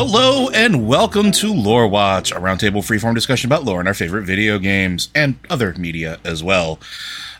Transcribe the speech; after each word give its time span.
Hello 0.00 0.48
and 0.50 0.86
welcome 0.86 1.32
to 1.32 1.52
Lore 1.52 1.88
Watch, 1.88 2.30
a 2.30 2.36
roundtable 2.36 2.86
freeform 2.86 3.16
discussion 3.16 3.48
about 3.48 3.64
lore 3.64 3.80
and 3.80 3.88
our 3.88 3.94
favorite 3.94 4.22
video 4.22 4.60
games 4.60 5.08
and 5.12 5.36
other 5.50 5.74
media 5.74 6.20
as 6.22 6.40
well. 6.40 6.78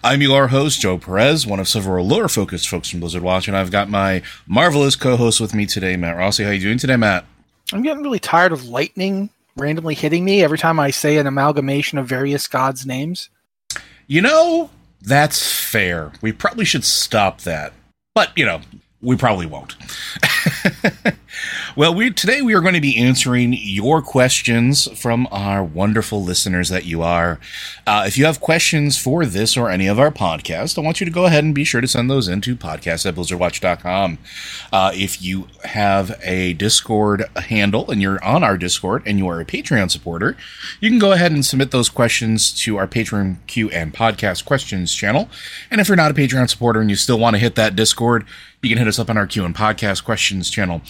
I'm 0.02 0.22
your 0.22 0.48
host, 0.48 0.80
Joe 0.80 0.98
Perez, 0.98 1.46
one 1.46 1.60
of 1.60 1.68
several 1.68 2.04
lore-focused 2.04 2.68
folks 2.68 2.90
from 2.90 2.98
Blizzard 2.98 3.22
Watch, 3.22 3.46
and 3.46 3.56
I've 3.56 3.70
got 3.70 3.88
my 3.88 4.22
marvelous 4.48 4.96
co-host 4.96 5.40
with 5.40 5.54
me 5.54 5.66
today, 5.66 5.96
Matt 5.96 6.16
Rossi. 6.16 6.42
How 6.42 6.50
you 6.50 6.58
doing 6.58 6.78
today, 6.78 6.96
Matt? 6.96 7.26
I'm 7.72 7.82
getting 7.82 8.02
really 8.02 8.18
tired 8.18 8.50
of 8.50 8.66
lightning 8.66 9.30
randomly 9.54 9.94
hitting 9.94 10.24
me 10.24 10.42
every 10.42 10.58
time 10.58 10.80
I 10.80 10.90
say 10.90 11.16
an 11.18 11.28
amalgamation 11.28 11.96
of 11.96 12.08
various 12.08 12.48
gods' 12.48 12.84
names. 12.84 13.30
You 14.08 14.20
know, 14.20 14.70
that's 15.00 15.48
fair. 15.48 16.10
We 16.20 16.32
probably 16.32 16.64
should 16.64 16.84
stop 16.84 17.42
that. 17.42 17.72
But, 18.16 18.36
you 18.36 18.44
know, 18.44 18.62
we 19.00 19.14
probably 19.14 19.46
won't. 19.46 19.76
well, 21.78 21.94
we 21.94 22.10
today 22.10 22.42
we 22.42 22.54
are 22.54 22.60
going 22.60 22.74
to 22.74 22.80
be 22.80 22.98
answering 22.98 23.52
your 23.52 24.02
questions 24.02 24.88
from 25.00 25.28
our 25.30 25.62
wonderful 25.62 26.20
listeners 26.20 26.70
that 26.70 26.86
you 26.86 27.02
are. 27.02 27.38
Uh, 27.86 28.02
if 28.04 28.18
you 28.18 28.24
have 28.24 28.40
questions 28.40 28.98
for 28.98 29.24
this 29.24 29.56
or 29.56 29.70
any 29.70 29.86
of 29.86 29.96
our 29.96 30.10
podcasts, 30.10 30.76
I 30.76 30.80
want 30.80 30.98
you 30.98 31.04
to 31.04 31.12
go 31.12 31.26
ahead 31.26 31.44
and 31.44 31.54
be 31.54 31.62
sure 31.62 31.80
to 31.80 31.86
send 31.86 32.10
those 32.10 32.26
into 32.26 32.56
podcast 32.56 33.06
at 33.06 33.14
blizzardwatch.com. 33.14 34.18
Uh, 34.72 34.90
if 34.92 35.22
you 35.22 35.46
have 35.62 36.18
a 36.24 36.54
Discord 36.54 37.22
handle 37.36 37.88
and 37.88 38.02
you're 38.02 38.22
on 38.24 38.42
our 38.42 38.58
Discord 38.58 39.04
and 39.06 39.16
you 39.16 39.28
are 39.28 39.40
a 39.40 39.44
Patreon 39.44 39.88
supporter, 39.88 40.36
you 40.80 40.90
can 40.90 40.98
go 40.98 41.12
ahead 41.12 41.30
and 41.30 41.46
submit 41.46 41.70
those 41.70 41.88
questions 41.88 42.52
to 42.62 42.76
our 42.76 42.88
Patreon 42.88 43.36
Q 43.46 43.70
and 43.70 43.94
podcast 43.94 44.44
questions 44.44 44.92
channel. 44.92 45.28
And 45.70 45.80
if 45.80 45.86
you're 45.86 45.96
not 45.96 46.10
a 46.10 46.14
Patreon 46.14 46.50
supporter 46.50 46.80
and 46.80 46.90
you 46.90 46.96
still 46.96 47.20
want 47.20 47.36
to 47.36 47.40
hit 47.40 47.54
that 47.54 47.76
Discord, 47.76 48.26
you 48.62 48.68
can 48.68 48.78
hit 48.78 48.88
us 48.88 48.98
up 48.98 49.08
on 49.08 49.16
our 49.16 49.28
Q 49.28 49.44
and 49.44 49.54
podcast 49.54 50.02
questions 50.02 50.50
channel. 50.50 50.82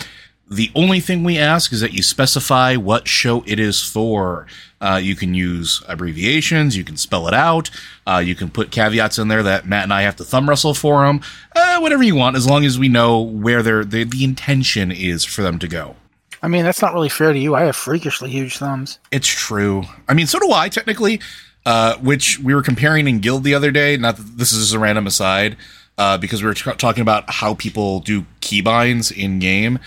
The 0.50 0.70
only 0.74 1.00
thing 1.00 1.24
we 1.24 1.36
ask 1.36 1.72
is 1.72 1.80
that 1.80 1.92
you 1.92 2.02
specify 2.02 2.76
what 2.76 3.06
show 3.06 3.44
it 3.46 3.60
is 3.60 3.82
for. 3.82 4.46
Uh, 4.80 4.98
you 5.02 5.14
can 5.14 5.34
use 5.34 5.82
abbreviations, 5.88 6.76
you 6.76 6.84
can 6.84 6.96
spell 6.96 7.28
it 7.28 7.34
out, 7.34 7.70
uh, 8.06 8.22
you 8.24 8.34
can 8.34 8.48
put 8.48 8.70
caveats 8.70 9.18
in 9.18 9.28
there 9.28 9.42
that 9.42 9.66
Matt 9.66 9.82
and 9.82 9.92
I 9.92 10.02
have 10.02 10.16
to 10.16 10.24
thumb 10.24 10.48
wrestle 10.48 10.72
for 10.72 11.04
them, 11.04 11.20
uh, 11.54 11.80
whatever 11.80 12.02
you 12.02 12.14
want, 12.14 12.36
as 12.36 12.46
long 12.46 12.64
as 12.64 12.78
we 12.78 12.88
know 12.88 13.20
where 13.20 13.62
their 13.62 13.84
the, 13.84 14.04
the 14.04 14.24
intention 14.24 14.90
is 14.90 15.24
for 15.24 15.42
them 15.42 15.58
to 15.58 15.68
go. 15.68 15.96
I 16.42 16.48
mean, 16.48 16.64
that's 16.64 16.80
not 16.80 16.94
really 16.94 17.08
fair 17.08 17.32
to 17.32 17.38
you. 17.38 17.54
I 17.54 17.62
have 17.62 17.76
freakishly 17.76 18.30
huge 18.30 18.56
thumbs. 18.56 19.00
It's 19.10 19.26
true. 19.26 19.82
I 20.08 20.14
mean, 20.14 20.28
so 20.28 20.38
do 20.38 20.52
I 20.52 20.68
technically. 20.68 21.20
Uh, 21.66 21.96
which 21.98 22.38
we 22.38 22.54
were 22.54 22.62
comparing 22.62 23.06
in 23.06 23.18
Guild 23.18 23.44
the 23.44 23.52
other 23.52 23.70
day. 23.70 23.98
Not 23.98 24.16
that 24.16 24.38
this 24.38 24.52
is 24.52 24.60
just 24.60 24.74
a 24.74 24.78
random 24.78 25.06
aside, 25.06 25.58
uh, 25.98 26.16
because 26.16 26.42
we 26.42 26.46
were 26.46 26.54
t- 26.54 26.72
talking 26.78 27.02
about 27.02 27.28
how 27.28 27.54
people 27.54 28.00
do 28.00 28.24
keybinds 28.40 29.14
in 29.14 29.38
game. 29.38 29.78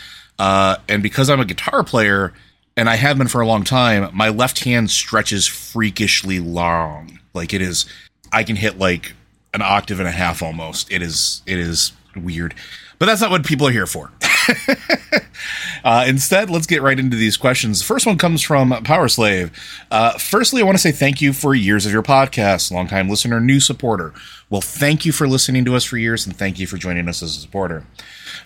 Uh, 0.41 0.77
and 0.89 1.03
because 1.03 1.29
I'm 1.29 1.39
a 1.39 1.45
guitar 1.45 1.83
player 1.83 2.33
and 2.75 2.89
I 2.89 2.95
have 2.95 3.15
been 3.15 3.27
for 3.27 3.41
a 3.41 3.47
long 3.47 3.63
time, 3.63 4.09
my 4.11 4.29
left 4.29 4.63
hand 4.63 4.89
stretches 4.89 5.45
freakishly 5.45 6.39
long. 6.39 7.19
Like 7.35 7.53
it 7.53 7.61
is, 7.61 7.85
I 8.33 8.43
can 8.43 8.55
hit 8.55 8.79
like 8.79 9.13
an 9.53 9.61
octave 9.61 9.99
and 9.99 10.09
a 10.09 10.11
half 10.11 10.41
almost. 10.41 10.91
It 10.91 11.03
is, 11.03 11.43
it 11.45 11.59
is 11.59 11.91
weird, 12.15 12.55
but 12.97 13.05
that's 13.05 13.21
not 13.21 13.29
what 13.29 13.45
people 13.45 13.67
are 13.67 13.71
here 13.71 13.85
for. 13.85 14.09
Uh, 15.83 16.05
instead, 16.07 16.49
let's 16.49 16.67
get 16.67 16.81
right 16.81 16.99
into 16.99 17.17
these 17.17 17.37
questions. 17.37 17.79
The 17.79 17.85
first 17.85 18.05
one 18.05 18.17
comes 18.17 18.41
from 18.41 18.69
Power 18.83 19.07
Slave. 19.07 19.51
Uh, 19.89 20.17
firstly, 20.17 20.61
I 20.61 20.65
want 20.65 20.77
to 20.77 20.81
say 20.81 20.91
thank 20.91 21.21
you 21.21 21.33
for 21.33 21.55
years 21.55 21.85
of 21.85 21.91
your 21.91 22.03
podcast. 22.03 22.71
Longtime 22.71 23.09
listener, 23.09 23.39
new 23.39 23.59
supporter. 23.59 24.13
Well, 24.49 24.61
thank 24.61 25.05
you 25.05 25.11
for 25.11 25.27
listening 25.27 25.65
to 25.65 25.75
us 25.75 25.83
for 25.83 25.97
years, 25.97 26.25
and 26.25 26.35
thank 26.35 26.59
you 26.59 26.67
for 26.67 26.77
joining 26.77 27.09
us 27.09 27.23
as 27.23 27.35
a 27.35 27.39
supporter. 27.39 27.83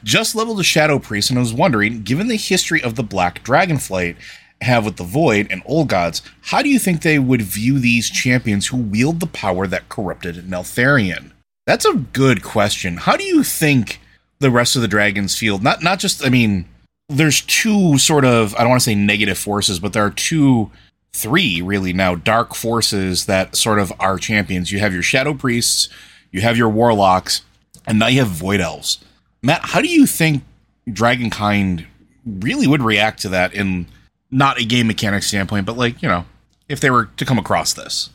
Just 0.03 0.35
leveled 0.35 0.59
a 0.59 0.63
Shadow 0.63 1.00
Priest, 1.00 1.29
and 1.29 1.38
I 1.38 1.41
was 1.41 1.53
wondering, 1.53 2.03
given 2.03 2.28
the 2.28 2.38
history 2.38 2.81
of 2.81 2.95
the 2.95 3.03
Black 3.03 3.44
Dragonflight 3.44 4.16
have 4.61 4.85
with 4.85 4.95
the 4.95 5.03
Void 5.03 5.47
and 5.50 5.61
Old 5.66 5.89
Gods, 5.89 6.22
how 6.41 6.61
do 6.61 6.69
you 6.69 6.79
think 6.79 7.01
they 7.01 7.19
would 7.19 7.41
view 7.41 7.79
these 7.79 8.09
champions 8.09 8.67
who 8.67 8.78
wield 8.78 9.19
the 9.19 9.28
power 9.28 9.67
that 9.67 9.89
corrupted 9.89 10.35
Neltharion? 10.45 11.31
That's 11.67 11.85
a 11.85 11.94
good 11.95 12.44
question. 12.44 12.97
How 12.97 13.17
do 13.17 13.23
you 13.23 13.44
think 13.44 14.00
the 14.40 14.51
rest 14.51 14.75
of 14.75 14.81
the 14.81 14.88
dragons 14.88 15.38
feel? 15.38 15.59
Not 15.59 15.84
not 15.84 16.00
just 16.00 16.25
I 16.25 16.29
mean, 16.29 16.66
there's 17.09 17.41
two 17.41 17.97
sort 17.97 18.25
of 18.25 18.56
I 18.56 18.59
don't 18.59 18.69
want 18.69 18.81
to 18.81 18.85
say 18.85 18.96
negative 18.96 19.38
forces, 19.38 19.79
but 19.79 19.94
there 19.94 20.06
are 20.06 20.12
two 20.12 20.72
three 21.13 21.62
really 21.62 21.94
now 21.94 22.16
dark 22.16 22.53
forces 22.53 23.25
that 23.25 23.56
sort 23.56 23.79
of 23.79 23.91
are 24.00 24.18
champions. 24.18 24.72
You 24.72 24.79
have 24.79 24.94
your 24.94 25.03
shadow 25.03 25.34
priests, 25.34 25.90
you 26.31 26.41
have 26.41 26.57
your 26.57 26.69
warlocks, 26.69 27.41
and 27.88 28.00
now 28.00 28.07
you 28.07 28.19
have 28.19 28.29
void 28.29 28.59
elves. 28.59 29.00
Matt, 29.41 29.62
how 29.63 29.81
do 29.81 29.88
you 29.88 30.06
think 30.06 30.44
Dragonkind 30.90 31.85
really 32.25 32.67
would 32.67 32.81
react 32.81 33.22
to 33.22 33.29
that 33.29 33.53
in 33.53 33.85
not 34.31 34.59
a 34.59 34.66
game 34.66 34.88
mechanic 34.88 35.23
standpoint, 35.23 35.66
but 35.66 35.78
like, 35.78 36.02
you 36.02 36.09
know, 36.09 36.25
if 36.67 36.79
they 36.79 36.90
were 36.90 37.06
to 37.17 37.25
come 37.25 37.38
across 37.38 37.73
this? 37.73 38.09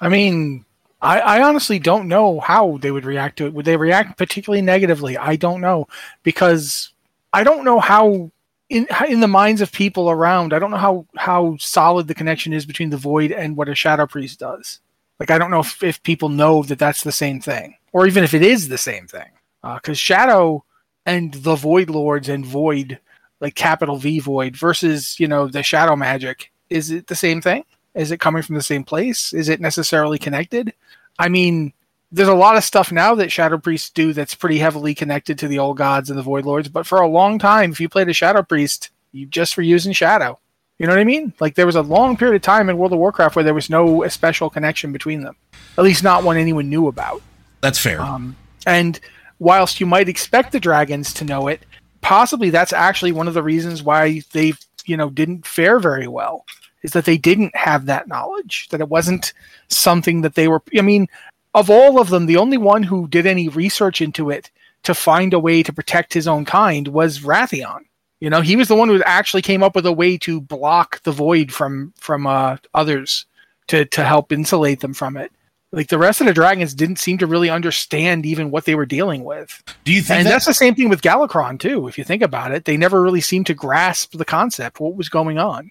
I 0.00 0.08
mean, 0.08 0.63
I, 1.04 1.18
I 1.18 1.42
honestly 1.42 1.78
don't 1.78 2.08
know 2.08 2.40
how 2.40 2.78
they 2.78 2.90
would 2.90 3.04
react 3.04 3.36
to 3.38 3.46
it. 3.46 3.52
Would 3.52 3.66
they 3.66 3.76
react 3.76 4.16
particularly 4.16 4.62
negatively? 4.62 5.18
I 5.18 5.36
don't 5.36 5.60
know 5.60 5.86
because 6.22 6.92
I 7.32 7.44
don't 7.44 7.64
know 7.64 7.78
how 7.78 8.30
in 8.70 8.86
in 9.08 9.20
the 9.20 9.28
minds 9.28 9.60
of 9.60 9.70
people 9.70 10.10
around. 10.10 10.54
I 10.54 10.58
don't 10.58 10.70
know 10.70 10.78
how 10.78 11.06
how 11.16 11.56
solid 11.58 12.08
the 12.08 12.14
connection 12.14 12.54
is 12.54 12.64
between 12.64 12.90
the 12.90 12.96
void 12.96 13.32
and 13.32 13.54
what 13.56 13.68
a 13.68 13.74
shadow 13.74 14.06
priest 14.06 14.40
does. 14.40 14.80
Like 15.20 15.30
I 15.30 15.38
don't 15.38 15.50
know 15.50 15.60
if, 15.60 15.82
if 15.82 16.02
people 16.02 16.30
know 16.30 16.62
that 16.64 16.78
that's 16.78 17.04
the 17.04 17.12
same 17.12 17.40
thing, 17.40 17.76
or 17.92 18.06
even 18.06 18.24
if 18.24 18.32
it 18.32 18.42
is 18.42 18.68
the 18.68 18.78
same 18.78 19.06
thing. 19.06 19.30
Uh, 19.62 19.74
because 19.74 19.98
shadow 19.98 20.64
and 21.04 21.34
the 21.34 21.54
void 21.54 21.90
lords 21.90 22.30
and 22.30 22.46
void, 22.46 22.98
like 23.40 23.54
capital 23.54 23.96
V 23.96 24.20
void 24.20 24.56
versus 24.56 25.20
you 25.20 25.28
know 25.28 25.48
the 25.48 25.62
shadow 25.62 25.96
magic, 25.96 26.50
is 26.70 26.90
it 26.90 27.08
the 27.08 27.14
same 27.14 27.42
thing? 27.42 27.64
Is 27.94 28.10
it 28.10 28.20
coming 28.20 28.42
from 28.42 28.56
the 28.56 28.62
same 28.62 28.84
place? 28.84 29.32
Is 29.32 29.48
it 29.48 29.60
necessarily 29.60 30.18
connected? 30.18 30.72
I 31.18 31.28
mean, 31.28 31.72
there's 32.10 32.28
a 32.28 32.34
lot 32.34 32.56
of 32.56 32.64
stuff 32.64 32.92
now 32.92 33.14
that 33.16 33.32
Shadow 33.32 33.58
Priests 33.58 33.90
do 33.90 34.12
that's 34.12 34.34
pretty 34.34 34.58
heavily 34.58 34.94
connected 34.94 35.38
to 35.40 35.48
the 35.48 35.58
old 35.58 35.76
gods 35.76 36.10
and 36.10 36.18
the 36.18 36.22
Void 36.22 36.44
Lords. 36.44 36.68
But 36.68 36.86
for 36.86 37.00
a 37.00 37.08
long 37.08 37.38
time, 37.38 37.72
if 37.72 37.80
you 37.80 37.88
played 37.88 38.08
a 38.08 38.12
Shadow 38.12 38.42
Priest, 38.42 38.90
you 39.12 39.26
just 39.26 39.56
were 39.56 39.62
using 39.62 39.92
Shadow. 39.92 40.38
You 40.78 40.86
know 40.86 40.92
what 40.92 41.00
I 41.00 41.04
mean? 41.04 41.32
Like 41.40 41.54
there 41.54 41.66
was 41.66 41.76
a 41.76 41.82
long 41.82 42.16
period 42.16 42.36
of 42.36 42.42
time 42.42 42.68
in 42.68 42.76
World 42.76 42.92
of 42.92 42.98
Warcraft 42.98 43.36
where 43.36 43.44
there 43.44 43.54
was 43.54 43.70
no 43.70 44.06
special 44.08 44.50
connection 44.50 44.92
between 44.92 45.22
them, 45.22 45.36
at 45.78 45.84
least 45.84 46.02
not 46.02 46.24
one 46.24 46.36
anyone 46.36 46.68
knew 46.68 46.88
about. 46.88 47.22
That's 47.60 47.78
fair. 47.78 48.00
Um, 48.00 48.36
and 48.66 48.98
whilst 49.38 49.80
you 49.80 49.86
might 49.86 50.08
expect 50.08 50.52
the 50.52 50.60
dragons 50.60 51.12
to 51.14 51.24
know 51.24 51.48
it, 51.48 51.64
possibly 52.00 52.50
that's 52.50 52.72
actually 52.72 53.12
one 53.12 53.28
of 53.28 53.34
the 53.34 53.42
reasons 53.42 53.82
why 53.82 54.22
they, 54.32 54.52
you 54.84 54.96
know, 54.96 55.10
didn't 55.10 55.46
fare 55.46 55.78
very 55.78 56.08
well. 56.08 56.44
Is 56.84 56.92
that 56.92 57.06
they 57.06 57.18
didn't 57.18 57.56
have 57.56 57.86
that 57.86 58.06
knowledge, 58.06 58.68
that 58.68 58.80
it 58.80 58.88
wasn't 58.88 59.32
something 59.68 60.20
that 60.20 60.34
they 60.36 60.46
were. 60.46 60.62
I 60.78 60.82
mean, 60.82 61.08
of 61.54 61.70
all 61.70 61.98
of 61.98 62.10
them, 62.10 62.26
the 62.26 62.36
only 62.36 62.58
one 62.58 62.82
who 62.84 63.08
did 63.08 63.26
any 63.26 63.48
research 63.48 64.00
into 64.00 64.30
it 64.30 64.50
to 64.84 64.94
find 64.94 65.32
a 65.32 65.38
way 65.40 65.62
to 65.62 65.72
protect 65.72 66.12
his 66.14 66.28
own 66.28 66.44
kind 66.44 66.88
was 66.88 67.20
Wrathion. 67.20 67.80
You 68.20 68.30
know, 68.30 68.42
he 68.42 68.54
was 68.54 68.68
the 68.68 68.74
one 68.76 68.88
who 68.88 69.02
actually 69.02 69.42
came 69.42 69.62
up 69.62 69.74
with 69.74 69.86
a 69.86 69.92
way 69.92 70.16
to 70.18 70.40
block 70.40 71.02
the 71.02 71.10
void 71.12 71.50
from 71.52 71.92
from 71.96 72.26
uh, 72.26 72.58
others 72.74 73.26
to 73.68 73.84
to 73.86 74.04
help 74.04 74.30
insulate 74.30 74.80
them 74.80 74.94
from 74.94 75.16
it. 75.16 75.32
Like 75.72 75.88
the 75.88 75.98
rest 75.98 76.20
of 76.20 76.26
the 76.28 76.32
dragons 76.34 76.72
didn't 76.74 76.98
seem 77.00 77.18
to 77.18 77.26
really 77.26 77.50
understand 77.50 78.24
even 78.26 78.50
what 78.52 78.64
they 78.64 78.76
were 78.76 78.86
dealing 78.86 79.24
with. 79.24 79.60
Do 79.84 79.92
you 79.92 80.02
think 80.02 80.18
And 80.18 80.26
that- 80.26 80.32
that's 80.32 80.46
the 80.46 80.54
same 80.54 80.74
thing 80.76 80.88
with 80.88 81.02
Galakrond 81.02 81.58
too. 81.58 81.88
If 81.88 81.98
you 81.98 82.04
think 82.04 82.22
about 82.22 82.52
it, 82.52 82.64
they 82.64 82.76
never 82.76 83.02
really 83.02 83.20
seemed 83.20 83.46
to 83.46 83.54
grasp 83.54 84.12
the 84.12 84.24
concept, 84.24 84.78
what 84.78 84.94
was 84.94 85.08
going 85.08 85.38
on. 85.38 85.70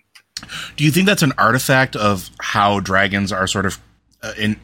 Do 0.75 0.83
you 0.83 0.91
think 0.91 1.07
that's 1.07 1.23
an 1.23 1.33
artifact 1.37 1.95
of 1.95 2.29
how 2.39 2.79
dragons 2.79 3.31
are 3.31 3.47
sort 3.47 3.65
of 3.65 3.79
uh, 4.21 4.33
in 4.37 4.59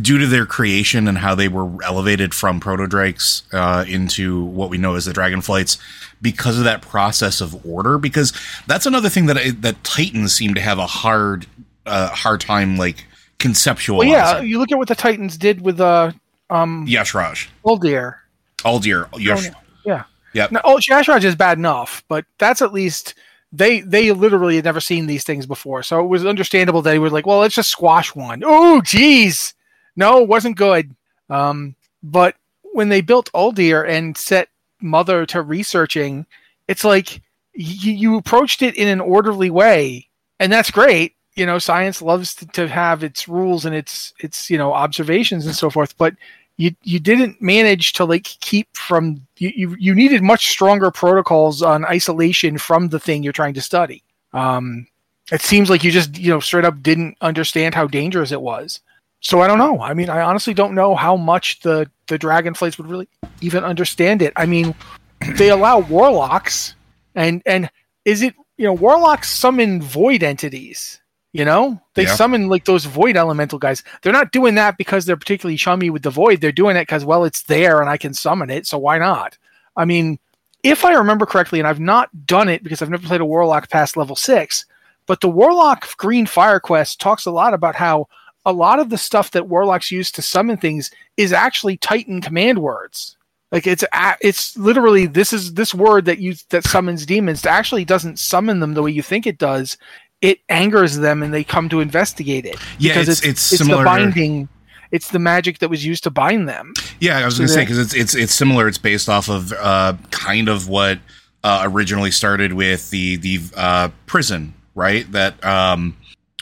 due 0.00 0.18
to 0.18 0.26
their 0.26 0.46
creation 0.46 1.08
and 1.08 1.18
how 1.18 1.34
they 1.34 1.48
were 1.48 1.82
elevated 1.82 2.34
from 2.34 2.60
protodrakes 2.60 3.42
uh, 3.52 3.84
into 3.84 4.44
what 4.44 4.70
we 4.70 4.78
know 4.78 4.94
as 4.94 5.06
the 5.06 5.12
dragonflights 5.12 5.78
because 6.20 6.58
of 6.58 6.64
that 6.64 6.82
process 6.82 7.40
of 7.40 7.64
order? 7.66 7.98
Because 7.98 8.32
that's 8.66 8.86
another 8.86 9.08
thing 9.08 9.26
that 9.26 9.36
I, 9.36 9.50
that 9.50 9.82
Titans 9.84 10.32
seem 10.34 10.54
to 10.54 10.60
have 10.60 10.78
a 10.78 10.86
hard 10.86 11.46
uh, 11.86 12.08
hard 12.08 12.40
time 12.40 12.76
like 12.76 13.06
conceptualizing. 13.38 13.98
Well, 13.98 14.08
yeah, 14.08 14.40
you 14.40 14.58
look 14.58 14.72
at 14.72 14.78
what 14.78 14.88
the 14.88 14.94
Titans 14.94 15.36
did 15.36 15.60
with 15.60 15.80
uh, 15.80 16.12
um, 16.50 16.86
Y'Shaarj, 16.86 17.48
Uldir. 17.64 18.16
Aldir, 18.58 19.08
Yash, 19.18 19.48
Yeah. 19.84 20.04
Yep. 20.34 20.52
Now, 20.52 20.60
oh, 20.64 20.76
Y'Shaarj 20.76 21.24
is 21.24 21.34
bad 21.34 21.58
enough, 21.58 22.04
but 22.08 22.24
that's 22.38 22.60
at 22.60 22.72
least 22.72 23.14
they 23.52 23.80
they 23.80 24.12
literally 24.12 24.56
had 24.56 24.64
never 24.64 24.80
seen 24.80 25.06
these 25.06 25.24
things 25.24 25.46
before, 25.46 25.82
so 25.82 26.00
it 26.00 26.08
was 26.08 26.26
understandable 26.26 26.82
they 26.82 26.98
were 26.98 27.10
like, 27.10 27.26
well, 27.26 27.38
let's 27.38 27.54
just 27.54 27.70
squash 27.70 28.14
one. 28.14 28.42
Oh, 28.44 28.80
geez, 28.82 29.54
no, 29.96 30.22
it 30.22 30.28
wasn't 30.28 30.56
good. 30.56 30.94
Um, 31.30 31.74
but 32.02 32.36
when 32.72 32.88
they 32.88 33.00
built 33.00 33.32
Uldir 33.32 33.88
and 33.88 34.16
set 34.16 34.48
Mother 34.80 35.26
to 35.26 35.42
researching, 35.42 36.26
it's 36.68 36.84
like 36.84 37.22
you, 37.54 37.92
you 37.92 38.16
approached 38.16 38.62
it 38.62 38.76
in 38.76 38.88
an 38.88 39.00
orderly 39.00 39.50
way, 39.50 40.08
and 40.38 40.52
that's 40.52 40.70
great. 40.70 41.14
You 41.34 41.46
know, 41.46 41.58
science 41.58 42.02
loves 42.02 42.34
to, 42.36 42.46
to 42.48 42.68
have 42.68 43.02
its 43.02 43.28
rules 43.28 43.64
and 43.64 43.74
its 43.74 44.12
its 44.20 44.50
you 44.50 44.58
know 44.58 44.72
observations 44.72 45.46
and 45.46 45.54
so 45.54 45.70
forth, 45.70 45.96
but 45.96 46.14
you 46.58 46.74
you 46.82 46.98
didn't 46.98 47.40
manage 47.40 47.92
to 47.94 48.04
like 48.04 48.24
keep 48.24 48.68
from 48.76 49.26
you, 49.38 49.52
you 49.54 49.76
you 49.78 49.94
needed 49.94 50.22
much 50.22 50.48
stronger 50.48 50.90
protocols 50.90 51.62
on 51.62 51.86
isolation 51.86 52.58
from 52.58 52.88
the 52.88 53.00
thing 53.00 53.22
you're 53.22 53.32
trying 53.32 53.54
to 53.54 53.62
study. 53.62 54.02
Um, 54.32 54.86
it 55.32 55.40
seems 55.40 55.70
like 55.70 55.84
you 55.84 55.90
just 55.90 56.18
you 56.18 56.30
know 56.30 56.40
straight 56.40 56.64
up 56.64 56.82
didn't 56.82 57.16
understand 57.20 57.74
how 57.74 57.86
dangerous 57.86 58.32
it 58.32 58.42
was. 58.42 58.80
So 59.20 59.40
I 59.40 59.46
don't 59.46 59.58
know. 59.58 59.80
I 59.80 59.94
mean, 59.94 60.10
I 60.10 60.20
honestly 60.20 60.54
don't 60.54 60.74
know 60.74 60.94
how 60.94 61.16
much 61.16 61.60
the 61.60 61.88
the 62.08 62.18
dragonflights 62.18 62.76
would 62.76 62.88
really 62.88 63.08
even 63.40 63.64
understand 63.64 64.20
it. 64.20 64.32
I 64.36 64.46
mean, 64.46 64.74
they 65.36 65.50
allow 65.50 65.78
warlocks, 65.78 66.74
and 67.14 67.40
and 67.46 67.70
is 68.04 68.22
it 68.22 68.34
you 68.56 68.64
know 68.64 68.72
warlocks 68.72 69.30
summon 69.30 69.80
void 69.80 70.24
entities? 70.24 71.00
You 71.38 71.44
know, 71.44 71.80
they 71.94 72.02
Yeah. 72.02 72.16
summon 72.16 72.48
like 72.48 72.64
those 72.64 72.84
void 72.84 73.16
elemental 73.16 73.60
guys. 73.60 73.84
They're 74.02 74.12
not 74.12 74.32
doing 74.32 74.56
that 74.56 74.76
because 74.76 75.06
they're 75.06 75.16
particularly 75.16 75.56
chummy 75.56 75.88
with 75.88 76.02
the 76.02 76.10
void. 76.10 76.40
They're 76.40 76.50
doing 76.50 76.76
it 76.76 76.82
because 76.82 77.04
well, 77.04 77.22
it's 77.24 77.44
there 77.44 77.80
and 77.80 77.88
I 77.88 77.96
can 77.96 78.12
summon 78.12 78.50
it. 78.50 78.66
So 78.66 78.76
why 78.76 78.98
not? 78.98 79.38
I 79.76 79.84
mean, 79.84 80.18
if 80.64 80.84
I 80.84 80.94
remember 80.94 81.26
correctly, 81.26 81.60
and 81.60 81.68
I've 81.68 81.78
not 81.78 82.08
done 82.26 82.48
it 82.48 82.64
because 82.64 82.82
I've 82.82 82.90
never 82.90 83.06
played 83.06 83.20
a 83.20 83.24
warlock 83.24 83.70
past 83.70 83.96
level 83.96 84.16
six, 84.16 84.64
but 85.06 85.20
the 85.20 85.28
warlock 85.28 85.96
green 85.96 86.26
fire 86.26 86.58
quest 86.58 87.00
talks 87.00 87.24
a 87.24 87.30
lot 87.30 87.54
about 87.54 87.76
how 87.76 88.08
a 88.44 88.52
lot 88.52 88.80
of 88.80 88.90
the 88.90 88.98
stuff 88.98 89.30
that 89.30 89.46
warlocks 89.46 89.92
use 89.92 90.10
to 90.10 90.22
summon 90.22 90.56
things 90.56 90.90
is 91.16 91.32
actually 91.32 91.76
Titan 91.76 92.20
command 92.20 92.58
words. 92.58 93.16
Like 93.52 93.68
it's 93.68 93.84
it's 94.20 94.58
literally 94.58 95.06
this 95.06 95.32
is 95.32 95.54
this 95.54 95.72
word 95.72 96.04
that 96.06 96.18
you 96.18 96.34
that 96.50 96.64
summons 96.64 97.06
demons 97.06 97.46
actually 97.46 97.84
doesn't 97.84 98.18
summon 98.18 98.58
them 98.58 98.74
the 98.74 98.82
way 98.82 98.90
you 98.90 99.02
think 99.02 99.24
it 99.24 99.38
does. 99.38 99.78
It 100.20 100.40
angers 100.48 100.96
them 100.96 101.22
and 101.22 101.32
they 101.32 101.44
come 101.44 101.68
to 101.68 101.80
investigate 101.80 102.44
it. 102.44 102.56
Yeah, 102.78 102.94
because 102.94 103.08
it's- 103.08 103.20
it's 103.24 103.52
it's 103.52 103.58
similar- 103.58 103.78
the 103.78 103.84
binding. 103.84 104.48
It's 104.90 105.10
the 105.10 105.18
magic 105.18 105.58
that 105.58 105.68
was 105.68 105.84
used 105.84 106.02
to 106.04 106.10
bind 106.10 106.48
them. 106.48 106.72
Yeah, 106.98 107.18
I 107.18 107.24
was 107.26 107.34
So 107.36 107.40
going 107.40 107.48
to 107.48 107.52
say 107.54 107.60
because 107.60 107.78
it's 107.78 107.94
it's 107.94 108.14
it's 108.14 108.34
similar. 108.34 108.66
It's 108.68 108.78
based 108.78 109.08
off 109.08 109.28
of 109.28 109.52
uh, 109.52 109.94
kind 110.10 110.48
of 110.48 110.66
what 110.68 110.98
uh, 111.44 111.60
originally 111.64 112.10
started 112.10 112.54
with 112.54 112.88
the 112.90 113.16
the 113.16 113.38
uh, 113.54 113.88
prison, 114.06 114.54
right? 114.74 115.10
That 115.12 115.44
um, 115.44 115.94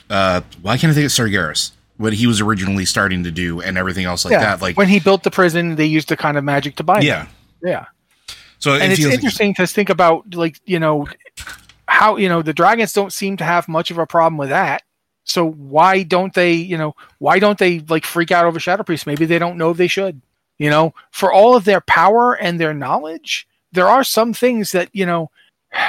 uh, 0.09 0.43
why 0.63 0.79
can't 0.79 0.93
I 0.93 0.95
think 0.95 1.07
of 1.07 1.11
Sargeras? 1.11 1.73
What 1.97 2.13
he 2.13 2.27
was 2.29 2.41
originally 2.41 2.85
starting 2.85 3.25
to 3.25 3.33
do, 3.33 3.61
and 3.61 3.77
everything 3.77 4.05
else 4.05 4.25
like 4.25 4.39
that. 4.39 4.63
Like, 4.63 4.77
when 4.77 4.89
he 4.89 5.01
built 5.01 5.25
the 5.25 5.31
prison, 5.31 5.75
they 5.75 5.87
used 5.87 6.09
the 6.09 6.17
kind 6.17 6.37
of 6.39 6.45
magic 6.45 6.77
to 6.77 6.85
bind. 6.85 7.03
yeah. 7.03 7.25
them. 7.25 7.29
yeah. 7.65 7.85
So 8.61 8.75
it 8.75 8.83
and 8.83 8.93
it's 8.93 9.01
feels 9.01 9.11
like- 9.11 9.19
interesting 9.19 9.55
to 9.55 9.67
think 9.67 9.91
about 9.91 10.35
like 10.37 10.61
you 10.67 10.79
know 10.79 11.09
how 11.97 12.17
you 12.17 12.29
know 12.29 12.43
the 12.43 12.53
dragons 12.53 12.93
don't 12.93 13.13
seem 13.13 13.39
to 13.39 13.45
have 13.45 13.69
much 13.69 13.91
of 13.91 13.97
a 13.97 14.07
problem 14.07 14.37
with 14.37 14.51
that 14.51 14.83
so 15.25 15.51
why 15.53 16.03
don't 16.03 16.35
they 16.35 16.53
you 16.53 16.77
know 16.77 16.95
why 17.19 17.39
don't 17.39 17.59
they 17.59 17.81
like 17.89 18.05
freak 18.05 18.31
out 18.31 18.45
over 18.45 18.61
shadow 18.61 18.83
priest 18.83 19.07
maybe 19.07 19.25
they 19.25 19.39
don't 19.39 19.57
know 19.57 19.71
if 19.71 19.79
they 19.79 19.87
should 19.87 20.21
you 20.59 20.69
know 20.69 20.93
for 21.11 21.33
all 21.33 21.57
of 21.57 21.65
their 21.65 21.81
power 21.81 22.35
and 22.35 22.61
their 22.61 22.75
knowledge 22.75 23.49
there 23.73 23.89
are 23.89 24.05
some 24.05 24.35
things 24.35 24.73
that 24.73 24.91
you 24.93 25.07
know 25.07 25.31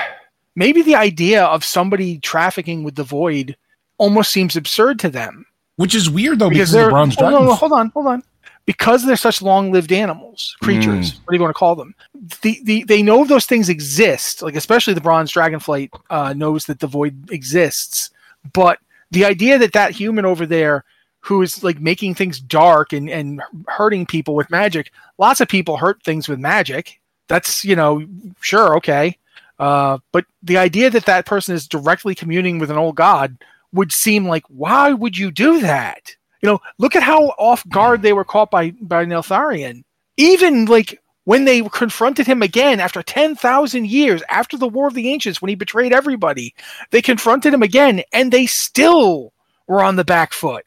maybe 0.56 0.81
the 0.81 0.95
idea 0.95 1.44
of 1.44 1.65
somebody 1.65 2.19
trafficking 2.19 2.83
with 2.86 2.95
the 2.95 3.04
void 3.04 3.57
almost 3.98 4.31
seems 4.31 4.56
absurd 4.56 5.00
to 5.00 5.09
them 5.09 5.45
which 5.75 5.94
is 5.94 6.09
weird 6.09 6.39
though 6.39 6.50
because 6.50 6.71
because, 6.71 6.71
the 6.71 6.77
they're 6.77 6.89
bronze 6.89 7.18
oh, 7.18 7.24
no, 7.24 7.30
dragons. 7.31 7.50
no, 7.50 7.56
hold 7.56 7.74
on, 7.74 7.89
hold 7.89 8.07
on. 8.07 8.24
Because 8.67 9.05
they're 9.05 9.15
such 9.15 9.41
long-lived 9.41 9.91
animals, 9.91 10.55
creatures. 10.61 11.13
Mm. 11.13 11.19
What 11.23 11.31
do 11.31 11.35
you 11.37 11.41
want 11.41 11.55
to 11.55 11.59
call 11.59 11.75
them? 11.75 11.95
The, 12.41 12.59
the 12.63 12.83
they 12.83 13.01
know 13.01 13.25
those 13.25 13.45
things 13.45 13.69
exist. 13.69 14.43
Like 14.43 14.55
especially 14.55 14.93
the 14.93 15.01
bronze 15.01 15.31
dragonflight 15.31 15.89
uh, 16.11 16.33
knows 16.33 16.65
that 16.65 16.79
the 16.79 16.87
void 16.87 17.31
exists. 17.31 18.11
But 18.53 18.79
the 19.09 19.25
idea 19.25 19.57
that 19.57 19.73
that 19.73 19.91
human 19.91 20.25
over 20.25 20.45
there 20.45 20.83
who 21.27 21.41
is 21.41 21.61
like 21.61 21.81
making 21.81 22.15
things 22.15 22.39
dark 22.39 22.94
and 22.94 23.09
and 23.09 23.42
hurting 23.68 24.06
people 24.06 24.33
with 24.33 24.49
magic. 24.49 24.92
Lots 25.18 25.42
of 25.42 25.49
people 25.49 25.75
hurt 25.75 26.01
things 26.03 26.30
with 26.30 26.39
magic. 26.39 27.01
That's 27.27 27.65
you 27.65 27.75
know 27.75 28.06
sure 28.39 28.77
okay. 28.77 29.18
Uh, 29.59 29.97
but 30.11 30.25
the 30.44 30.57
idea 30.57 30.89
that 30.89 31.06
that 31.06 31.25
person 31.25 31.53
is 31.53 31.68
directly 31.68 32.15
communing 32.15 32.59
with 32.59 32.71
an 32.71 32.77
old 32.77 32.95
god 32.95 33.37
would 33.73 33.92
seem 33.92 34.25
like 34.25 34.44
why 34.47 34.94
would 34.94 35.18
you 35.18 35.31
do 35.31 35.59
that? 35.61 36.15
You 36.41 36.49
know, 36.49 36.61
look 36.77 36.95
at 36.95 37.03
how 37.03 37.27
off 37.39 37.67
guard 37.69 38.01
they 38.01 38.13
were 38.13 38.23
caught 38.25 38.51
by 38.51 38.71
by 38.81 39.06
Neltharion. 39.06 39.83
Even 40.17 40.65
like 40.65 41.01
when 41.25 41.45
they 41.45 41.61
confronted 41.61 42.25
him 42.25 42.41
again 42.41 42.79
after 42.79 43.03
10,000 43.03 43.85
years 43.87 44.23
after 44.29 44.57
the 44.57 44.67
War 44.67 44.87
of 44.87 44.94
the 44.94 45.09
Ancients 45.09 45.41
when 45.41 45.49
he 45.49 45.56
betrayed 45.56 45.91
everybody, 45.94 46.53
they 46.91 47.01
confronted 47.01 47.53
him 47.53 47.61
again 47.63 48.01
and 48.13 48.31
they 48.31 48.45
still 48.45 49.33
were 49.67 49.83
on 49.83 49.97
the 49.97 50.06
back 50.06 50.31
foot. 50.31 50.65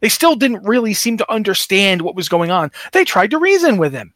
They 0.00 0.08
still 0.10 0.34
didn't 0.34 0.64
really 0.64 0.92
seem 0.94 1.16
to 1.18 1.32
understand 1.32 2.02
what 2.02 2.14
was 2.16 2.28
going 2.28 2.50
on. 2.50 2.70
They 2.92 3.04
tried 3.04 3.30
to 3.30 3.38
reason 3.38 3.78
with 3.78 3.92
him. 3.94 4.12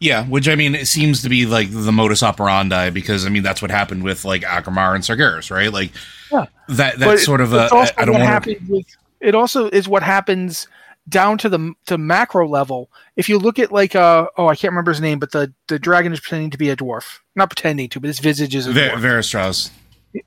Yeah, 0.00 0.24
which 0.24 0.48
I 0.48 0.54
mean, 0.54 0.74
it 0.74 0.88
seems 0.88 1.22
to 1.22 1.28
be 1.28 1.44
like 1.44 1.68
the 1.70 1.92
modus 1.92 2.22
operandi 2.22 2.88
because 2.90 3.26
I 3.26 3.28
mean 3.28 3.42
that's 3.42 3.60
what 3.60 3.70
happened 3.70 4.02
with 4.02 4.24
like 4.24 4.42
Aggramar 4.42 4.94
and 4.94 5.04
Sargeras, 5.04 5.50
right? 5.50 5.70
Like 5.72 5.92
Yeah. 6.32 6.46
that 6.68 6.98
But 6.98 7.18
sort 7.20 7.42
of 7.42 7.52
a. 7.52 7.64
it's 7.64 7.72
uh, 7.72 7.76
also 7.76 7.92
I 7.98 8.04
don't 8.06 8.14
what 8.18 8.22
want 8.24 8.46
with- 8.68 8.86
it 9.20 9.34
also 9.34 9.68
is 9.68 9.88
what 9.88 10.02
happens 10.02 10.68
down 11.08 11.38
to 11.38 11.48
the 11.48 11.72
to 11.86 11.98
macro 11.98 12.48
level. 12.48 12.90
If 13.16 13.28
you 13.28 13.38
look 13.38 13.58
at 13.58 13.72
like 13.72 13.94
uh 13.94 14.26
oh 14.36 14.48
I 14.48 14.56
can't 14.56 14.72
remember 14.72 14.92
his 14.92 15.00
name, 15.00 15.18
but 15.18 15.32
the 15.32 15.52
the 15.68 15.78
dragon 15.78 16.12
is 16.12 16.20
pretending 16.20 16.50
to 16.50 16.58
be 16.58 16.70
a 16.70 16.76
dwarf, 16.76 17.18
not 17.34 17.50
pretending 17.50 17.88
to, 17.90 18.00
but 18.00 18.08
his 18.08 18.20
visage 18.20 18.54
is 18.54 18.66
a 18.66 18.72
Ver- 18.72 18.90
dwarf. 18.90 19.00
Veritistrasz. 19.00 19.70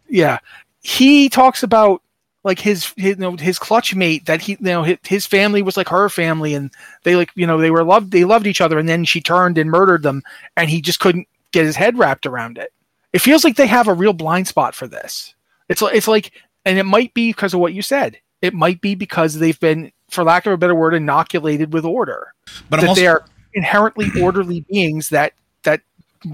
yeah, 0.10 0.40
he 0.82 1.30
talks 1.30 1.64
about 1.64 2.02
like 2.44 2.60
his, 2.60 2.94
his 2.98 3.12
you 3.12 3.16
know 3.16 3.38
his 3.38 3.58
clutch 3.58 3.96
mate 3.96 4.26
that 4.26 4.42
he 4.42 4.54
you 4.54 4.58
know 4.62 4.84
his, 4.84 4.98
his 5.06 5.26
family 5.26 5.62
was 5.62 5.78
like 5.78 5.88
her 5.88 6.10
family 6.10 6.54
and 6.54 6.72
they 7.04 7.16
like 7.16 7.32
you 7.36 7.48
know 7.48 7.58
they 7.58 7.72
were 7.72 7.84
loved 7.84 8.12
they 8.12 8.26
loved 8.26 8.48
each 8.48 8.62
other 8.62 8.78
and 8.78 8.90
then 8.90 9.06
she 9.06 9.22
turned 9.22 9.58
and 9.58 9.72
murdered 9.72 10.04
them 10.04 10.22
and 10.58 10.70
he 10.70 10.82
just 10.82 11.00
couldn't 11.00 11.28
get 11.52 11.66
his 11.66 11.76
head 11.76 11.98
wrapped 11.98 12.26
around 12.26 12.58
it. 12.58 12.74
It 13.14 13.20
feels 13.20 13.44
like 13.44 13.56
they 13.56 13.68
have 13.68 13.88
a 13.88 13.94
real 13.94 14.14
blind 14.14 14.48
spot 14.48 14.76
for 14.76 14.88
this. 14.88 15.36
It's 15.70 15.82
it's 15.82 16.08
like 16.08 16.32
and 16.66 16.78
it 16.78 16.84
might 16.84 17.14
be 17.14 17.30
because 17.30 17.54
of 17.54 17.60
what 17.60 17.74
you 17.74 17.82
said. 17.82 18.18
It 18.44 18.54
might 18.54 18.82
be 18.82 18.94
because 18.94 19.40
they've 19.40 19.60
been 19.60 19.92
for 20.10 20.24
lack 20.24 20.46
of 20.46 20.52
a 20.54 20.58
better 20.58 20.76
word 20.76 20.94
inoculated 20.94 21.72
with 21.74 21.86
order. 21.86 22.34
But 22.70 22.82
that 22.82 22.90
also- 22.90 23.02
they 23.02 23.08
are 23.08 23.24
inherently 23.54 24.10
orderly 24.22 24.66
beings 24.70 25.10
that 25.10 25.34
that 25.64 25.82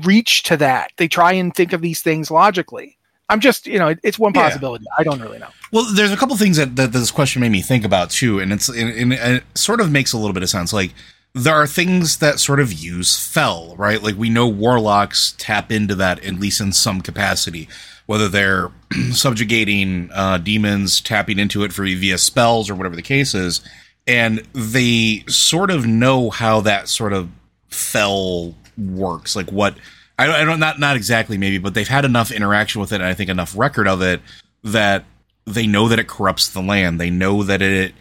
reach 0.04 0.44
to 0.44 0.58
that. 0.58 0.92
They 0.98 1.08
try 1.08 1.34
and 1.34 1.54
think 1.56 1.72
of 1.72 1.82
these 1.82 2.02
things 2.02 2.32
logically. 2.32 2.98
I'm 3.32 3.40
just, 3.40 3.68
you 3.68 3.78
know, 3.78 3.94
it's 4.04 4.18
one 4.18 4.32
Yeah. 4.34 4.42
possibility. 4.50 4.86
I 4.98 5.04
don't 5.04 5.22
really 5.22 5.38
know. 5.38 5.50
Well, 5.72 5.86
there's 5.94 6.12
a 6.12 6.18
couple 6.18 6.36
things 6.36 6.58
that, 6.58 6.76
that 6.78 6.92
this 6.94 7.12
question 7.12 7.42
made 7.42 7.52
me 7.52 7.62
think 7.62 7.86
about 7.86 8.10
too, 8.10 8.40
and 8.40 8.52
it's 8.52 8.70
and, 8.70 8.90
and 8.90 9.14
it 9.14 9.44
sort 9.54 9.80
of 9.82 9.92
makes 9.92 10.14
a 10.14 10.18
little 10.18 10.34
bit 10.34 10.42
of 10.42 10.50
sense. 10.50 10.74
Like 10.74 10.94
there 11.40 11.56
are 11.56 11.68
things 11.68 12.18
that 12.18 12.40
sort 12.40 12.60
of 12.60 12.74
use 12.74 13.18
fel, 13.18 13.76
right? 13.78 14.02
Like 14.02 14.18
we 14.18 14.30
know 14.30 14.48
warlocks 14.48 15.34
tap 15.38 15.72
into 15.72 15.96
that 15.96 16.24
at 16.24 16.36
least 16.36 16.60
in 16.60 16.74
some 16.74 17.02
capacity, 17.02 17.70
whether 18.06 18.28
they're 18.28 18.72
subjugating 19.12 20.10
uh, 20.14 20.38
demons, 20.38 21.00
tapping 21.02 21.40
into 21.40 21.64
it 21.64 21.74
for 21.74 21.84
via 21.84 22.18
spells 22.18 22.70
or 22.70 22.76
whatever 22.76 22.96
the 22.96 23.02
case 23.02 23.34
is, 23.34 23.62
and 24.06 24.40
they 24.54 25.24
sort 25.28 25.72
of 25.72 25.86
know 25.86 26.30
how 26.30 26.62
that 26.62 26.90
sort 26.90 27.14
of 27.14 27.30
fel 27.68 28.56
works, 28.78 29.36
like 29.36 29.52
what. 29.52 29.76
I 30.18 30.26
don't, 30.26 30.36
I 30.36 30.44
don't 30.44 30.60
not 30.60 30.80
not 30.82 30.98
exactly 30.98 31.38
maybe, 31.38 31.60
but 31.60 31.74
they've 31.74 31.88
had 31.88 32.04
enough 32.04 32.30
interaction 32.30 32.82
with 32.82 32.92
it, 32.92 32.96
and 32.96 33.06
I 33.06 33.14
think 33.14 33.30
enough 33.30 33.58
record 33.58 33.88
of 33.88 34.02
it 34.02 34.20
that 34.66 35.06
they 35.46 35.66
know 35.66 35.88
that 35.88 35.98
it 35.98 36.10
corrupts 36.10 36.50
the 36.50 36.62
land. 36.62 37.00
They 37.00 37.10
know 37.10 37.44
that 37.44 37.62
it 37.62 37.94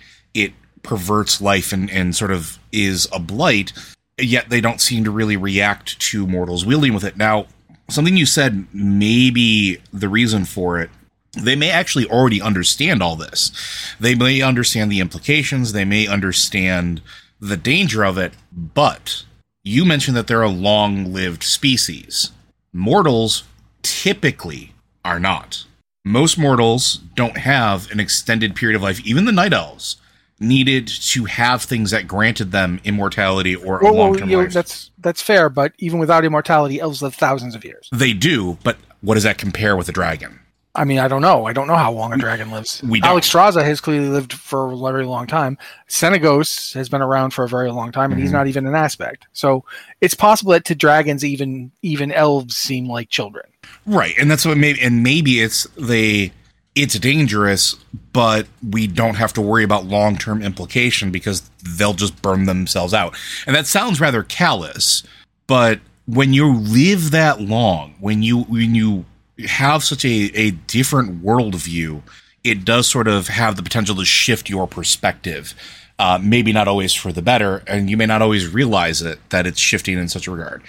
perverts 0.83 1.41
life 1.41 1.73
and, 1.73 1.91
and 1.91 2.15
sort 2.15 2.31
of 2.31 2.59
is 2.73 3.09
a 3.13 3.19
blight, 3.19 3.73
yet 4.19 4.49
they 4.49 4.61
don't 4.61 4.81
seem 4.81 5.05
to 5.05 5.11
really 5.11 5.37
react 5.37 5.99
to 6.01 6.27
mortals 6.27 6.65
wielding 6.65 6.95
with 6.95 7.05
it. 7.05 7.17
Now, 7.17 7.47
something 7.89 8.17
you 8.17 8.27
said 8.27 8.67
maybe 8.73 9.81
the 9.93 10.09
reason 10.09 10.45
for 10.45 10.81
it. 10.81 10.91
They 11.39 11.57
may 11.57 11.71
actually 11.71 12.07
already 12.07 12.41
understand 12.41 13.03
all 13.03 13.15
this. 13.15 13.53
They 14.01 14.15
may 14.15 14.41
understand 14.41 14.91
the 14.91 15.01
implications. 15.01 15.73
They 15.73 15.85
may 15.85 16.07
understand 16.07 17.03
the 17.39 17.57
danger 17.57 18.05
of 18.05 18.19
it. 18.19 18.33
But 18.51 19.25
you 19.63 19.85
mentioned 19.85 20.17
that 20.17 20.27
they're 20.27 20.43
a 20.43 20.49
long 20.49 21.13
lived 21.13 21.43
species. 21.43 22.33
Mortals 22.73 23.45
typically 23.83 24.73
are 25.05 25.21
not 25.21 25.65
most 26.09 26.39
mortals 26.39 27.01
don't 27.15 27.37
have 27.37 27.91
an 27.91 28.01
extended 28.01 28.57
period 28.57 28.77
of 28.77 28.83
life. 28.83 29.05
Even 29.05 29.27
the 29.27 29.33
night 29.33 29.53
elves 29.53 29.97
needed 30.41 30.87
to 30.87 31.25
have 31.25 31.63
things 31.63 31.91
that 31.91 32.07
granted 32.07 32.53
them 32.53 32.81
immortality 32.85 33.55
or 33.57 33.81
Well, 33.83 33.93
well, 33.95 33.95
long 33.95 34.17
term 34.19 34.29
know, 34.29 34.39
life. 34.39 34.53
that's 34.53 34.91
that's 34.99 35.21
fair, 35.23 35.49
but 35.49 35.73
even 35.79 35.99
without 35.99 36.25
immortality, 36.25 36.81
elves 36.81 37.03
live 37.03 37.15
thousands 37.15 37.55
of 37.55 37.65
years. 37.65 37.89
They 37.93 38.13
do, 38.13 38.59
but 38.65 38.77
what 39.01 39.15
does 39.15 39.25
that 39.25 39.39
compare 39.39 39.77
with 39.77 39.89
a 39.89 39.93
dragon? 39.93 40.41
I 40.75 40.85
mean, 40.85 41.01
I 41.01 41.09
don't 41.09 41.23
know. 41.23 41.47
I 41.47 41.53
don't 41.53 41.67
know 41.67 41.75
how 41.77 41.91
long 41.91 42.13
a 42.13 42.17
dragon 42.17 42.53
lives. 42.53 42.81
we 42.85 43.01
don't. 43.01 43.11
Alexstrasza 43.19 43.65
has 43.65 43.81
clearly 43.81 44.09
lived 44.09 44.33
for 44.33 44.73
a 44.73 44.77
very 44.77 45.05
long 45.07 45.27
time. 45.27 45.59
Senegos 45.89 46.73
has 46.75 46.89
been 46.89 47.03
around 47.03 47.31
for 47.31 47.45
a 47.45 47.49
very 47.49 47.73
long 47.73 47.91
time, 47.91 48.13
and 48.13 48.21
he's 48.21 48.31
Mhm. 48.31 48.35
not 48.35 48.47
even 48.47 48.65
an 48.67 48.77
aspect. 48.77 49.27
So 49.33 49.65
it's 50.01 50.15
possible 50.15 50.53
that 50.53 50.65
to 50.67 50.77
dragons, 50.77 51.25
even 51.25 51.73
even 51.83 52.13
elves 52.13 52.57
seem 52.57 52.87
like 52.89 53.09
children. 53.09 53.47
Right, 53.87 54.15
and 54.19 54.31
that's 54.31 54.45
what 54.45 54.57
maybe, 54.57 54.81
and 54.81 55.03
maybe 55.03 55.41
it's 55.41 55.67
they, 55.77 56.33
it's 56.79 56.99
dangerous, 56.99 57.75
but 58.13 58.47
we 58.67 58.87
don't 58.87 59.17
have 59.17 59.33
to 59.33 59.41
worry 59.41 59.65
about 59.65 59.85
long 59.85 60.17
term 60.17 60.43
implication 60.43 61.11
because 61.11 61.51
they'll 61.77 61.95
just 61.95 62.23
burn 62.23 62.45
themselves 62.45 62.95
out. 62.95 63.17
And 63.47 63.57
that 63.57 63.67
sounds 63.67 64.01
rather 64.01 64.23
callous, 64.23 65.03
but 65.47 65.81
when 66.07 66.33
you 66.33 66.55
live 66.55 67.11
that 67.11 67.41
long, 67.41 67.95
when 67.99 68.23
you 68.23 68.43
when 68.45 68.75
you 68.75 69.05
have 69.49 69.83
such 69.83 70.05
a 70.05 70.31
a 70.35 70.53
different 70.53 71.23
worldview, 71.23 72.03
it 72.45 72.65
does 72.65 72.87
sort 72.87 73.09
of 73.09 73.29
have 73.29 73.57
the 73.57 73.63
potential 73.63 73.97
to 73.97 74.05
shift 74.05 74.49
your 74.49 74.69
perspective. 74.69 75.55
Uh, 75.99 76.17
maybe 76.23 76.53
not 76.53 76.69
always 76.69 76.95
for 76.95 77.11
the 77.11 77.21
better, 77.21 77.65
and 77.67 77.91
you 77.91 77.97
may 77.97 78.07
not 78.07 78.23
always 78.23 78.47
realize 78.47 79.03
it 79.03 79.19
that 79.31 79.49
it's 79.49 79.59
shifting 79.59 79.99
in 79.99 80.09
such 80.09 80.29
a 80.29 80.31
regard 80.31 80.63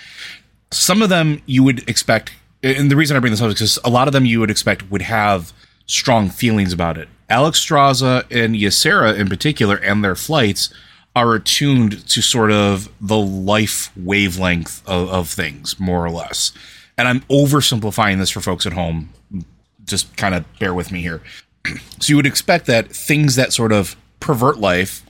some 0.72 1.02
of 1.02 1.10
them 1.10 1.42
you 1.46 1.64
would 1.64 1.88
expect 1.90 2.32
and 2.62 2.92
the 2.92 2.96
reason 2.96 3.18
i 3.18 3.20
bring 3.20 3.32
this 3.32 3.42
up 3.42 3.48
is 3.48 3.56
because 3.56 3.80
a 3.84 3.90
lot 3.90 4.08
of 4.08 4.14
them 4.14 4.24
you 4.26 4.40
would 4.40 4.52
expect 4.52 4.90
would 4.92 5.02
have 5.02 5.52
strong 5.90 6.30
feelings 6.30 6.74
about 6.74 6.98
it 6.98 7.08
alexstrasza 7.30 8.24
and 8.32 8.56
ysera 8.56 9.18
in 9.18 9.28
particular 9.28 9.76
and 9.78 10.04
their 10.04 10.16
flights 10.16 10.74
are 11.16 11.34
attuned 11.34 12.08
to 12.08 12.22
sort 12.22 12.52
of 12.52 12.90
the 13.02 13.18
life 13.18 13.92
wavelength 13.98 14.82
of, 14.88 15.10
of 15.10 15.30
things 15.30 15.80
more 15.80 16.06
or 16.06 16.10
less 16.10 16.52
and 16.98 17.08
i'm 17.08 17.22
oversimplifying 17.22 18.18
this 18.18 18.30
for 18.30 18.42
folks 18.42 18.66
at 18.66 18.74
home 18.74 19.10
just 19.86 20.16
kind 20.18 20.36
of 20.36 20.46
bear 20.60 20.74
with 20.74 20.92
me 20.92 21.02
here 21.02 21.22
so 22.00 22.12
you 22.12 22.16
would 22.16 22.28
expect 22.28 22.66
that 22.68 22.90
things 22.90 23.36
that 23.36 23.52
sort 23.52 23.72
of 23.72 23.96
pervert 24.20 24.58
life 24.58 25.04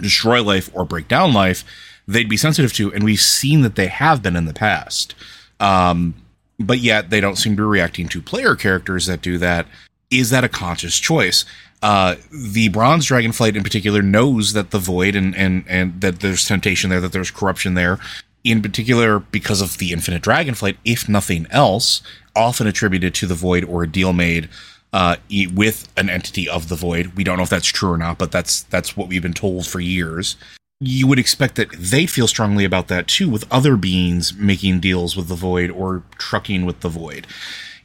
destroy 0.00 0.42
life 0.42 0.70
or 0.72 0.84
break 0.84 1.08
down 1.08 1.32
life, 1.32 1.64
they'd 2.06 2.28
be 2.28 2.36
sensitive 2.36 2.72
to, 2.74 2.92
and 2.92 3.04
we've 3.04 3.20
seen 3.20 3.62
that 3.62 3.76
they 3.76 3.86
have 3.86 4.22
been 4.22 4.36
in 4.36 4.46
the 4.46 4.54
past. 4.54 5.14
Um, 5.60 6.14
but 6.58 6.78
yet 6.78 7.10
they 7.10 7.20
don't 7.20 7.36
seem 7.36 7.56
to 7.56 7.62
be 7.62 7.66
reacting 7.66 8.08
to 8.08 8.22
player 8.22 8.54
characters 8.54 9.06
that 9.06 9.22
do 9.22 9.38
that. 9.38 9.66
Is 10.14 10.30
that 10.30 10.44
a 10.44 10.48
conscious 10.48 10.98
choice? 10.98 11.44
Uh, 11.82 12.14
the 12.30 12.68
bronze 12.68 13.06
dragonflight 13.06 13.56
in 13.56 13.62
particular 13.62 14.00
knows 14.00 14.52
that 14.52 14.70
the 14.70 14.78
void 14.78 15.14
and, 15.16 15.36
and, 15.36 15.64
and 15.68 16.00
that 16.00 16.20
there's 16.20 16.46
temptation 16.46 16.88
there, 16.88 17.00
that 17.00 17.12
there's 17.12 17.30
corruption 17.30 17.74
there. 17.74 17.98
In 18.44 18.62
particular, 18.62 19.18
because 19.18 19.60
of 19.60 19.78
the 19.78 19.92
infinite 19.92 20.22
dragonflight, 20.22 20.76
if 20.84 21.08
nothing 21.08 21.46
else, 21.50 22.00
often 22.36 22.66
attributed 22.66 23.14
to 23.14 23.26
the 23.26 23.34
void 23.34 23.64
or 23.64 23.82
a 23.82 23.90
deal 23.90 24.12
made 24.12 24.48
uh, 24.92 25.16
with 25.52 25.88
an 25.96 26.08
entity 26.08 26.48
of 26.48 26.68
the 26.68 26.76
void. 26.76 27.16
We 27.16 27.24
don't 27.24 27.36
know 27.36 27.42
if 27.42 27.50
that's 27.50 27.66
true 27.66 27.90
or 27.90 27.98
not, 27.98 28.16
but 28.16 28.30
that's 28.30 28.62
that's 28.62 28.96
what 28.96 29.08
we've 29.08 29.22
been 29.22 29.34
told 29.34 29.66
for 29.66 29.80
years. 29.80 30.36
You 30.80 31.06
would 31.08 31.18
expect 31.18 31.56
that 31.56 31.72
they 31.72 32.06
feel 32.06 32.28
strongly 32.28 32.64
about 32.64 32.88
that 32.88 33.08
too, 33.08 33.28
with 33.28 33.50
other 33.52 33.76
beings 33.76 34.34
making 34.34 34.80
deals 34.80 35.16
with 35.16 35.28
the 35.28 35.34
void 35.34 35.70
or 35.70 36.04
trucking 36.18 36.64
with 36.64 36.80
the 36.80 36.88
void. 36.88 37.26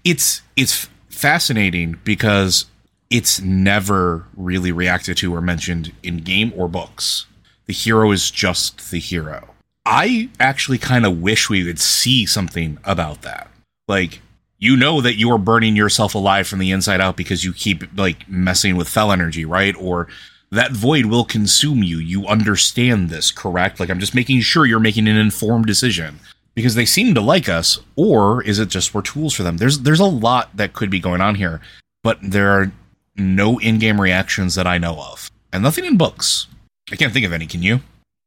It's 0.03 0.43
it's 0.55 0.88
fascinating 1.19 1.99
because 2.03 2.65
it's 3.09 3.41
never 3.41 4.25
really 4.35 4.71
reacted 4.71 5.17
to 5.17 5.35
or 5.35 5.41
mentioned 5.41 5.93
in 6.01 6.17
game 6.17 6.53
or 6.55 6.67
books. 6.67 7.25
The 7.65 7.73
hero 7.73 8.11
is 8.11 8.31
just 8.31 8.91
the 8.91 8.99
hero. 8.99 9.49
I 9.85 10.29
actually 10.39 10.77
kind 10.77 11.05
of 11.05 11.21
wish 11.21 11.49
we 11.49 11.63
would 11.65 11.79
see 11.79 12.25
something 12.25 12.77
about 12.83 13.23
that. 13.23 13.49
Like, 13.88 14.21
you 14.59 14.75
know 14.75 15.01
that 15.01 15.15
you're 15.15 15.38
burning 15.38 15.75
yourself 15.75 16.15
alive 16.15 16.47
from 16.47 16.59
the 16.59 16.71
inside 16.71 17.01
out 17.01 17.17
because 17.17 17.43
you 17.43 17.53
keep 17.53 17.83
like 17.97 18.29
messing 18.29 18.75
with 18.75 18.89
fel 18.89 19.11
energy, 19.11 19.45
right? 19.45 19.75
Or 19.79 20.07
that 20.51 20.71
void 20.71 21.05
will 21.05 21.25
consume 21.25 21.81
you. 21.81 21.97
You 21.97 22.27
understand 22.27 23.09
this, 23.09 23.31
correct? 23.31 23.79
Like 23.79 23.89
I'm 23.89 23.99
just 23.99 24.15
making 24.15 24.41
sure 24.41 24.65
you're 24.65 24.79
making 24.79 25.07
an 25.07 25.17
informed 25.17 25.65
decision 25.65 26.19
because 26.59 26.75
they 26.75 26.85
seem 26.85 27.13
to 27.15 27.21
like 27.21 27.47
us, 27.47 27.79
or 27.95 28.43
is 28.43 28.59
it 28.59 28.67
just 28.67 28.93
we're 28.93 29.01
tools 29.01 29.33
for 29.33 29.43
them? 29.43 29.57
There's 29.57 29.79
there's 29.79 29.99
a 30.01 30.05
lot 30.05 30.49
that 30.57 30.73
could 30.73 30.89
be 30.89 30.99
going 30.99 31.21
on 31.21 31.35
here, 31.35 31.61
but 32.03 32.19
there 32.21 32.51
are 32.51 32.71
no 33.15 33.57
in-game 33.59 33.99
reactions 33.99 34.55
that 34.55 34.67
I 34.67 34.77
know 34.77 34.99
of, 34.99 35.31
and 35.53 35.63
nothing 35.63 35.85
in 35.85 35.95
books. 35.97 36.47
I 36.91 36.95
can't 36.97 37.13
think 37.13 37.25
of 37.25 37.31
any. 37.33 37.47
Can 37.47 37.63
you? 37.63 37.79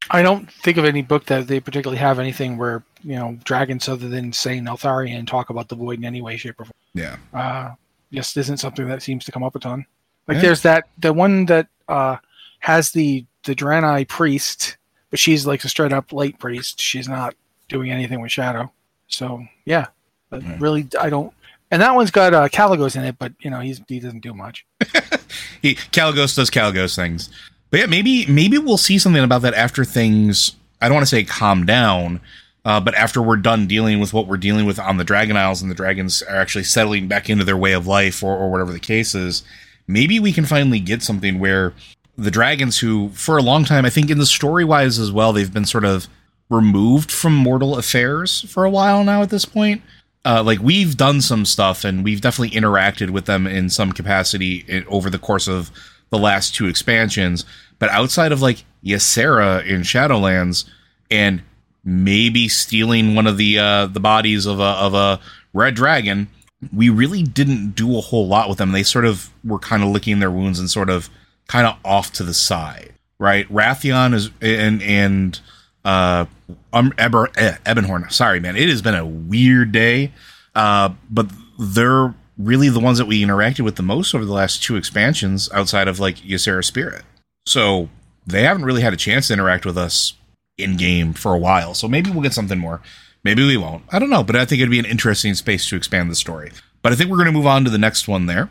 I 0.09 0.21
don't 0.21 0.51
think 0.51 0.77
of 0.77 0.85
any 0.85 1.01
book 1.01 1.25
that 1.27 1.47
they 1.47 1.59
particularly 1.59 1.99
have 1.99 2.17
anything 2.19 2.57
where 2.57 2.83
you 3.03 3.15
know 3.15 3.37
dragons, 3.43 3.87
other 3.87 4.09
than 4.09 4.33
say 4.33 4.59
Neltharion, 4.59 5.27
talk 5.27 5.49
about 5.51 5.69
the 5.69 5.75
void 5.75 5.99
in 5.99 6.05
any 6.05 6.21
way, 6.21 6.35
shape, 6.37 6.59
or 6.59 6.65
form. 6.65 6.73
Yeah. 6.95 7.17
Uh, 7.33 7.75
just 8.11 8.35
isn't 8.37 8.57
something 8.57 8.87
that 8.87 9.01
seems 9.03 9.25
to 9.25 9.31
come 9.31 9.43
up 9.43 9.55
a 9.55 9.59
ton. 9.59 9.85
Like 10.27 10.35
Yeah. 10.35 10.41
there's 10.41 10.61
that 10.63 10.85
the 10.97 11.13
one 11.13 11.45
that 11.45 11.67
uh, 11.87 12.17
has 12.59 12.91
the 12.91 13.25
the 13.43 13.53
Draenei 13.55 14.07
priest, 14.07 14.77
but 15.09 15.19
she's 15.19 15.45
like 15.45 15.63
a 15.63 15.69
straight 15.69 15.93
up 15.93 16.11
light 16.13 16.39
priest. 16.39 16.81
She's 16.81 17.07
not 17.07 17.35
doing 17.73 17.91
anything 17.91 18.21
with 18.21 18.31
shadow. 18.31 18.71
So 19.07 19.45
yeah, 19.65 19.87
but 20.29 20.41
really 20.59 20.87
I 20.99 21.09
don't. 21.09 21.33
And 21.71 21.81
that 21.81 21.95
one's 21.95 22.11
got 22.11 22.33
uh, 22.33 22.47
Kalecgos 22.47 22.95
in 22.95 23.03
it, 23.03 23.17
but 23.17 23.33
you 23.39 23.49
know 23.49 23.59
he's 23.59 23.81
he 23.87 23.99
doesn't 23.99 24.21
do 24.21 24.33
much. 24.33 24.65
he 25.61 25.75
Kalecgos 25.75 26.35
does 26.35 26.49
Kalecgos 26.49 26.95
things. 26.95 27.29
But 27.71 27.81
yeah, 27.81 27.85
maybe 27.87 28.25
maybe 28.27 28.57
we'll 28.57 28.77
see 28.77 28.97
something 28.97 29.23
about 29.23 29.41
that 29.41 29.55
after 29.55 29.83
things. 29.83 30.55
I 30.79 30.87
don't 30.87 30.95
want 30.95 31.07
to 31.07 31.15
say 31.15 31.23
calm 31.23 31.65
down, 31.65 32.21
uh, 32.63 32.79
but 32.79 32.93
after 32.93 33.21
we're 33.21 33.37
done 33.37 33.67
dealing 33.67 33.99
with 33.99 34.13
what 34.13 34.27
we're 34.27 34.37
dealing 34.37 34.65
with 34.65 34.79
on 34.79 34.97
the 34.97 35.03
Dragon 35.03 35.35
Isles 35.35 35.61
and 35.61 35.71
the 35.71 35.75
dragons 35.75 36.21
are 36.21 36.35
actually 36.35 36.65
settling 36.65 37.07
back 37.07 37.29
into 37.29 37.43
their 37.43 37.57
way 37.57 37.73
of 37.73 37.87
life 37.87 38.23
or, 38.23 38.37
or 38.37 38.51
whatever 38.51 38.71
the 38.71 38.79
case 38.79 39.15
is, 39.15 39.43
maybe 39.87 40.19
we 40.19 40.31
can 40.31 40.45
finally 40.45 40.79
get 40.79 41.01
something 41.01 41.39
where 41.39 41.73
the 42.17 42.29
dragons, 42.29 42.79
who 42.79 43.09
for 43.09 43.37
a 43.37 43.41
long 43.41 43.65
time, 43.65 43.85
I 43.85 43.89
think 43.89 44.11
in 44.11 44.19
the 44.19 44.25
story 44.25 44.63
wise 44.63 44.99
as 44.99 45.11
well, 45.11 45.33
they've 45.33 45.51
been 45.51 45.65
sort 45.65 45.85
of 45.85 46.07
removed 46.53 47.11
from 47.11 47.35
mortal 47.35 47.77
affairs 47.77 48.41
for 48.49 48.63
a 48.63 48.69
while 48.69 49.03
now 49.03 49.21
at 49.21 49.29
this 49.29 49.45
point. 49.45 49.81
Uh, 50.25 50.41
like 50.41 50.59
we've 50.59 50.95
done 50.95 51.19
some 51.19 51.43
stuff 51.43 51.83
and 51.83 52.03
we've 52.03 52.21
definitely 52.21 52.57
interacted 52.57 53.09
with 53.09 53.25
them 53.25 53.45
in 53.45 53.69
some 53.69 53.91
capacity 53.91 54.85
over 54.87 55.09
the 55.09 55.19
course 55.19 55.47
of 55.47 55.69
the 56.11 56.17
last 56.17 56.55
two 56.55 56.67
expansions. 56.67 57.43
But 57.79 57.89
outside 57.89 58.31
of 58.31 58.41
like 58.41 58.63
Ysera 58.85 59.65
in 59.65 59.81
Shadowlands 59.81 60.65
and 61.11 61.41
maybe 61.83 62.47
stealing 62.47 63.15
one 63.15 63.27
of 63.27 63.37
the 63.37 63.59
uh, 63.59 63.87
the 63.87 63.99
bodies 63.99 64.45
of 64.45 64.59
a 64.59 64.63
of 64.63 64.93
a 64.93 65.19
red 65.53 65.75
dragon, 65.75 66.29
we 66.71 66.89
really 66.89 67.23
didn't 67.23 67.71
do 67.71 67.97
a 67.97 68.01
whole 68.01 68.27
lot 68.27 68.47
with 68.47 68.57
them. 68.57 68.71
They 68.71 68.83
sort 68.83 69.05
of 69.05 69.29
were 69.43 69.59
kind 69.59 69.83
of 69.83 69.89
licking 69.89 70.19
their 70.19 70.31
wounds 70.31 70.59
and 70.59 70.69
sort 70.69 70.89
of 70.89 71.09
kind 71.47 71.67
of 71.67 71.75
off 71.83 72.13
to 72.13 72.23
the 72.23 72.33
side, 72.33 72.93
right? 73.19 73.47
Wrathion 73.49 74.13
is 74.13 74.29
and 74.41 74.81
and 74.81 75.39
uh 75.85 76.25
um 76.71 76.93
Eber, 76.97 77.29
eh, 77.37 77.57
Ebonhorn. 77.65 78.11
Sorry, 78.11 78.39
man, 78.39 78.55
it 78.55 78.69
has 78.69 78.81
been 78.81 78.95
a 78.95 79.05
weird 79.05 79.71
day. 79.71 80.11
Uh, 80.55 80.93
but 81.09 81.29
they're 81.57 82.13
really 82.37 82.69
the 82.69 82.79
ones 82.79 82.97
that 82.97 83.05
we 83.05 83.23
interacted 83.23 83.61
with 83.61 83.75
the 83.75 83.83
most 83.83 84.13
over 84.13 84.25
the 84.25 84.33
last 84.33 84.63
two 84.63 84.75
expansions 84.75 85.49
outside 85.51 85.87
of 85.87 85.99
like 85.99 86.17
Ysera 86.17 86.63
Spirit. 86.63 87.03
So 87.45 87.89
they 88.25 88.43
haven't 88.43 88.65
really 88.65 88.81
had 88.81 88.93
a 88.93 88.97
chance 88.97 89.27
to 89.27 89.33
interact 89.33 89.65
with 89.65 89.77
us 89.77 90.13
in 90.57 90.77
game 90.77 91.13
for 91.13 91.33
a 91.33 91.37
while. 91.37 91.73
So 91.73 91.87
maybe 91.87 92.09
we'll 92.11 92.21
get 92.21 92.33
something 92.33 92.59
more. 92.59 92.81
Maybe 93.23 93.45
we 93.45 93.57
won't. 93.57 93.83
I 93.89 93.99
don't 93.99 94.09
know, 94.09 94.23
but 94.23 94.35
I 94.35 94.45
think 94.45 94.59
it'd 94.59 94.71
be 94.71 94.79
an 94.79 94.85
interesting 94.85 95.33
space 95.33 95.67
to 95.69 95.75
expand 95.75 96.11
the 96.11 96.15
story. 96.15 96.51
But 96.81 96.91
I 96.91 96.95
think 96.95 97.09
we're 97.09 97.17
going 97.17 97.27
to 97.27 97.31
move 97.31 97.47
on 97.47 97.63
to 97.63 97.69
the 97.69 97.77
next 97.77 98.07
one 98.07 98.25
there, 98.25 98.49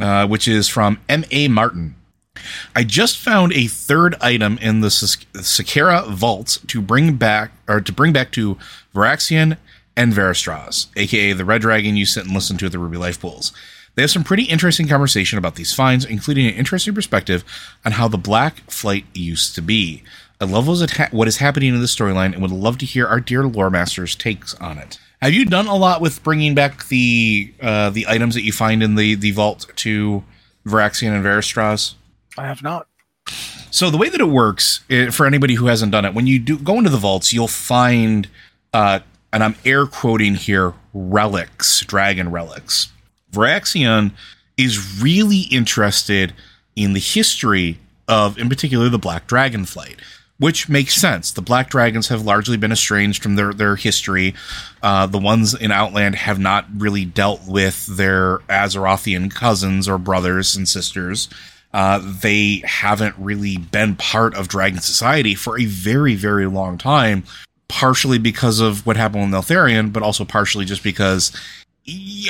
uh, 0.00 0.26
which 0.26 0.48
is 0.48 0.68
from 0.68 0.98
M.A. 1.08 1.48
Martin. 1.48 1.94
I 2.74 2.84
just 2.84 3.18
found 3.18 3.52
a 3.52 3.66
third 3.66 4.16
item 4.20 4.58
in 4.58 4.80
the 4.80 4.88
Zskera 4.88 6.08
vaults 6.10 6.58
to 6.66 6.80
bring 6.80 7.16
back, 7.16 7.52
or 7.68 7.80
to 7.80 7.92
bring 7.92 8.12
back 8.12 8.32
to 8.32 8.58
Voraxian 8.94 9.56
and 9.96 10.12
Veritistrasz, 10.12 10.88
aka 10.96 11.32
the 11.32 11.44
red 11.44 11.62
dragon 11.62 11.96
you 11.96 12.06
sit 12.06 12.24
and 12.24 12.34
listen 12.34 12.56
to 12.58 12.66
at 12.66 12.72
the 12.72 12.78
Ruby 12.78 12.96
Life 12.96 13.20
Pools. 13.20 13.52
They 13.94 14.02
have 14.02 14.10
some 14.10 14.24
pretty 14.24 14.44
interesting 14.44 14.88
conversation 14.88 15.38
about 15.38 15.54
these 15.54 15.72
finds, 15.72 16.04
including 16.04 16.46
an 16.46 16.54
interesting 16.54 16.94
perspective 16.94 17.44
on 17.84 17.92
how 17.92 18.08
the 18.08 18.18
Black 18.18 18.68
Flight 18.68 19.04
used 19.14 19.54
to 19.54 19.62
be. 19.62 20.02
I 20.40 20.46
love 20.46 20.66
what 21.12 21.28
is 21.28 21.36
happening 21.36 21.74
in 21.74 21.80
this 21.80 21.94
storyline 21.94 22.32
and 22.32 22.42
would 22.42 22.50
love 22.50 22.76
to 22.78 22.86
hear 22.86 23.06
our 23.06 23.20
dear 23.20 23.46
lore 23.46 23.70
master's 23.70 24.16
takes 24.16 24.54
on 24.56 24.78
it. 24.78 24.98
Have 25.22 25.32
you 25.32 25.46
done 25.46 25.68
a 25.68 25.76
lot 25.76 26.00
with 26.00 26.22
bringing 26.24 26.54
back 26.54 26.88
the 26.88 27.54
uh, 27.62 27.90
the 27.90 28.06
items 28.08 28.34
that 28.34 28.42
you 28.42 28.52
find 28.52 28.82
in 28.82 28.96
the 28.96 29.14
the 29.14 29.30
vault 29.30 29.66
to 29.76 30.24
Voraxian 30.66 31.14
and 31.14 31.24
Veritistrasz? 31.24 31.94
I 32.36 32.46
have 32.46 32.62
not. 32.62 32.88
So 33.70 33.90
the 33.90 33.96
way 33.96 34.08
that 34.08 34.20
it 34.20 34.28
works 34.28 34.84
for 35.10 35.26
anybody 35.26 35.54
who 35.54 35.66
hasn't 35.66 35.92
done 35.92 36.04
it, 36.04 36.14
when 36.14 36.26
you 36.26 36.38
do 36.38 36.58
go 36.58 36.78
into 36.78 36.90
the 36.90 36.96
vaults, 36.96 37.32
you'll 37.32 37.48
find, 37.48 38.28
uh, 38.72 39.00
and 39.32 39.42
I'm 39.42 39.56
air 39.64 39.86
quoting 39.86 40.36
here, 40.36 40.74
relics, 40.92 41.80
dragon 41.80 42.30
relics. 42.30 42.92
Voraxian 43.32 44.12
is 44.56 45.02
really 45.02 45.48
interested 45.50 46.32
in 46.76 46.92
the 46.92 47.00
history 47.00 47.80
of, 48.06 48.38
in 48.38 48.48
particular, 48.48 48.88
the 48.88 48.98
Black 48.98 49.26
Dragon 49.26 49.64
Flight, 49.64 49.96
which 50.38 50.68
makes 50.68 50.94
sense. 50.94 51.32
The 51.32 51.42
Black 51.42 51.68
Dragons 51.68 52.08
have 52.08 52.24
largely 52.24 52.56
been 52.56 52.70
estranged 52.70 53.22
from 53.22 53.34
their, 53.34 53.52
their 53.52 53.74
history. 53.74 54.34
Uh, 54.82 55.06
the 55.06 55.18
ones 55.18 55.52
in 55.54 55.72
Outland 55.72 56.14
have 56.14 56.38
not 56.38 56.66
really 56.76 57.04
dealt 57.04 57.40
with 57.48 57.86
their 57.86 58.38
Azerothian 58.48 59.32
cousins 59.34 59.88
or 59.88 59.98
brothers 59.98 60.54
and 60.54 60.68
sisters. 60.68 61.28
Uh, 61.74 62.00
they 62.22 62.62
haven't 62.64 63.16
really 63.18 63.56
been 63.56 63.96
part 63.96 64.32
of 64.36 64.46
Dragon 64.46 64.80
Society 64.80 65.34
for 65.34 65.58
a 65.58 65.64
very, 65.64 66.14
very 66.14 66.46
long 66.46 66.78
time, 66.78 67.24
partially 67.66 68.16
because 68.16 68.60
of 68.60 68.86
what 68.86 68.96
happened 68.96 69.32
with 69.32 69.32
Neltharion, 69.32 69.92
but 69.92 70.04
also 70.04 70.24
partially 70.24 70.64
just 70.64 70.84
because 70.84 71.32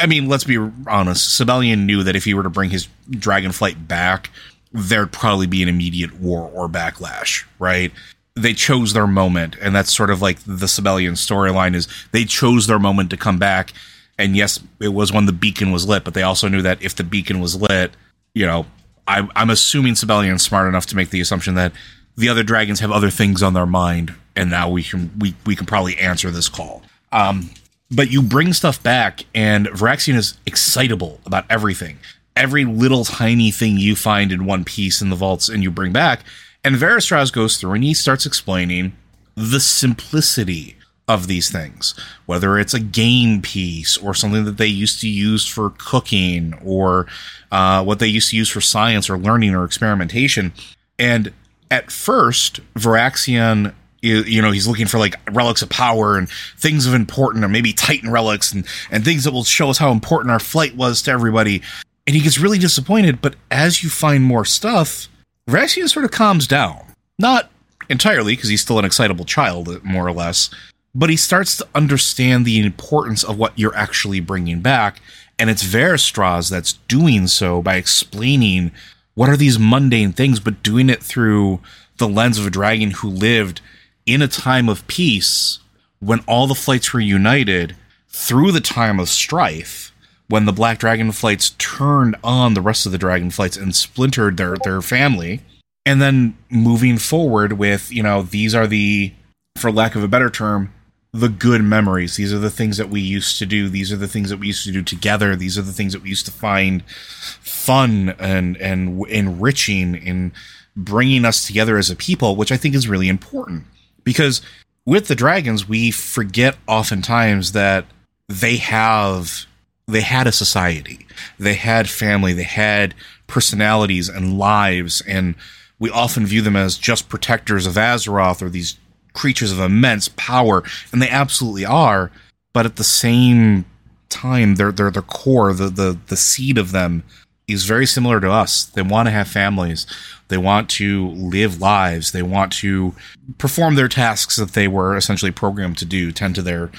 I 0.02 0.06
mean, 0.06 0.28
let's 0.28 0.44
be 0.44 0.58
honest. 0.88 1.38
Sabellian 1.38 1.84
knew 1.84 2.02
that 2.02 2.16
if 2.16 2.24
he 2.24 2.34
were 2.34 2.42
to 2.42 2.50
bring 2.50 2.70
his 2.70 2.88
Dragonflight 3.10 3.86
back, 3.86 4.30
there'd 4.72 5.12
probably 5.12 5.46
be 5.46 5.62
an 5.62 5.68
immediate 5.68 6.18
war 6.20 6.50
or 6.52 6.68
backlash, 6.68 7.44
right? 7.58 7.92
They 8.34 8.54
chose 8.54 8.94
their 8.94 9.06
moment, 9.06 9.56
and 9.60 9.76
that's 9.76 9.94
sort 9.94 10.10
of 10.10 10.20
like 10.20 10.40
the 10.40 10.66
Sabellian 10.66 11.12
storyline 11.12 11.74
is 11.74 11.86
they 12.10 12.24
chose 12.24 12.66
their 12.66 12.80
moment 12.80 13.10
to 13.10 13.16
come 13.16 13.38
back. 13.38 13.72
And 14.18 14.34
yes, 14.34 14.58
it 14.80 14.88
was 14.88 15.12
when 15.12 15.26
the 15.26 15.32
beacon 15.32 15.70
was 15.70 15.86
lit, 15.86 16.02
but 16.02 16.14
they 16.14 16.22
also 16.22 16.48
knew 16.48 16.62
that 16.62 16.82
if 16.82 16.96
the 16.96 17.04
beacon 17.04 17.40
was 17.40 17.60
lit, 17.60 17.92
you 18.34 18.46
know, 18.46 18.66
I, 19.06 19.28
I'm 19.36 19.50
assuming 19.50 19.94
Sabellian's 19.94 20.42
smart 20.42 20.68
enough 20.68 20.86
to 20.86 20.96
make 20.96 21.10
the 21.10 21.20
assumption 21.20 21.54
that 21.56 21.72
the 22.16 22.28
other 22.28 22.42
dragons 22.42 22.80
have 22.80 22.90
other 22.90 23.10
things 23.10 23.42
on 23.42 23.54
their 23.54 23.66
mind, 23.66 24.14
and 24.36 24.50
now 24.50 24.68
we 24.68 24.82
can 24.82 25.10
we 25.18 25.34
we 25.44 25.56
can 25.56 25.66
probably 25.66 25.98
answer 25.98 26.30
this 26.30 26.48
call. 26.48 26.82
Um, 27.12 27.50
but 27.90 28.10
you 28.10 28.22
bring 28.22 28.52
stuff 28.52 28.82
back, 28.82 29.24
and 29.34 29.66
Voraxian 29.66 30.14
is 30.14 30.38
excitable 30.46 31.20
about 31.26 31.44
everything. 31.50 31.98
Every 32.36 32.64
little 32.64 33.04
tiny 33.04 33.50
thing 33.50 33.76
you 33.76 33.94
find 33.94 34.32
in 34.32 34.46
one 34.46 34.64
piece 34.64 35.00
in 35.00 35.10
the 35.10 35.16
vaults 35.16 35.48
and 35.48 35.62
you 35.62 35.70
bring 35.70 35.92
back. 35.92 36.20
And 36.64 36.74
Veritistrasz 36.74 37.32
goes 37.32 37.58
through 37.58 37.74
and 37.74 37.84
he 37.84 37.94
starts 37.94 38.26
explaining 38.26 38.96
the 39.36 39.60
simplicity 39.60 40.76
of 41.06 41.26
these 41.26 41.50
things, 41.50 41.94
whether 42.26 42.58
it's 42.58 42.74
a 42.74 42.80
game 42.80 43.42
piece 43.42 43.96
or 43.98 44.14
something 44.14 44.44
that 44.44 44.56
they 44.56 44.66
used 44.66 45.00
to 45.00 45.08
use 45.08 45.46
for 45.46 45.70
cooking 45.76 46.54
or 46.64 47.06
uh, 47.52 47.82
what 47.84 47.98
they 47.98 48.06
used 48.06 48.30
to 48.30 48.36
use 48.36 48.48
for 48.48 48.60
science 48.60 49.10
or 49.10 49.18
learning 49.18 49.54
or 49.54 49.64
experimentation. 49.64 50.52
And 50.98 51.32
at 51.70 51.90
first, 51.90 52.60
Voraxian 52.74 53.74
you 54.04 54.42
know 54.42 54.50
he's 54.50 54.68
looking 54.68 54.86
for 54.86 54.98
like 54.98 55.14
relics 55.30 55.62
of 55.62 55.70
power 55.70 56.18
and 56.18 56.28
things 56.58 56.86
of 56.86 56.92
important 56.92 57.42
or 57.42 57.48
maybe 57.48 57.72
titan 57.72 58.10
relics 58.10 58.52
and 58.52 58.66
and 58.90 59.02
things 59.02 59.24
that 59.24 59.32
will 59.32 59.44
show 59.44 59.70
us 59.70 59.78
how 59.78 59.90
important 59.90 60.30
our 60.30 60.38
flight 60.38 60.76
was 60.76 61.00
to 61.00 61.10
everybody. 61.10 61.62
And 62.06 62.14
he 62.14 62.20
gets 62.20 62.38
really 62.38 62.58
disappointed 62.58 63.22
but 63.22 63.34
as 63.50 63.82
you 63.82 63.88
find 63.88 64.22
more 64.22 64.44
stuff 64.44 65.08
Voraxian 65.48 65.88
sort 65.88 66.04
of 66.04 66.10
calms 66.10 66.46
down. 66.46 66.82
Not 67.18 67.50
entirely 67.88 68.34
because 68.34 68.48
he's 68.48 68.60
still 68.62 68.78
an 68.78 68.84
excitable 68.84 69.24
child 69.24 69.82
more 69.82 70.06
or 70.06 70.12
less 70.12 70.50
but 70.94 71.10
he 71.10 71.16
starts 71.16 71.56
to 71.56 71.66
understand 71.74 72.44
the 72.44 72.60
importance 72.60 73.24
of 73.24 73.38
what 73.38 73.58
you're 73.58 73.76
actually 73.76 74.20
bringing 74.20 74.60
back. 74.60 75.00
And 75.38 75.50
it's 75.50 75.64
Veritistrasz 75.64 76.50
that's 76.50 76.74
doing 76.88 77.26
so 77.26 77.60
by 77.60 77.76
explaining 77.76 78.70
what 79.14 79.28
are 79.28 79.36
these 79.36 79.58
mundane 79.58 80.12
things 80.12 80.40
but 80.40 80.62
doing 80.62 80.88
it 80.88 81.02
through 81.02 81.60
the 81.98 82.08
lens 82.08 82.38
of 82.38 82.46
a 82.46 82.50
dragon 82.50 82.92
who 82.92 83.08
lived 83.08 83.60
in 84.06 84.22
a 84.22 84.28
time 84.28 84.68
of 84.68 84.86
peace 84.86 85.58
when 86.00 86.20
all 86.26 86.46
the 86.46 86.54
flights 86.54 86.92
were 86.92 87.00
united 87.00 87.76
through 88.08 88.52
the 88.52 88.60
time 88.60 89.00
of 89.00 89.08
strife 89.08 89.92
when 90.28 90.44
the 90.44 90.52
black 90.52 90.78
dragon 90.78 91.12
flights 91.12 91.50
turned 91.58 92.16
on 92.22 92.54
the 92.54 92.60
rest 92.60 92.86
of 92.86 92.92
the 92.92 92.98
dragon 92.98 93.30
flights 93.30 93.56
and 93.56 93.74
splintered 93.74 94.36
their 94.36 94.56
their 94.64 94.82
family 94.82 95.40
and 95.86 96.02
then 96.02 96.36
moving 96.50 96.98
forward 96.98 97.54
with 97.54 97.92
you 97.92 98.02
know 98.02 98.22
these 98.22 98.54
are 98.54 98.66
the 98.66 99.12
for 99.56 99.70
lack 99.70 99.94
of 99.94 100.02
a 100.02 100.08
better 100.08 100.30
term 100.30 100.72
the 101.14 101.28
good 101.28 101.62
memories. 101.62 102.16
These 102.16 102.32
are 102.32 102.40
the 102.40 102.50
things 102.50 102.76
that 102.76 102.90
we 102.90 103.00
used 103.00 103.38
to 103.38 103.46
do. 103.46 103.68
These 103.68 103.92
are 103.92 103.96
the 103.96 104.08
things 104.08 104.30
that 104.30 104.38
we 104.38 104.48
used 104.48 104.64
to 104.64 104.72
do 104.72 104.82
together. 104.82 105.36
These 105.36 105.56
are 105.56 105.62
the 105.62 105.72
things 105.72 105.92
that 105.92 106.02
we 106.02 106.08
used 106.08 106.26
to 106.26 106.32
find 106.32 106.84
fun 106.90 108.16
and 108.18 108.56
and 108.56 109.06
enriching 109.06 109.94
in 109.94 110.32
bringing 110.76 111.24
us 111.24 111.46
together 111.46 111.78
as 111.78 111.88
a 111.88 111.94
people 111.94 112.34
which 112.34 112.50
i 112.50 112.56
think 112.56 112.74
is 112.74 112.88
really 112.88 113.08
important. 113.08 113.64
Because 114.02 114.42
with 114.84 115.06
the 115.06 115.14
dragons 115.14 115.68
we 115.68 115.92
forget 115.92 116.56
oftentimes 116.66 117.52
that 117.52 117.86
they 118.28 118.56
have 118.56 119.46
they 119.86 120.00
had 120.00 120.26
a 120.26 120.32
society. 120.32 121.06
They 121.38 121.54
had 121.54 121.88
family. 121.88 122.32
They 122.32 122.42
had 122.42 122.94
personalities 123.26 124.08
and 124.08 124.38
lives. 124.38 125.02
And 125.06 125.34
we 125.78 125.90
often 125.90 126.26
view 126.26 126.42
them 126.42 126.56
as 126.56 126.78
just 126.78 127.08
protectors 127.08 127.66
of 127.66 127.74
Azeroth 127.74 128.42
or 128.42 128.48
these 128.48 128.78
creatures 129.14 129.52
of 129.52 129.58
immense 129.58 130.08
power 130.08 130.62
and 130.92 131.00
they 131.00 131.08
absolutely 131.08 131.64
are 131.64 132.10
but 132.52 132.66
at 132.66 132.76
the 132.76 132.84
same 132.84 133.64
time 134.08 134.56
their 134.56 134.70
their 134.70 134.90
their 134.90 135.02
core 135.02 135.52
the 135.52 135.68
the 135.68 135.98
the 136.08 136.16
seed 136.16 136.58
of 136.58 136.72
them 136.72 137.02
is 137.46 137.64
very 137.64 137.86
similar 137.86 138.20
to 138.20 138.30
us 138.30 138.64
they 138.64 138.82
want 138.82 139.06
to 139.06 139.12
have 139.12 139.28
families 139.28 139.86
they 140.28 140.38
want 140.38 140.68
to 140.70 141.08
live 141.10 141.60
lives. 141.60 142.12
They 142.12 142.22
want 142.22 142.52
to 142.54 142.94
perform 143.38 143.74
their 143.74 143.88
tasks 143.88 144.36
that 144.36 144.52
they 144.52 144.68
were 144.68 144.96
essentially 144.96 145.30
programmed 145.30 145.78
to 145.78 145.84
do, 145.84 146.12
tend 146.12 146.34
to 146.36 146.42
their 146.42 146.70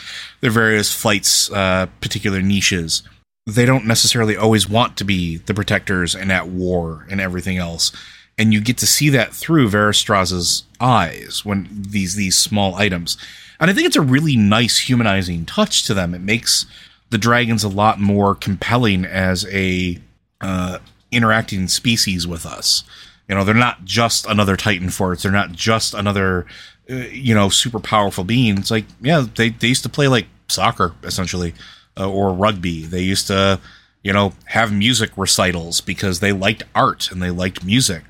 their 0.41 0.52
various 0.52 0.93
flights, 0.93 1.52
uh, 1.52 1.88
particular 2.02 2.41
niches. 2.41 3.04
They 3.45 3.65
don't 3.65 3.86
necessarily 3.86 4.36
always 4.36 4.67
want 4.67 4.98
to 4.98 5.06
be 5.06 5.38
the 5.38 5.54
protectors 5.54 6.15
and 6.15 6.32
at 6.32 6.48
war 6.48 7.06
and 7.10 7.21
everything 7.21 7.58
else. 7.58 7.91
And 8.38 8.54
you 8.54 8.60
get 8.60 8.78
to 8.80 8.88
see 8.88 9.10
that 9.10 9.34
through 9.34 9.69
Veritistrasz's 9.69 10.65
eyes 10.80 11.45
when 11.45 11.67
these 11.71 12.15
these 12.15 12.38
small 12.38 12.76
items. 12.76 13.17
And 13.60 13.71
I 13.71 13.74
think 13.74 13.88
it's 13.88 13.95
a 13.95 14.02
really 14.02 14.36
nice 14.36 14.80
humanizing 14.80 15.45
touch 15.45 15.86
to 15.86 15.93
them. 15.93 16.13
It 16.13 16.19
makes 16.19 16.65
the 17.10 17.17
dragons 17.17 17.63
a 17.63 17.69
lot 17.69 18.00
more 18.00 18.36
compelling 18.36 19.06
as 19.06 19.45
a 19.48 20.00
uh, 20.41 20.80
interacting 21.12 21.67
species 21.69 22.28
with 22.28 22.45
us. 22.45 22.84
You 23.30 23.36
know, 23.36 23.43
they're 23.43 23.56
not 23.56 23.86
just 23.86 24.26
another 24.26 24.58
Titan 24.58 24.89
Force. 24.89 25.24
They're 25.24 25.32
not 25.32 25.54
just 25.54 25.93
another, 25.93 26.45
uh, 26.89 26.95
you 26.95 27.34
know, 27.34 27.50
super 27.50 27.80
powerful 27.80 28.24
being. 28.24 28.58
It's 28.58 28.69
like, 28.69 28.86
yeah, 29.02 29.26
they, 29.36 29.50
they 29.50 29.67
used 29.67 29.84
to 29.84 29.89
play 29.89 30.08
like 30.08 30.28
soccer, 30.50 30.93
essentially, 31.04 31.54
uh, 31.98 32.10
or 32.10 32.34
rugby. 32.34 32.86
They 32.86 33.02
used 33.02 33.28
to, 33.28 33.60
you 34.06 34.13
know, 34.13 34.34
have 34.46 34.72
music 34.72 35.10
recitals 35.18 35.82
because 35.82 36.20
they 36.20 36.32
liked 36.32 36.62
art 36.76 37.10
and 37.12 37.24
they 37.24 37.32
liked 37.32 37.65
music. 37.65 38.04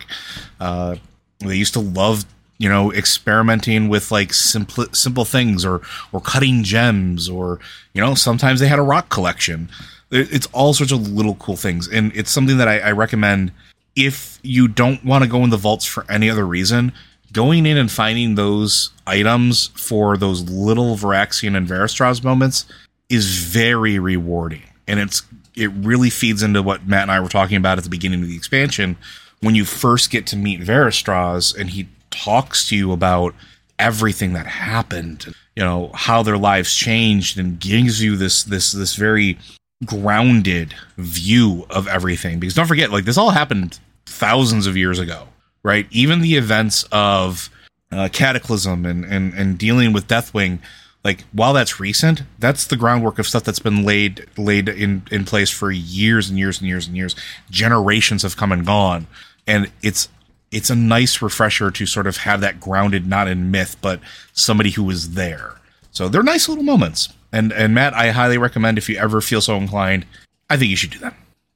Uh, 0.59 0.97
they 1.39 1.55
used 1.55 1.71
to 1.71 1.79
love, 1.79 2.25
you 2.57 2.67
know, 2.67 2.91
experimenting 2.91 3.87
with 3.87 4.11
like 4.11 4.33
simple 4.33 4.87
simple 4.91 5.23
things 5.23 5.63
or 5.63 5.81
or 6.11 6.19
cutting 6.19 6.63
gems 6.63 7.29
or 7.29 7.61
you 7.93 8.01
know 8.01 8.13
sometimes 8.13 8.59
they 8.59 8.67
had 8.67 8.77
a 8.77 8.81
rock 8.83 9.07
collection. 9.07 9.69
It's 10.11 10.47
all 10.47 10.73
sorts 10.73 10.91
of 10.91 11.07
little 11.07 11.35
cool 11.35 11.55
things, 11.55 11.87
and 11.87 12.11
it's 12.13 12.29
something 12.29 12.57
that 12.57 12.67
I, 12.67 12.79
I 12.79 12.91
recommend 12.91 13.53
if 13.95 14.37
you 14.43 14.67
don't 14.67 15.03
want 15.05 15.23
to 15.23 15.29
go 15.29 15.45
in 15.45 15.49
the 15.49 15.57
vaults 15.57 15.85
for 15.85 16.05
any 16.11 16.29
other 16.29 16.45
reason, 16.45 16.91
going 17.31 17.65
in 17.65 17.77
and 17.77 17.89
finding 17.89 18.35
those 18.35 18.91
items 19.07 19.67
for 19.67 20.17
those 20.17 20.41
little 20.49 20.97
Voraxian 20.97 21.55
and 21.55 21.65
Veritistrasz 21.65 22.21
moments 22.21 22.65
is 23.07 23.37
very 23.45 23.97
rewarding. 23.97 24.63
And 24.87 24.99
it's 24.99 25.23
it 25.55 25.67
really 25.67 26.09
feeds 26.09 26.43
into 26.43 26.61
what 26.61 26.87
Matt 26.87 27.03
and 27.03 27.11
I 27.11 27.19
were 27.19 27.29
talking 27.29 27.57
about 27.57 27.77
at 27.77 27.83
the 27.83 27.89
beginning 27.89 28.21
of 28.21 28.27
the 28.27 28.35
expansion 28.35 28.97
when 29.41 29.55
you 29.55 29.65
first 29.65 30.09
get 30.09 30.25
to 30.27 30.35
meet 30.35 30.61
Veritistrasz 30.61 31.55
and 31.55 31.69
he 31.69 31.87
talks 32.09 32.67
to 32.69 32.75
you 32.75 32.91
about 32.91 33.35
everything 33.77 34.33
that 34.33 34.47
happened, 34.47 35.33
you 35.55 35.63
know, 35.63 35.91
how 35.93 36.23
their 36.23 36.37
lives 36.37 36.73
changed 36.73 37.37
and 37.37 37.59
gives 37.59 38.01
you 38.01 38.15
this 38.15 38.43
this 38.43 38.71
this 38.71 38.95
very 38.95 39.37
grounded 39.85 40.73
view 40.97 41.65
of 41.69 41.87
everything 41.87 42.39
because 42.39 42.53
don't 42.53 42.67
forget 42.67 42.91
like 42.91 43.03
this 43.03 43.17
all 43.17 43.31
happened 43.31 43.77
thousands 44.05 44.67
of 44.67 44.77
years 44.77 44.99
ago, 44.99 45.27
right? 45.63 45.87
Even 45.91 46.21
the 46.21 46.35
events 46.35 46.83
of 46.91 47.49
uh, 47.91 48.09
Cataclysm 48.11 48.85
and, 48.85 49.05
and 49.05 49.33
and 49.33 49.57
dealing 49.57 49.93
with 49.93 50.07
Deathwing 50.07 50.59
like 51.05 51.23
while 51.31 51.53
that's 51.53 51.79
recent, 51.79 52.23
that's 52.39 52.65
the 52.65 52.75
groundwork 52.75 53.19
of 53.19 53.27
stuff 53.27 53.43
that's 53.43 53.59
been 53.59 53.85
laid 53.85 54.25
laid 54.37 54.67
in 54.67 55.03
in 55.11 55.23
place 55.23 55.51
for 55.51 55.71
years 55.71 56.29
and 56.29 56.39
years 56.39 56.59
and 56.59 56.67
years 56.67 56.87
and 56.87 56.97
years. 56.97 57.15
Generations 57.51 58.23
have 58.23 58.35
come 58.35 58.51
and 58.51 58.65
gone, 58.65 59.05
and 59.45 59.71
it's 59.83 60.09
it's 60.51 60.71
a 60.71 60.75
nice 60.75 61.21
refresher 61.21 61.69
to 61.69 61.85
sort 61.85 62.07
of 62.07 62.17
have 62.17 62.41
that 62.41 62.59
grounded 62.59 63.05
not 63.07 63.27
in 63.27 63.51
myth 63.51 63.77
but 63.81 63.99
somebody 64.33 64.71
who 64.71 64.83
was 64.83 65.11
there. 65.11 65.53
So 65.91 66.09
they're 66.09 66.23
nice 66.23 66.49
little 66.49 66.63
moments. 66.63 67.09
And 67.31 67.53
and 67.53 67.75
Matt, 67.75 67.93
I 67.93 68.09
highly 68.09 68.39
recommend 68.39 68.79
if 68.79 68.89
you 68.89 68.97
ever 68.97 69.21
feel 69.21 69.41
so 69.41 69.57
inclined, 69.57 70.07
I 70.49 70.57
think 70.57 70.71
you 70.71 70.75
should 70.75 70.89
do 70.91 70.99
that. 70.99 71.13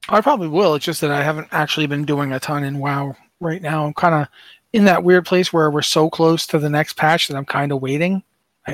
I 0.08 0.20
probably 0.20 0.48
will. 0.48 0.76
It's 0.76 0.84
just 0.84 1.00
that 1.00 1.10
I 1.10 1.24
haven't 1.24 1.48
actually 1.50 1.88
been 1.88 2.04
doing 2.04 2.32
a 2.32 2.38
ton 2.38 2.62
in 2.62 2.78
WoW 2.78 3.16
right 3.40 3.60
now. 3.60 3.84
I'm 3.84 3.94
kind 3.94 4.14
of 4.14 4.28
in 4.72 4.84
that 4.84 5.02
weird 5.02 5.26
place 5.26 5.52
where 5.52 5.70
we're 5.72 5.82
so 5.82 6.08
close 6.08 6.46
to 6.46 6.60
the 6.60 6.70
next 6.70 6.92
patch 6.92 7.26
that 7.26 7.36
I'm 7.36 7.44
kind 7.44 7.72
of 7.72 7.82
waiting. 7.82 8.22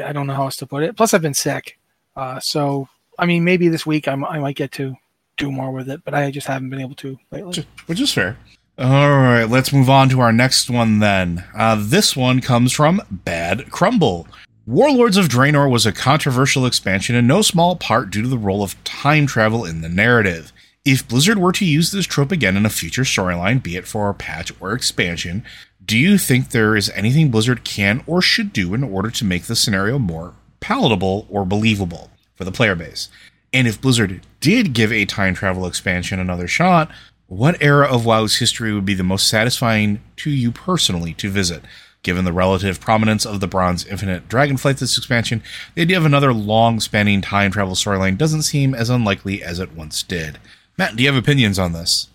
I, 0.03 0.11
I, 0.11 0.13
don't 0.13 0.27
know 0.27 0.35
how 0.35 0.45
else 0.45 0.57
to 0.57 0.67
put 0.67 0.83
it. 0.83 0.97
Plus, 0.97 1.15
I've 1.15 1.23
been 1.23 1.35
sick, 1.35 1.79
uh, 2.17 2.41
so 2.41 2.89
I 3.19 3.27
mean, 3.27 3.45
maybe 3.45 3.69
this 3.69 3.87
week 3.87 4.09
I'm, 4.09 4.25
I 4.25 4.39
might 4.39 4.57
get 4.57 4.73
to 4.73 4.97
do 5.37 5.51
more 5.51 5.71
with 5.71 5.89
it, 5.89 6.03
but 6.05 6.15
I 6.15 6.31
just 6.31 6.47
haven't 6.47 6.71
been 6.71 6.81
able 6.81 6.95
to 6.97 7.19
lately. 7.31 7.67
Which 7.87 8.01
is 8.01 8.13
fair. 8.13 8.37
All 8.79 9.11
right, 9.11 9.45
let's 9.45 9.73
move 9.73 9.89
on 9.89 10.11
to 10.11 10.21
our 10.21 10.33
next 10.33 10.69
one 10.69 10.99
then. 10.99 11.45
Uh, 11.55 11.77
this 11.81 12.15
one 12.15 12.41
comes 12.41 12.73
from 12.73 13.01
Bad 13.11 13.71
Crumble. 13.71 14.29
Warlords 14.67 15.17
of 15.17 15.29
Draenor 15.29 15.71
was 15.71 15.87
a 15.87 15.93
controversial 15.93 16.67
expansion 16.67 17.15
in 17.15 17.27
no 17.27 17.41
small 17.41 17.77
part 17.77 18.11
due 18.11 18.23
to 18.23 18.29
the 18.29 18.37
role 18.37 18.63
of 18.63 18.83
time 18.85 19.27
travel 19.27 19.65
in 19.65 19.81
the 19.81 19.89
narrative. 19.89 20.53
If 20.85 21.09
Blizzard 21.09 21.39
were 21.39 21.53
to 21.53 21.65
use 21.65 21.91
this 21.91 22.07
trope 22.07 22.33
again 22.33 22.57
in 22.57 22.67
a 22.67 22.71
future 22.71 23.03
storyline, 23.03 23.63
be 23.63 23.77
it 23.77 23.87
for 23.87 24.11
a 24.11 24.15
patch 24.15 24.53
or 24.61 24.73
expansion, 24.73 25.45
do 25.87 25.97
you 25.97 26.19
think 26.19 26.51
there 26.51 26.75
is 26.75 26.91
anything 26.91 27.31
Blizzard 27.31 27.65
can 27.65 28.03
or 28.07 28.21
should 28.21 28.53
do 28.53 28.75
in 28.75 28.83
order 28.83 29.11
to 29.11 29.25
make 29.25 29.45
the 29.45 29.55
scenario 29.55 29.99
more 29.99 30.35
palatable 30.59 31.27
or 31.31 31.45
believable 31.45 32.11
for 32.35 32.45
the 32.45 32.53
player 32.53 32.75
base? 32.75 33.09
And 33.53 33.69
if 33.69 33.81
Blizzard 33.81 34.21
did 34.41 34.73
give 34.73 34.93
a 34.93 35.05
time 35.05 35.35
travel 35.35 35.65
expansion 35.65 36.19
another 36.19 36.49
shot, 36.49 36.91
what 37.29 37.61
era 37.63 37.87
of 37.87 38.05
WoW's 38.05 38.37
history 38.37 38.73
would 38.73 38.85
be 38.85 38.95
the 38.95 39.05
most 39.05 39.29
satisfying 39.29 40.01
to 40.17 40.31
you 40.31 40.51
personally 40.51 41.15
to 41.15 41.31
visit? 41.31 41.63
Given 42.03 42.25
the 42.25 42.33
relative 42.33 42.81
prominence 42.81 43.25
of 43.25 43.41
the 43.41 43.49
Bronze 43.49 43.87
Infinite 43.87 44.29
Dragonflight 44.29 44.79
this 44.79 44.99
expansion, 44.99 45.43
the 45.75 45.83
idea 45.83 45.97
of 45.97 46.05
another 46.05 46.33
long 46.33 46.81
spanning 46.81 47.21
time 47.21 47.53
travel 47.53 47.75
storyline 47.75 48.19
doesn't 48.19 48.43
seem 48.43 48.75
as 48.75 48.91
unlikely 48.91 49.43
as 49.43 49.59
it 49.59 49.73
once 49.73 50.03
did. 50.03 50.39
Matt, 50.77 50.97
do 50.97 51.03
you 51.03 51.13
have 51.13 51.21
opinions 51.21 51.59
on 51.59 51.73
this? 51.73 52.09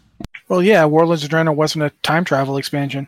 Well, 0.48 0.62
yeah, 0.62 0.84
Warlords 0.86 1.24
of 1.24 1.30
Draenor 1.30 1.56
wasn't 1.56 1.86
a 1.86 1.90
time 2.04 2.26
travel 2.26 2.58
expansion. 2.58 3.08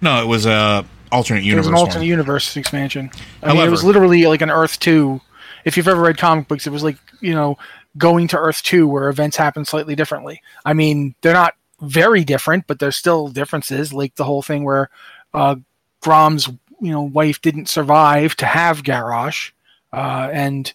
No, 0.00 0.22
it 0.22 0.26
was 0.26 0.46
a 0.46 0.84
alternate 1.12 1.44
universe. 1.44 1.66
It 1.66 1.70
was 1.70 1.80
an 1.80 1.86
alternate 1.86 2.00
one. 2.02 2.08
universe 2.08 2.56
expansion. 2.56 3.10
I 3.42 3.46
However, 3.46 3.58
mean, 3.58 3.68
it 3.68 3.70
was 3.70 3.84
literally 3.84 4.26
like 4.26 4.42
an 4.42 4.50
Earth 4.50 4.78
two. 4.80 5.20
If 5.64 5.76
you've 5.76 5.88
ever 5.88 6.02
read 6.02 6.18
comic 6.18 6.48
books, 6.48 6.66
it 6.66 6.70
was 6.70 6.82
like 6.82 6.98
you 7.20 7.34
know 7.34 7.56
going 7.96 8.28
to 8.28 8.38
Earth 8.38 8.62
two 8.62 8.86
where 8.86 9.08
events 9.08 9.36
happen 9.36 9.64
slightly 9.64 9.94
differently. 9.94 10.42
I 10.64 10.72
mean, 10.72 11.14
they're 11.20 11.32
not 11.32 11.54
very 11.80 12.24
different, 12.24 12.66
but 12.66 12.78
there's 12.78 12.96
still 12.96 13.28
differences. 13.28 13.92
Like 13.92 14.14
the 14.16 14.24
whole 14.24 14.42
thing 14.42 14.64
where 14.64 14.90
uh, 15.32 15.56
Grom's 16.02 16.48
you 16.80 16.90
know 16.92 17.02
wife 17.02 17.40
didn't 17.40 17.68
survive 17.68 18.36
to 18.36 18.46
have 18.46 18.82
Garrosh, 18.82 19.52
uh, 19.92 20.28
and 20.32 20.72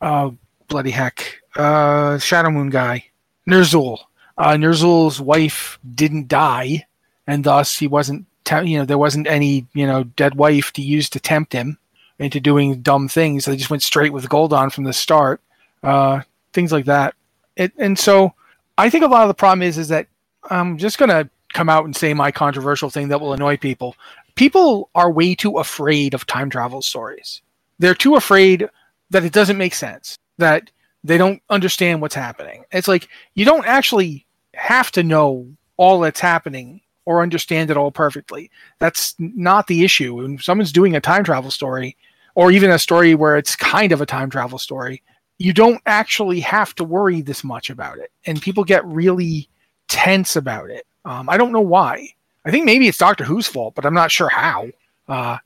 uh, 0.00 0.30
bloody 0.68 0.90
heck, 0.90 1.40
uh, 1.56 2.18
Shadow 2.18 2.50
Moon 2.50 2.70
guy 2.70 3.04
Ner'zhul. 3.48 3.98
Uh, 4.36 4.52
Ner'zhul's 4.52 5.20
wife 5.20 5.78
didn't 5.94 6.28
die, 6.28 6.86
and 7.28 7.44
thus 7.44 7.78
he 7.78 7.86
wasn't 7.86 8.26
you 8.64 8.78
know, 8.78 8.84
there 8.86 8.98
wasn't 8.98 9.26
any, 9.26 9.66
you 9.74 9.86
know, 9.86 10.04
dead 10.04 10.34
wife 10.34 10.72
to 10.72 10.82
use 10.82 11.10
to 11.10 11.20
tempt 11.20 11.52
him 11.52 11.78
into 12.18 12.40
doing 12.40 12.80
dumb 12.80 13.06
things. 13.06 13.44
They 13.44 13.56
just 13.56 13.68
went 13.68 13.82
straight 13.82 14.12
with 14.12 14.28
Gul'dan 14.28 14.72
from 14.72 14.84
the 14.84 14.92
start. 14.94 15.40
Uh, 15.82 16.22
things 16.54 16.72
like 16.72 16.86
that. 16.86 17.14
It, 17.56 17.72
and 17.76 17.98
so 17.98 18.32
I 18.78 18.88
think 18.90 19.04
a 19.04 19.08
lot 19.08 19.22
of 19.22 19.28
the 19.28 19.34
problem 19.34 19.62
is, 19.62 19.76
is 19.76 19.88
that 19.88 20.06
I'm 20.50 20.78
just 20.78 20.98
going 20.98 21.10
to 21.10 21.28
come 21.52 21.68
out 21.68 21.84
and 21.84 21.94
say 21.94 22.14
my 22.14 22.32
controversial 22.32 22.90
thing 22.90 23.08
that 23.08 23.20
will 23.20 23.34
annoy 23.34 23.58
people. 23.58 23.94
People 24.34 24.88
are 24.94 25.10
way 25.10 25.34
too 25.34 25.58
afraid 25.58 26.14
of 26.14 26.26
time 26.26 26.48
travel 26.48 26.80
stories. 26.80 27.42
They're 27.78 27.94
too 27.94 28.16
afraid 28.16 28.68
that 29.10 29.24
it 29.24 29.32
doesn't 29.32 29.58
make 29.58 29.74
sense, 29.74 30.16
that 30.38 30.70
they 31.04 31.18
don't 31.18 31.42
understand 31.50 32.00
what's 32.00 32.14
happening. 32.14 32.64
It's 32.72 32.88
like 32.88 33.08
you 33.34 33.44
don't 33.44 33.66
actually 33.66 34.26
have 34.54 34.90
to 34.92 35.02
know 35.02 35.46
all 35.76 36.00
that's 36.00 36.20
happening 36.20 36.80
or 37.08 37.22
understand 37.22 37.70
it 37.70 37.76
all 37.78 37.90
perfectly. 37.90 38.50
That's 38.80 39.14
not 39.18 39.66
the 39.66 39.82
issue. 39.82 40.16
When 40.16 40.36
someone's 40.36 40.72
doing 40.72 40.94
a 40.94 41.00
time 41.00 41.24
travel 41.24 41.50
story, 41.50 41.96
or 42.34 42.52
even 42.52 42.70
a 42.70 42.78
story 42.78 43.14
where 43.14 43.38
it's 43.38 43.56
kind 43.56 43.92
of 43.92 44.02
a 44.02 44.06
time 44.06 44.28
travel 44.28 44.58
story, 44.58 45.02
you 45.38 45.54
don't 45.54 45.80
actually 45.86 46.38
have 46.40 46.74
to 46.74 46.84
worry 46.84 47.22
this 47.22 47.42
much 47.42 47.70
about 47.70 47.96
it. 47.96 48.12
And 48.26 48.42
people 48.42 48.62
get 48.62 48.84
really 48.84 49.48
tense 49.88 50.36
about 50.36 50.68
it. 50.68 50.86
Um, 51.06 51.30
I 51.30 51.38
don't 51.38 51.50
know 51.50 51.62
why. 51.62 52.10
I 52.44 52.50
think 52.50 52.66
maybe 52.66 52.88
it's 52.88 52.98
Doctor 52.98 53.24
Who's 53.24 53.46
fault, 53.46 53.74
but 53.74 53.86
I'm 53.86 53.94
not 53.94 54.10
sure 54.10 54.28
how. 54.28 54.68
Uh, 55.08 55.38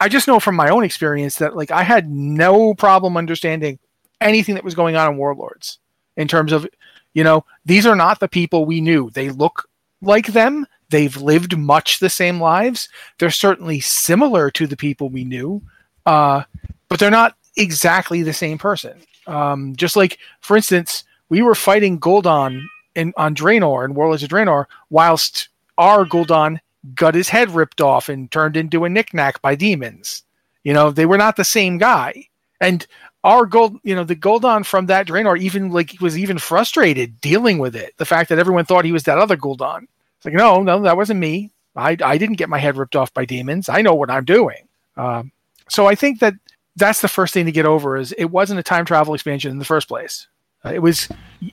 I 0.00 0.08
just 0.08 0.26
know 0.26 0.40
from 0.40 0.56
my 0.56 0.68
own 0.70 0.82
experience 0.82 1.36
that 1.36 1.54
like 1.54 1.70
I 1.70 1.84
had 1.84 2.10
no 2.10 2.74
problem 2.74 3.16
understanding 3.16 3.78
anything 4.20 4.56
that 4.56 4.64
was 4.64 4.74
going 4.74 4.96
on 4.96 5.12
in 5.12 5.16
Warlords 5.16 5.78
in 6.16 6.26
terms 6.26 6.50
of, 6.50 6.66
you 7.12 7.22
know, 7.22 7.44
these 7.64 7.86
are 7.86 7.94
not 7.94 8.18
the 8.18 8.26
people 8.26 8.66
we 8.66 8.80
knew. 8.80 9.10
They 9.10 9.30
look 9.30 9.68
like 10.02 10.26
them. 10.26 10.66
They've 10.90 11.16
lived 11.16 11.56
much 11.56 11.98
the 11.98 12.10
same 12.10 12.40
lives. 12.40 12.88
They're 13.18 13.30
certainly 13.30 13.80
similar 13.80 14.50
to 14.52 14.66
the 14.66 14.76
people 14.76 15.08
we 15.08 15.24
knew, 15.24 15.62
uh, 16.06 16.42
but 16.88 17.00
they're 17.00 17.10
not 17.10 17.36
exactly 17.56 18.22
the 18.22 18.32
same 18.32 18.58
person. 18.58 19.00
Um, 19.26 19.74
just 19.76 19.96
like, 19.96 20.18
for 20.40 20.56
instance, 20.56 21.04
we 21.28 21.42
were 21.42 21.54
fighting 21.54 21.98
Gul'dan 21.98 22.62
in 22.94 23.12
on 23.16 23.34
Draenor 23.34 23.84
and 23.84 23.96
Warlords 23.96 24.22
of 24.22 24.28
Draenor, 24.28 24.66
whilst 24.90 25.48
our 25.78 26.04
Gul'dan 26.04 26.60
got 26.94 27.14
his 27.14 27.28
head 27.28 27.50
ripped 27.50 27.80
off 27.80 28.08
and 28.08 28.30
turned 28.30 28.56
into 28.56 28.84
a 28.84 28.88
knickknack 28.88 29.40
by 29.40 29.54
demons. 29.54 30.22
You 30.64 30.72
know, 30.72 30.90
they 30.90 31.06
were 31.06 31.18
not 31.18 31.36
the 31.36 31.44
same 31.44 31.78
guy. 31.78 32.28
And 32.60 32.86
our 33.24 33.46
gold, 33.46 33.78
you 33.82 33.94
know, 33.94 34.04
the 34.04 34.16
Gul'dan 34.16 34.64
from 34.64 34.86
that 34.86 35.06
Draenor 35.06 35.38
even 35.40 35.70
like 35.70 35.96
was 36.00 36.18
even 36.18 36.38
frustrated 36.38 37.20
dealing 37.20 37.58
with 37.58 37.74
it. 37.74 37.94
The 37.96 38.04
fact 38.04 38.28
that 38.28 38.38
everyone 38.38 38.66
thought 38.66 38.84
he 38.84 38.92
was 38.92 39.04
that 39.04 39.18
other 39.18 39.36
Gul'dan. 39.36 39.86
It's 40.24 40.32
like, 40.32 40.38
no, 40.38 40.62
no, 40.62 40.80
that 40.80 40.96
wasn't 40.96 41.20
me. 41.20 41.50
I, 41.76 41.98
I 42.02 42.16
didn't 42.16 42.36
get 42.36 42.48
my 42.48 42.58
head 42.58 42.78
ripped 42.78 42.96
off 42.96 43.12
by 43.12 43.26
demons. 43.26 43.68
I 43.68 43.82
know 43.82 43.94
what 43.94 44.10
I'm 44.10 44.24
doing. 44.24 44.68
Um, 44.96 45.32
so 45.68 45.86
I 45.86 45.94
think 45.94 46.20
that 46.20 46.32
that's 46.76 47.02
the 47.02 47.08
first 47.08 47.34
thing 47.34 47.44
to 47.44 47.52
get 47.52 47.66
over 47.66 47.98
is 47.98 48.12
it 48.12 48.26
wasn't 48.26 48.60
a 48.60 48.62
time 48.62 48.86
travel 48.86 49.12
expansion 49.12 49.50
in 49.50 49.58
the 49.58 49.66
first 49.66 49.86
place. 49.86 50.26
Uh, 50.64 50.70
it 50.72 50.78
was 50.80 51.08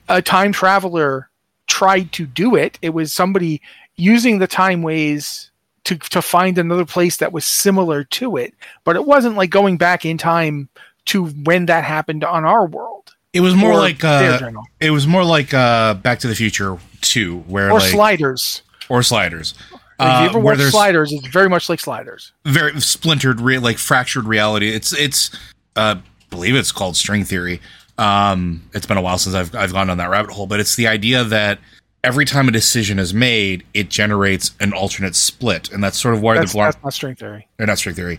a 0.08 0.22
time 0.22 0.52
traveler 0.52 1.28
tried 1.66 2.12
to 2.12 2.24
do 2.24 2.56
it. 2.56 2.78
It 2.80 2.90
was 2.90 3.12
somebody 3.12 3.60
using 3.96 4.38
the 4.38 4.46
time 4.46 4.80
ways 4.80 5.50
to 5.84 5.96
to 5.96 6.22
find 6.22 6.56
another 6.56 6.86
place 6.86 7.18
that 7.18 7.32
was 7.32 7.44
similar 7.44 8.04
to 8.04 8.36
it, 8.36 8.54
but 8.84 8.96
it 8.96 9.04
wasn't 9.04 9.36
like 9.36 9.50
going 9.50 9.76
back 9.76 10.06
in 10.06 10.16
time 10.16 10.70
to 11.06 11.26
when 11.26 11.66
that 11.66 11.84
happened 11.84 12.24
on 12.24 12.44
our 12.44 12.64
world. 12.66 12.91
It 13.32 13.40
was 13.40 13.54
more 13.54 13.74
like 13.74 14.04
uh, 14.04 14.50
it 14.80 14.90
was 14.90 15.06
more 15.06 15.24
like 15.24 15.54
uh, 15.54 15.94
Back 15.94 16.18
to 16.20 16.28
the 16.28 16.34
Future 16.34 16.78
Two, 17.00 17.38
where 17.40 17.70
or 17.70 17.78
like, 17.78 17.90
sliders 17.90 18.62
or 18.88 19.02
sliders. 19.02 19.54
If 19.72 19.78
you 20.00 20.26
ever 20.26 20.38
uh, 20.38 20.42
where 20.42 20.56
watch 20.56 20.70
sliders, 20.70 21.12
it's 21.12 21.26
very 21.28 21.48
much 21.48 21.68
like 21.68 21.80
sliders. 21.80 22.32
very 22.44 22.78
splintered, 22.80 23.40
re- 23.40 23.58
like 23.58 23.78
fractured 23.78 24.24
reality. 24.24 24.74
It's 24.74 24.92
it's 24.92 25.30
uh, 25.76 25.96
I 25.98 26.02
believe 26.28 26.54
it's 26.54 26.72
called 26.72 26.96
string 26.96 27.24
theory. 27.24 27.60
Um, 27.98 28.68
it's 28.74 28.86
been 28.86 28.96
a 28.96 29.02
while 29.02 29.18
since 29.18 29.34
I've 29.34 29.54
I've 29.54 29.72
gone 29.72 29.86
down 29.86 29.98
that 29.98 30.10
rabbit 30.10 30.32
hole, 30.32 30.46
but 30.46 30.60
it's 30.60 30.76
the 30.76 30.88
idea 30.88 31.24
that 31.24 31.58
every 32.04 32.24
time 32.24 32.48
a 32.48 32.50
decision 32.50 32.98
is 32.98 33.14
made, 33.14 33.64
it 33.74 33.88
generates 33.88 34.50
an 34.60 34.72
alternate 34.72 35.14
split, 35.14 35.70
and 35.70 35.82
that's 35.82 35.98
sort 35.98 36.14
of 36.14 36.20
why 36.20 36.34
That's, 36.34 36.52
the 36.52 36.58
Blar- 36.58 36.72
that's 36.72 36.84
not 36.84 36.92
string 36.92 37.14
theory. 37.14 37.48
or 37.58 37.66
not 37.66 37.78
string 37.78 37.94
theory. 37.94 38.18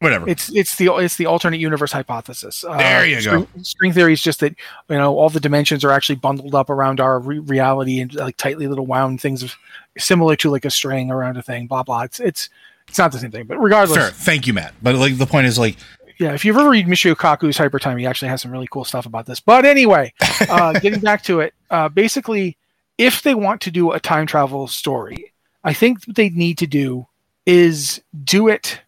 Whatever. 0.00 0.28
It's 0.28 0.48
it's 0.54 0.76
the 0.76 0.94
it's 0.96 1.16
the 1.16 1.26
alternate 1.26 1.58
universe 1.58 1.90
hypothesis. 1.90 2.64
Uh, 2.64 2.76
There 2.76 3.04
you 3.04 3.20
string, 3.20 3.48
go. 3.56 3.62
String 3.62 3.92
theory 3.92 4.12
is 4.12 4.22
just 4.22 4.38
that 4.40 4.54
you 4.88 4.96
know 4.96 5.16
all 5.16 5.28
the 5.28 5.40
dimensions 5.40 5.84
are 5.84 5.90
actually 5.90 6.16
bundled 6.16 6.54
up 6.54 6.70
around 6.70 7.00
our 7.00 7.18
re- 7.18 7.40
reality 7.40 8.00
and 8.00 8.14
like 8.14 8.36
tightly 8.36 8.68
little 8.68 8.86
wound 8.86 9.20
things, 9.20 9.42
of, 9.42 9.56
similar 9.98 10.36
to 10.36 10.50
like 10.50 10.64
a 10.64 10.70
string 10.70 11.10
around 11.10 11.36
a 11.36 11.42
thing. 11.42 11.66
Blah 11.66 11.82
blah. 11.82 12.02
It's 12.02 12.20
it's 12.20 12.48
it's 12.86 12.98
not 12.98 13.10
the 13.10 13.18
same 13.18 13.32
thing, 13.32 13.46
but 13.46 13.58
regardless, 13.58 13.98
Fair. 13.98 14.10
Thank 14.10 14.46
you, 14.46 14.52
Matt. 14.52 14.72
But 14.80 14.94
like 14.94 15.18
the 15.18 15.26
point 15.26 15.48
is 15.48 15.58
like 15.58 15.76
yeah, 16.18 16.32
if 16.32 16.44
you've 16.44 16.56
ever 16.56 16.70
read 16.70 16.86
Michio 16.86 17.14
Kaku's 17.14 17.56
Hyper 17.56 17.78
Time, 17.78 17.96
he 17.96 18.06
actually 18.06 18.28
has 18.28 18.42
some 18.42 18.50
really 18.50 18.68
cool 18.70 18.84
stuff 18.84 19.06
about 19.06 19.26
this. 19.26 19.40
But 19.40 19.64
anyway, 19.64 20.12
uh, 20.48 20.78
getting 20.78 21.00
back 21.00 21.22
to 21.24 21.40
it, 21.40 21.54
uh, 21.70 21.88
basically, 21.88 22.56
if 22.98 23.22
they 23.22 23.34
want 23.34 23.60
to 23.62 23.70
do 23.70 23.92
a 23.92 24.00
time 24.00 24.26
travel 24.26 24.66
story, 24.66 25.32
I 25.64 25.72
think 25.72 26.06
what 26.06 26.16
they 26.16 26.30
need 26.30 26.58
to 26.58 26.66
do 26.66 27.06
is 27.46 28.02
do 28.24 28.48
it 28.48 28.80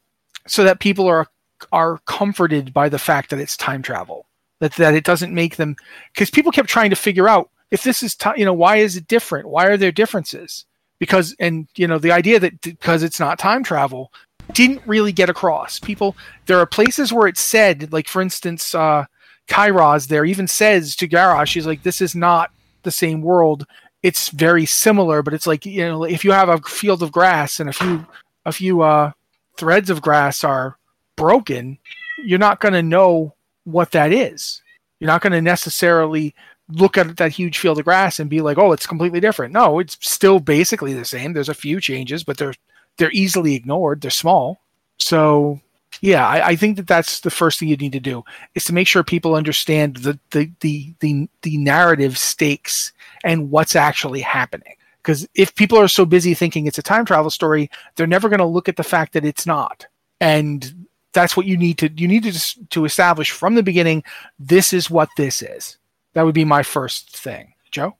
so 0.50 0.64
that 0.64 0.80
people 0.80 1.06
are 1.06 1.26
are 1.72 1.98
comforted 2.06 2.72
by 2.72 2.88
the 2.88 2.98
fact 2.98 3.30
that 3.30 3.38
it's 3.38 3.56
time 3.56 3.82
travel. 3.82 4.26
That 4.60 4.74
that 4.74 4.94
it 4.94 5.04
doesn't 5.04 5.34
make 5.34 5.56
them 5.56 5.76
because 6.12 6.30
people 6.30 6.52
kept 6.52 6.68
trying 6.68 6.90
to 6.90 6.96
figure 6.96 7.28
out 7.28 7.50
if 7.70 7.82
this 7.82 8.02
is 8.02 8.14
time, 8.14 8.36
you 8.36 8.44
know, 8.44 8.52
why 8.54 8.76
is 8.76 8.96
it 8.96 9.08
different? 9.08 9.48
Why 9.48 9.66
are 9.66 9.76
there 9.76 9.92
differences? 9.92 10.66
Because 10.98 11.34
and 11.38 11.66
you 11.76 11.86
know 11.86 11.98
the 11.98 12.12
idea 12.12 12.38
that 12.40 12.60
because 12.60 13.02
it's 13.02 13.20
not 13.20 13.38
time 13.38 13.64
travel 13.64 14.12
didn't 14.52 14.82
really 14.86 15.12
get 15.12 15.30
across. 15.30 15.78
People, 15.78 16.16
there 16.46 16.58
are 16.58 16.66
places 16.66 17.12
where 17.12 17.28
it's 17.28 17.40
said, 17.40 17.92
like 17.92 18.08
for 18.08 18.20
instance, 18.20 18.74
uh, 18.74 19.04
Kairoz 19.48 20.08
there 20.08 20.24
even 20.24 20.46
says 20.46 20.96
to 20.96 21.08
Garrosh, 21.08 21.46
she's 21.46 21.66
like, 21.66 21.82
"This 21.82 22.00
is 22.00 22.14
not 22.14 22.50
the 22.82 22.90
same 22.90 23.22
world. 23.22 23.66
It's 24.02 24.28
very 24.30 24.66
similar, 24.66 25.22
but 25.22 25.32
it's 25.32 25.46
like 25.46 25.64
you 25.64 25.86
know, 25.86 26.04
if 26.04 26.24
you 26.24 26.32
have 26.32 26.48
a 26.48 26.58
field 26.58 27.02
of 27.02 27.12
grass 27.12 27.60
and 27.60 27.70
a 27.70 27.72
few 27.72 28.06
a 28.44 28.52
few 28.52 28.82
uh, 28.82 29.12
threads 29.60 29.90
of 29.90 30.02
grass 30.02 30.42
are 30.42 30.78
broken, 31.16 31.78
you're 32.24 32.38
not 32.38 32.60
going 32.60 32.72
to 32.72 32.82
know 32.82 33.34
what 33.64 33.90
that 33.92 34.12
is. 34.12 34.62
You're 34.98 35.08
not 35.08 35.20
going 35.20 35.32
to 35.32 35.42
necessarily 35.42 36.34
look 36.68 36.96
at 36.96 37.16
that 37.18 37.32
huge 37.32 37.58
field 37.58 37.78
of 37.78 37.84
grass 37.84 38.18
and 38.18 38.30
be 38.30 38.40
like, 38.40 38.58
"Oh, 38.58 38.72
it's 38.72 38.86
completely 38.86 39.20
different." 39.20 39.52
No, 39.52 39.78
it's 39.78 39.98
still 40.00 40.40
basically 40.40 40.94
the 40.94 41.04
same. 41.04 41.32
There's 41.32 41.48
a 41.48 41.54
few 41.54 41.80
changes, 41.80 42.24
but 42.24 42.38
they're 42.38 42.54
they're 42.96 43.12
easily 43.12 43.54
ignored. 43.54 44.00
They're 44.00 44.10
small. 44.10 44.60
So 44.98 45.60
yeah, 46.00 46.26
I, 46.26 46.48
I, 46.48 46.56
think 46.56 46.76
that 46.76 46.86
that's 46.86 47.20
the 47.20 47.30
first 47.30 47.58
thing 47.58 47.68
you 47.68 47.76
need 47.76 47.92
to 47.92 48.00
do 48.00 48.24
is 48.54 48.64
to 48.64 48.72
make 48.72 48.86
sure 48.86 49.02
people 49.02 49.34
understand 49.34 49.96
the 49.98 50.18
the 50.30 50.50
the 50.60 50.94
the, 51.00 51.28
the 51.42 51.58
narrative 51.58 52.16
stakes 52.16 52.92
and 53.24 53.50
what's 53.50 53.76
actually 53.76 54.20
happening. 54.20 54.74
Because 55.02 55.26
if 55.34 55.54
people 55.54 55.78
are 55.78 55.88
so 55.88 56.04
busy 56.04 56.34
thinking 56.34 56.66
it's 56.66 56.78
a 56.78 56.82
time 56.82 57.04
travel 57.04 57.30
story, 57.30 57.70
they're 57.96 58.06
never 58.06 58.28
going 58.28 58.38
to 58.38 58.46
look 58.46 58.68
at 58.68 58.76
the 58.76 58.82
fact 58.82 59.12
that 59.14 59.24
it's 59.24 59.46
not. 59.46 59.86
And 60.20 60.86
that's 61.12 61.36
what 61.36 61.46
you 61.46 61.56
need 61.56 61.78
to 61.78 61.90
you 61.96 62.06
need 62.06 62.24
to 62.24 62.68
to 62.68 62.84
establish 62.84 63.30
from 63.30 63.54
the 63.54 63.62
beginning. 63.62 64.04
This 64.38 64.72
is 64.72 64.90
what 64.90 65.08
this 65.16 65.42
is. 65.42 65.78
That 66.12 66.24
would 66.24 66.34
be 66.34 66.44
my 66.44 66.62
first 66.62 67.16
thing, 67.16 67.54
Joe. 67.70 67.96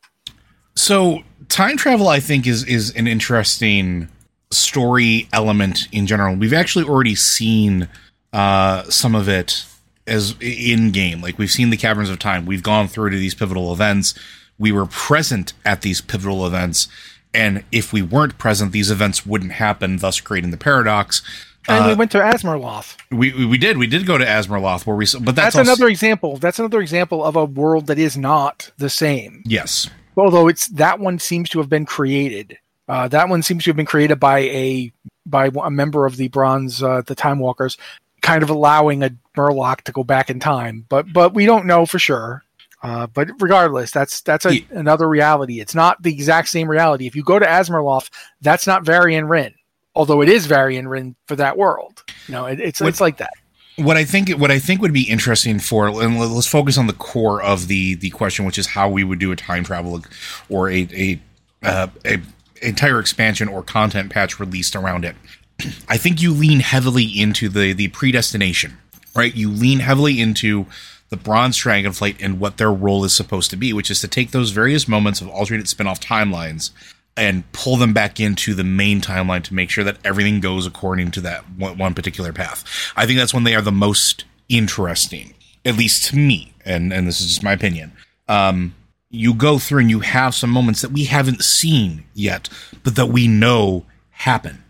So 0.75 1.23
time 1.49 1.77
travel, 1.77 2.09
I 2.09 2.21
think, 2.21 2.47
is 2.47 2.65
is 2.65 2.95
an 2.97 3.07
interesting 3.07 4.09
story 4.51 5.29
element 5.33 5.89
in 5.93 6.07
general. 6.07 6.37
We've 6.37 6.53
actually 6.53 6.85
already 6.85 7.15
seen 7.15 7.89
uh, 8.33 8.85
some 8.85 9.15
of 9.15 9.29
it 9.29 9.65
as 10.07 10.35
in 10.41 10.91
game. 10.91 11.21
Like 11.21 11.39
we've 11.39 11.51
seen 11.51 11.71
the 11.71 11.77
Caverns 11.77 12.11
of 12.11 12.19
Time. 12.19 12.47
We've 12.47 12.63
gone 12.63 12.89
through 12.89 13.11
to 13.11 13.17
these 13.17 13.35
pivotal 13.35 13.73
events. 13.73 14.15
We 14.61 14.71
were 14.71 14.87
present 14.87 15.55
at 15.65 15.83
these 15.83 16.01
pivotal 16.01 16.47
events, 16.47 16.87
and 17.35 17.65
if 17.73 17.93
we 17.93 18.03
weren't 18.03 18.39
present, 18.39 18.71
these 18.71 18.93
events 18.93 19.27
wouldn't 19.27 19.53
happen, 19.53 19.97
thus 19.97 20.21
creating 20.21 20.53
the 20.53 20.57
paradox. 20.57 21.23
And 21.67 21.85
uh, 21.85 21.89
we 21.89 21.95
went 21.95 22.11
to 22.13 22.19
Azmorloth. 22.19 22.97
We, 23.11 23.47
we 23.47 23.59
did 23.59 23.77
we 23.77 23.87
did 23.87 24.07
go 24.07 24.17
to 24.19 24.25
Azmorloth 24.25 24.87
where 24.87 24.97
we 24.97 25.07
but 25.21 25.35
that's, 25.35 25.55
that's 25.55 25.57
also, 25.57 25.73
another 25.73 25.89
example. 25.89 26.37
That's 26.37 26.59
another 26.59 26.81
example 26.81 27.25
of 27.25 27.37
a 27.37 27.45
world 27.45 27.87
that 27.87 27.99
is 27.99 28.17
not 28.17 28.71
the 28.79 28.91
same. 28.91 29.43
Yes. 29.45 29.91
Although 30.17 30.49
it's 30.49 30.69
that 30.69 31.01
one 31.01 31.19
seems 31.19 31.49
to 31.51 31.59
have 31.59 31.69
been 31.69 31.87
created. 31.87 32.59
Uh, 32.89 33.09
that 33.09 33.29
one 33.29 33.43
seems 33.43 33.65
to 33.65 33.71
have 33.71 33.77
been 33.77 33.87
created 33.87 34.19
by 34.19 34.41
a 34.41 34.93
by 35.27 35.51
a 35.63 35.71
member 35.71 36.07
of 36.07 36.17
the 36.17 36.29
Bronze, 36.29 36.83
uh, 36.83 37.03
the 37.07 37.15
Time 37.15 37.39
Walkers, 37.39 37.79
kind 38.21 38.43
of 38.43 38.51
allowing 38.51 39.03
a 39.03 39.11
Murloc 39.37 39.83
to 39.83 39.93
go 39.93 40.03
back 40.03 40.29
in 40.29 40.41
time. 40.41 40.87
But 40.89 41.13
but 41.13 41.35
we 41.35 41.47
don't 41.47 41.67
know 41.67 41.87
for 41.87 41.99
sure. 41.99 42.43
Uh, 42.83 43.07
but 43.09 43.29
regardless, 43.41 43.91
that's 43.91 44.23
that's 44.23 44.47
a, 44.47 44.65
another 44.71 45.09
reality. 45.09 45.61
It's 45.61 45.75
not 45.75 46.03
the 46.03 46.13
exact 46.13 46.49
same 46.49 46.69
reality. 46.69 47.07
If 47.07 47.15
you 47.15 47.23
go 47.23 47.39
to 47.39 47.45
Azmorloth, 47.45 48.11
that's 48.41 48.67
not 48.67 48.85
Varian 48.85 49.27
Wrynn, 49.27 49.55
although 49.95 50.23
it 50.23 50.29
is 50.29 50.47
Varian 50.47 50.87
Wrynn 50.87 51.15
for 51.27 51.37
that 51.37 51.59
world. 51.59 52.03
You 52.27 52.33
know, 52.33 52.47
it, 52.47 52.59
it's 52.59 52.81
what, 52.81 52.89
it's 52.89 53.01
like 53.01 53.19
that. 53.19 53.35
What 53.77 53.99
I 53.99 54.05
think 54.05 54.31
what 54.31 54.51
I 54.51 54.59
think 54.59 54.81
would 54.81 54.95
be 54.95 55.03
interesting 55.03 55.59
for 55.59 55.89
and 55.89 56.19
let's 56.19 56.47
focus 56.47 56.79
on 56.79 56.87
the 56.87 56.95
core 56.95 57.43
of 57.43 57.69
the 57.69 57.97
the 57.97 58.11
question, 58.11 58.47
which 58.47 58.59
is 58.59 58.67
how 58.67 58.89
we 58.89 59.05
would 59.05 59.19
do 59.19 59.31
a 59.31 59.37
time 59.37 59.65
travel 59.65 60.03
or 60.49 60.71
a 60.71 60.89
a 60.93 61.21
uh, 61.63 61.89
a 62.07 62.21
entire 62.63 62.99
expansion 62.99 63.49
or 63.49 63.63
content 63.63 64.11
patch 64.11 64.41
released 64.41 64.75
around 64.75 65.05
it. 65.05 65.17
I 65.89 65.99
think 65.99 66.23
you 66.23 66.33
lean 66.33 66.61
heavily 66.61 67.05
into 67.05 67.51
the 67.51 67.75
the 67.75 67.89
predestination, 67.89 68.79
right? 69.15 69.35
You 69.35 69.51
lean 69.51 69.81
heavily 69.81 70.19
into 70.19 70.67
the 71.11 71.17
Bronze 71.17 71.59
Dragonflight 71.59 72.17
and 72.21 72.41
what 72.41 72.57
their 72.57 72.73
role 72.73 73.05
is 73.05 73.13
supposed 73.13 73.51
to 73.51 73.57
be, 73.57 73.73
which 73.73 73.91
is 73.91 74.01
to 74.01 74.09
take 74.09 74.31
those 74.31 74.51
various 74.51 74.89
moments 74.89 75.21
of 75.21 75.29
alternate 75.29 75.69
spin-off 75.69 76.01
timelines 76.01 76.71
and 77.17 77.51
pull 77.53 77.77
them 77.77 77.93
back 77.93 78.21
into 78.21 78.55
the 78.55 78.65
main 78.65 79.01
timeline 79.01 79.43
to 79.43 79.55
make 79.55 79.69
sure 79.71 79.85
that 79.85 79.99
everything 80.05 80.41
goes 80.41 80.67
according 80.67 81.11
to 81.11 81.21
that 81.21 81.43
one, 81.59 81.95
particular 81.95 82.33
path. 82.33 82.65
I 82.97 83.07
think 83.07 83.19
that's 83.19 83.35
when 83.35 83.45
they 83.45 83.57
are 83.57 83.61
the 83.61 83.73
most 83.73 84.25
interesting, 84.49 85.35
at 85.65 85.77
least 85.77 86.05
to 86.07 86.17
me, 86.17 86.55
and 86.65 86.93
and 86.93 87.07
this 87.07 87.21
is 87.21 87.27
just 87.27 87.43
my 87.43 87.53
opinion. 87.53 87.93
Um, 88.29 88.75
you 89.11 89.35
go 89.35 89.59
through 89.59 89.81
and 89.81 89.91
you 89.91 90.01
have 90.01 90.37
some 90.37 90.51
moments 90.51 90.83
that 90.83 90.93
we 90.93 91.05
haven't 91.05 91.43
seen 91.43 92.05
yet, 92.15 92.49
but 92.85 92.95
that 92.95 93.07
we 93.07 93.27
know 93.27 93.85
happen. 94.11 94.63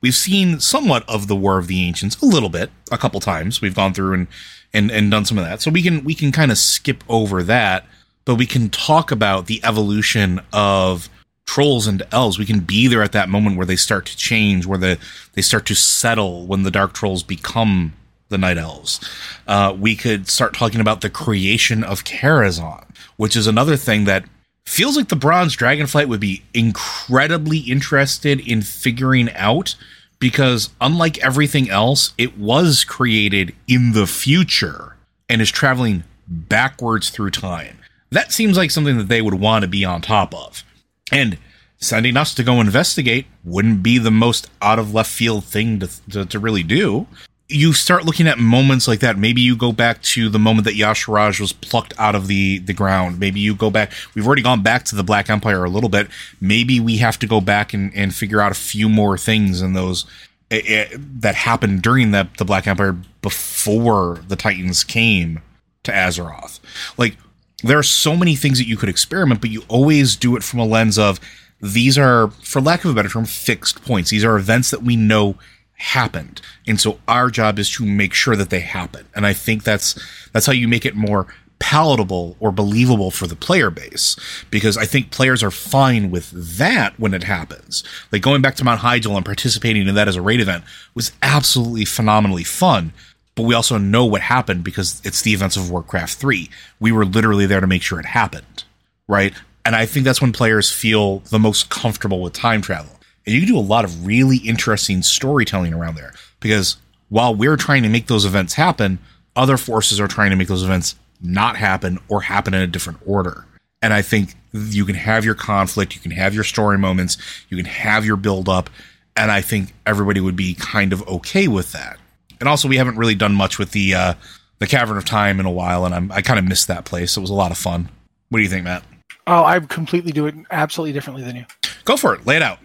We've 0.00 0.14
seen 0.14 0.60
somewhat 0.60 1.06
of 1.08 1.26
the 1.26 1.36
War 1.36 1.58
of 1.58 1.66
the 1.66 1.82
Ancients 1.82 2.20
a 2.22 2.24
little 2.24 2.48
bit, 2.48 2.70
a 2.90 2.96
couple 2.96 3.20
times. 3.20 3.60
We've 3.60 3.74
gone 3.74 3.92
through 3.92 4.14
and 4.14 4.26
and 4.72 4.90
and 4.90 5.10
done 5.10 5.24
some 5.24 5.38
of 5.38 5.44
that, 5.44 5.60
so 5.60 5.70
we 5.70 5.82
can 5.82 6.04
we 6.04 6.14
can 6.14 6.32
kind 6.32 6.50
of 6.50 6.58
skip 6.58 7.04
over 7.08 7.42
that, 7.42 7.86
but 8.24 8.36
we 8.36 8.46
can 8.46 8.68
talk 8.70 9.10
about 9.10 9.46
the 9.46 9.60
evolution 9.64 10.40
of 10.52 11.08
trolls 11.46 11.86
and 11.86 12.02
elves. 12.12 12.38
We 12.38 12.46
can 12.46 12.60
be 12.60 12.88
there 12.88 13.02
at 13.02 13.12
that 13.12 13.28
moment 13.28 13.56
where 13.56 13.66
they 13.66 13.76
start 13.76 14.06
to 14.06 14.16
change, 14.16 14.66
where 14.66 14.78
the 14.78 14.98
they 15.34 15.42
start 15.42 15.66
to 15.66 15.74
settle 15.74 16.46
when 16.46 16.62
the 16.62 16.70
dark 16.70 16.92
trolls 16.92 17.22
become 17.22 17.94
the 18.28 18.38
night 18.38 18.58
elves. 18.58 19.00
Uh, 19.46 19.74
we 19.78 19.96
could 19.96 20.28
start 20.28 20.52
talking 20.52 20.80
about 20.80 21.00
the 21.00 21.08
creation 21.08 21.82
of 21.82 22.04
Karazhan 22.04 22.84
which 23.18 23.36
is 23.36 23.46
another 23.46 23.76
thing 23.76 24.04
that 24.04 24.24
feels 24.64 24.96
like 24.96 25.08
the 25.08 25.16
Bronze 25.16 25.54
Dragonflight 25.54 26.06
would 26.06 26.20
be 26.20 26.42
incredibly 26.54 27.58
interested 27.58 28.40
in 28.40 28.62
figuring 28.62 29.30
out 29.34 29.74
because 30.18 30.70
unlike 30.80 31.18
everything 31.18 31.70
else, 31.70 32.12
it 32.18 32.38
was 32.38 32.84
created 32.84 33.54
in 33.66 33.92
the 33.92 34.06
future 34.06 34.96
and 35.28 35.40
is 35.40 35.50
traveling 35.50 36.04
backwards 36.26 37.10
through 37.10 37.30
time. 37.30 37.78
That 38.10 38.32
seems 38.32 38.56
like 38.56 38.70
something 38.70 38.96
that 38.98 39.08
they 39.08 39.22
would 39.22 39.34
want 39.34 39.62
to 39.62 39.68
be 39.68 39.84
on 39.84 40.00
top 40.00 40.34
of. 40.34 40.64
And 41.12 41.38
sending 41.78 42.16
us 42.16 42.34
to 42.34 42.42
go 42.42 42.60
investigate 42.60 43.26
wouldn't 43.44 43.82
be 43.82 43.98
the 43.98 44.10
most 44.10 44.48
out 44.60 44.78
of 44.78 44.94
left 44.94 45.10
field 45.10 45.44
thing 45.44 45.78
to, 45.80 45.88
to, 46.10 46.24
to 46.26 46.38
really 46.38 46.62
do 46.62 47.06
you 47.48 47.72
start 47.72 48.04
looking 48.04 48.28
at 48.28 48.38
moments 48.38 48.86
like 48.86 49.00
that. 49.00 49.16
Maybe 49.16 49.40
you 49.40 49.56
go 49.56 49.72
back 49.72 50.02
to 50.02 50.28
the 50.28 50.38
moment 50.38 50.66
that 50.66 50.74
Y'Shaarj 50.74 51.40
was 51.40 51.52
plucked 51.52 51.94
out 51.98 52.14
of 52.14 52.26
the, 52.26 52.58
the 52.58 52.74
ground. 52.74 53.18
Maybe 53.18 53.40
you 53.40 53.54
go 53.54 53.70
back. 53.70 53.92
We've 54.14 54.26
already 54.26 54.42
gone 54.42 54.62
back 54.62 54.84
to 54.86 54.94
the 54.94 55.02
Black 55.02 55.30
Empire 55.30 55.64
a 55.64 55.70
little 55.70 55.88
bit. 55.88 56.08
Maybe 56.40 56.78
we 56.78 56.98
have 56.98 57.18
to 57.20 57.26
go 57.26 57.40
back 57.40 57.72
and, 57.72 57.94
and 57.94 58.14
figure 58.14 58.42
out 58.42 58.52
a 58.52 58.56
few 58.56 58.88
more 58.88 59.16
things 59.16 59.62
in 59.62 59.72
those 59.72 60.04
uh, 60.50 60.58
that 60.94 61.34
happened 61.36 61.80
during 61.80 62.10
the, 62.10 62.28
the 62.36 62.44
Black 62.44 62.66
Empire 62.66 62.96
before 63.22 64.20
the 64.28 64.36
Titans 64.36 64.84
came 64.84 65.40
to 65.84 65.92
Azeroth. 65.92 66.60
Like, 66.98 67.16
there 67.62 67.78
are 67.78 67.82
so 67.82 68.14
many 68.14 68.36
things 68.36 68.58
that 68.58 68.68
you 68.68 68.76
could 68.76 68.90
experiment, 68.90 69.40
but 69.40 69.50
you 69.50 69.62
always 69.68 70.16
do 70.16 70.36
it 70.36 70.42
from 70.42 70.60
a 70.60 70.66
lens 70.66 70.98
of 70.98 71.18
these 71.60 71.96
are, 71.98 72.28
for 72.28 72.60
lack 72.60 72.84
of 72.84 72.90
a 72.90 72.94
better 72.94 73.08
term, 73.08 73.24
fixed 73.24 73.82
points. 73.84 74.10
These 74.10 74.24
are 74.24 74.36
events 74.36 74.70
that 74.70 74.82
we 74.82 74.96
know 74.96 75.36
happened. 75.78 76.40
And 76.66 76.80
so 76.80 76.98
our 77.08 77.30
job 77.30 77.58
is 77.58 77.70
to 77.72 77.86
make 77.86 78.12
sure 78.12 78.36
that 78.36 78.50
they 78.50 78.60
happen. 78.60 79.06
And 79.14 79.24
I 79.24 79.32
think 79.32 79.62
that's 79.62 79.98
that's 80.32 80.46
how 80.46 80.52
you 80.52 80.68
make 80.68 80.84
it 80.84 80.94
more 80.94 81.28
palatable 81.60 82.36
or 82.38 82.52
believable 82.52 83.10
for 83.10 83.26
the 83.26 83.34
player 83.34 83.70
base 83.70 84.16
because 84.50 84.76
I 84.76 84.84
think 84.84 85.10
players 85.10 85.42
are 85.42 85.50
fine 85.50 86.10
with 86.10 86.30
that 86.58 86.98
when 87.00 87.14
it 87.14 87.24
happens. 87.24 87.82
Like 88.12 88.22
going 88.22 88.42
back 88.42 88.54
to 88.56 88.64
Mount 88.64 88.80
Hyjal 88.80 89.16
and 89.16 89.24
participating 89.24 89.88
in 89.88 89.94
that 89.94 90.08
as 90.08 90.16
a 90.16 90.22
raid 90.22 90.40
event 90.40 90.64
was 90.94 91.12
absolutely 91.22 91.84
phenomenally 91.84 92.44
fun. 92.44 92.92
But 93.34 93.44
we 93.44 93.54
also 93.54 93.78
know 93.78 94.04
what 94.04 94.20
happened 94.20 94.64
because 94.64 95.00
it's 95.04 95.22
the 95.22 95.32
events 95.32 95.56
of 95.56 95.70
Warcraft 95.70 96.14
3. 96.14 96.50
We 96.80 96.90
were 96.90 97.04
literally 97.04 97.46
there 97.46 97.60
to 97.60 97.68
make 97.68 97.82
sure 97.82 98.00
it 98.00 98.06
happened, 98.06 98.64
right? 99.06 99.32
And 99.64 99.76
I 99.76 99.86
think 99.86 100.04
that's 100.04 100.20
when 100.20 100.32
players 100.32 100.72
feel 100.72 101.20
the 101.30 101.38
most 101.38 101.70
comfortable 101.70 102.20
with 102.20 102.32
time 102.32 102.62
travel 102.62 102.97
and 103.28 103.34
you 103.34 103.42
can 103.42 103.48
do 103.48 103.58
a 103.58 103.60
lot 103.60 103.84
of 103.84 104.06
really 104.06 104.38
interesting 104.38 105.02
storytelling 105.02 105.74
around 105.74 105.96
there 105.96 106.14
because 106.40 106.78
while 107.10 107.34
we're 107.34 107.58
trying 107.58 107.82
to 107.82 107.90
make 107.90 108.06
those 108.06 108.24
events 108.24 108.54
happen, 108.54 108.98
other 109.36 109.58
forces 109.58 110.00
are 110.00 110.08
trying 110.08 110.30
to 110.30 110.36
make 110.36 110.48
those 110.48 110.62
events 110.62 110.96
not 111.20 111.56
happen 111.56 111.98
or 112.08 112.22
happen 112.22 112.54
in 112.54 112.62
a 112.62 112.66
different 112.66 113.00
order. 113.04 113.44
And 113.82 113.92
I 113.92 114.00
think 114.00 114.34
you 114.54 114.86
can 114.86 114.94
have 114.94 115.26
your 115.26 115.34
conflict, 115.34 115.94
you 115.94 116.00
can 116.00 116.10
have 116.12 116.32
your 116.32 116.42
story 116.42 116.78
moments, 116.78 117.18
you 117.50 117.58
can 117.58 117.66
have 117.66 118.06
your 118.06 118.16
build 118.16 118.48
up, 118.48 118.70
and 119.14 119.30
I 119.30 119.42
think 119.42 119.74
everybody 119.84 120.20
would 120.20 120.36
be 120.36 120.54
kind 120.54 120.94
of 120.94 121.06
okay 121.06 121.48
with 121.48 121.72
that. 121.72 121.98
and 122.40 122.48
also 122.48 122.66
we 122.66 122.78
haven't 122.78 122.96
really 122.96 123.14
done 123.14 123.34
much 123.34 123.58
with 123.58 123.72
the 123.72 123.94
uh, 123.94 124.14
the 124.58 124.66
Cavern 124.66 124.96
of 124.96 125.04
Time 125.04 125.38
in 125.38 125.44
a 125.44 125.50
while, 125.50 125.84
and 125.84 125.94
I'm, 125.94 126.10
I 126.12 126.22
kind 126.22 126.38
of 126.38 126.46
missed 126.46 126.66
that 126.68 126.86
place. 126.86 127.14
It 127.14 127.20
was 127.20 127.30
a 127.30 127.34
lot 127.34 127.50
of 127.50 127.58
fun. 127.58 127.90
What 128.30 128.38
do 128.38 128.42
you 128.42 128.48
think, 128.48 128.64
Matt? 128.64 128.84
Oh, 129.26 129.44
I 129.44 129.60
completely 129.60 130.12
do 130.12 130.26
it 130.26 130.34
absolutely 130.50 130.94
differently 130.94 131.24
than 131.24 131.36
you. 131.36 131.44
Go 131.84 131.98
for 131.98 132.14
it. 132.14 132.26
Lay 132.26 132.36
it 132.36 132.42
out. 132.42 132.58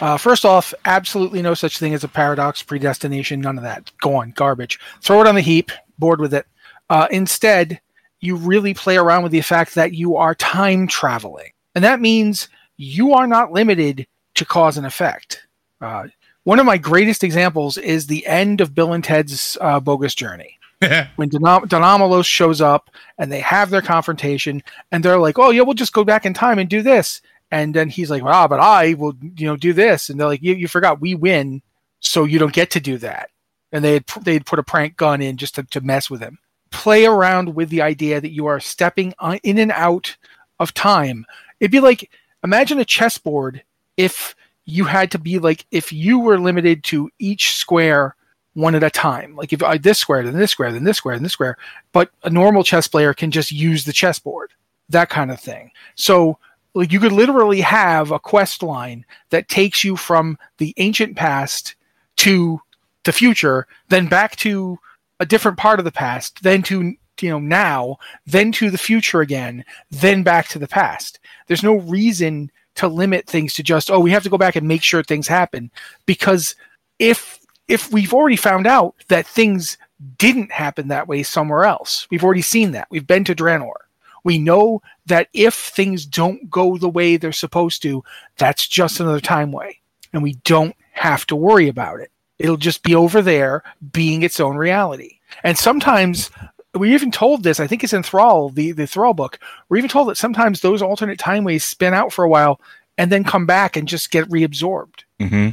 Uh, 0.00 0.16
first 0.16 0.44
off, 0.44 0.72
absolutely 0.84 1.42
no 1.42 1.54
such 1.54 1.78
thing 1.78 1.94
as 1.94 2.04
a 2.04 2.08
paradox, 2.08 2.62
predestination, 2.62 3.40
none 3.40 3.58
of 3.58 3.64
that. 3.64 3.90
Gone, 4.00 4.32
garbage. 4.34 4.78
Throw 5.02 5.20
it 5.20 5.26
on 5.26 5.34
the 5.34 5.40
heap, 5.40 5.70
bored 5.98 6.20
with 6.20 6.32
it. 6.32 6.46
Uh, 6.88 7.06
instead, 7.10 7.80
you 8.20 8.36
really 8.36 8.74
play 8.74 8.96
around 8.96 9.22
with 9.22 9.32
the 9.32 9.40
fact 9.40 9.74
that 9.74 9.92
you 9.92 10.16
are 10.16 10.34
time 10.34 10.86
traveling. 10.86 11.52
And 11.74 11.84
that 11.84 12.00
means 12.00 12.48
you 12.76 13.12
are 13.12 13.26
not 13.26 13.52
limited 13.52 14.06
to 14.34 14.44
cause 14.44 14.76
and 14.76 14.86
effect. 14.86 15.46
Uh, 15.80 16.08
one 16.44 16.58
of 16.58 16.66
my 16.66 16.78
greatest 16.78 17.22
examples 17.22 17.76
is 17.78 18.06
the 18.06 18.26
end 18.26 18.60
of 18.60 18.74
Bill 18.74 18.92
and 18.92 19.04
Ted's 19.04 19.58
uh, 19.60 19.80
Bogus 19.80 20.14
Journey. 20.14 20.58
when 21.16 21.28
Don, 21.28 21.68
Don 21.68 22.22
shows 22.22 22.62
up 22.62 22.90
and 23.18 23.30
they 23.30 23.40
have 23.40 23.68
their 23.68 23.82
confrontation, 23.82 24.62
and 24.90 25.04
they're 25.04 25.18
like, 25.18 25.38
"Oh 25.38 25.50
yeah, 25.50 25.60
we'll 25.60 25.74
just 25.74 25.92
go 25.92 26.04
back 26.04 26.24
in 26.24 26.32
time 26.32 26.58
and 26.58 26.70
do 26.70 26.80
this," 26.80 27.20
and 27.50 27.74
then 27.74 27.88
he's 27.88 28.10
like, 28.10 28.22
"Ah, 28.22 28.48
but 28.48 28.60
I 28.60 28.94
will, 28.94 29.14
you 29.36 29.46
know, 29.46 29.56
do 29.56 29.72
this," 29.72 30.08
and 30.08 30.18
they're 30.18 30.26
like, 30.26 30.42
"You, 30.42 30.54
you 30.54 30.68
forgot 30.68 31.00
we 31.00 31.14
win, 31.14 31.62
so 32.00 32.24
you 32.24 32.38
don't 32.38 32.52
get 32.52 32.70
to 32.72 32.80
do 32.80 32.98
that." 32.98 33.30
And 33.72 33.84
they 33.84 34.00
they'd 34.22 34.46
put 34.46 34.58
a 34.58 34.64
prank 34.64 34.96
gun 34.96 35.20
in 35.22 35.36
just 35.36 35.54
to, 35.56 35.62
to 35.64 35.80
mess 35.80 36.10
with 36.10 36.20
him. 36.20 36.38
Play 36.70 37.06
around 37.06 37.54
with 37.54 37.68
the 37.68 37.82
idea 37.82 38.20
that 38.20 38.32
you 38.32 38.46
are 38.46 38.60
stepping 38.60 39.14
in 39.42 39.58
and 39.58 39.72
out 39.72 40.16
of 40.58 40.74
time. 40.74 41.26
It'd 41.58 41.72
be 41.72 41.80
like 41.80 42.10
imagine 42.44 42.78
a 42.78 42.84
chessboard 42.84 43.62
if 43.96 44.34
you 44.64 44.84
had 44.84 45.10
to 45.10 45.18
be 45.18 45.38
like 45.38 45.66
if 45.70 45.92
you 45.92 46.18
were 46.20 46.38
limited 46.38 46.84
to 46.84 47.10
each 47.18 47.54
square 47.54 48.14
one 48.54 48.74
at 48.74 48.82
a 48.82 48.90
time. 48.90 49.36
Like 49.36 49.52
if 49.52 49.62
I 49.62 49.78
this 49.78 49.98
square, 49.98 50.22
then 50.22 50.36
this 50.36 50.50
square, 50.50 50.72
then 50.72 50.84
this 50.84 50.96
square, 50.96 51.14
then 51.14 51.22
this 51.22 51.32
square. 51.32 51.56
But 51.92 52.10
a 52.22 52.30
normal 52.30 52.64
chess 52.64 52.88
player 52.88 53.14
can 53.14 53.30
just 53.30 53.52
use 53.52 53.84
the 53.84 53.92
chessboard, 53.92 54.52
that 54.88 55.08
kind 55.08 55.30
of 55.30 55.40
thing. 55.40 55.70
So 55.94 56.38
like 56.74 56.92
you 56.92 57.00
could 57.00 57.12
literally 57.12 57.60
have 57.60 58.10
a 58.10 58.18
quest 58.18 58.62
line 58.62 59.04
that 59.30 59.48
takes 59.48 59.82
you 59.84 59.96
from 59.96 60.38
the 60.58 60.74
ancient 60.76 61.16
past 61.16 61.74
to 62.16 62.60
the 63.04 63.12
future, 63.12 63.66
then 63.88 64.06
back 64.06 64.36
to 64.36 64.78
a 65.18 65.26
different 65.26 65.58
part 65.58 65.78
of 65.78 65.84
the 65.84 65.92
past, 65.92 66.42
then 66.42 66.62
to 66.62 66.94
you 67.20 67.28
know 67.28 67.38
now, 67.38 67.96
then 68.26 68.52
to 68.52 68.70
the 68.70 68.78
future 68.78 69.20
again, 69.20 69.64
then 69.90 70.22
back 70.22 70.48
to 70.48 70.58
the 70.58 70.68
past. 70.68 71.18
There's 71.46 71.62
no 71.62 71.76
reason 71.76 72.50
to 72.76 72.88
limit 72.88 73.26
things 73.26 73.54
to 73.54 73.62
just 73.62 73.90
oh 73.90 74.00
we 74.00 74.10
have 74.10 74.22
to 74.22 74.30
go 74.30 74.38
back 74.38 74.56
and 74.56 74.66
make 74.66 74.82
sure 74.82 75.02
things 75.02 75.28
happen 75.28 75.70
because 76.06 76.54
if 76.98 77.40
if 77.68 77.92
we've 77.92 78.14
already 78.14 78.36
found 78.36 78.66
out 78.66 78.94
that 79.08 79.26
things 79.26 79.76
didn't 80.18 80.50
happen 80.50 80.88
that 80.88 81.08
way 81.08 81.22
somewhere 81.22 81.64
else, 81.64 82.06
we've 82.10 82.24
already 82.24 82.42
seen 82.42 82.72
that. 82.72 82.88
We've 82.90 83.06
been 83.06 83.24
to 83.24 83.34
Draenor. 83.34 83.72
We 84.24 84.38
know 84.38 84.82
that 85.06 85.28
if 85.32 85.54
things 85.54 86.06
don't 86.06 86.50
go 86.50 86.76
the 86.76 86.88
way 86.88 87.16
they're 87.16 87.32
supposed 87.32 87.82
to, 87.82 88.04
that's 88.36 88.66
just 88.66 89.00
another 89.00 89.20
time 89.20 89.52
way. 89.52 89.80
And 90.12 90.22
we 90.22 90.34
don't 90.44 90.74
have 90.92 91.26
to 91.26 91.36
worry 91.36 91.68
about 91.68 92.00
it. 92.00 92.10
It'll 92.38 92.56
just 92.56 92.82
be 92.82 92.94
over 92.94 93.22
there 93.22 93.62
being 93.92 94.22
its 94.22 94.40
own 94.40 94.56
reality. 94.56 95.18
And 95.44 95.56
sometimes 95.58 96.30
we're 96.74 96.94
even 96.94 97.10
told 97.10 97.42
this, 97.42 97.60
I 97.60 97.66
think 97.66 97.84
it's 97.84 97.92
in 97.92 98.02
Thrall, 98.02 98.48
the, 98.48 98.72
the 98.72 98.86
Thrall 98.86 99.14
book. 99.14 99.38
We're 99.68 99.78
even 99.78 99.90
told 99.90 100.08
that 100.08 100.16
sometimes 100.16 100.60
those 100.60 100.82
alternate 100.82 101.18
time 101.18 101.44
ways 101.44 101.64
spin 101.64 101.94
out 101.94 102.12
for 102.12 102.24
a 102.24 102.28
while 102.28 102.60
and 102.98 103.12
then 103.12 103.24
come 103.24 103.46
back 103.46 103.76
and 103.76 103.86
just 103.86 104.10
get 104.10 104.28
reabsorbed. 104.28 105.04
Mm-hmm 105.20 105.50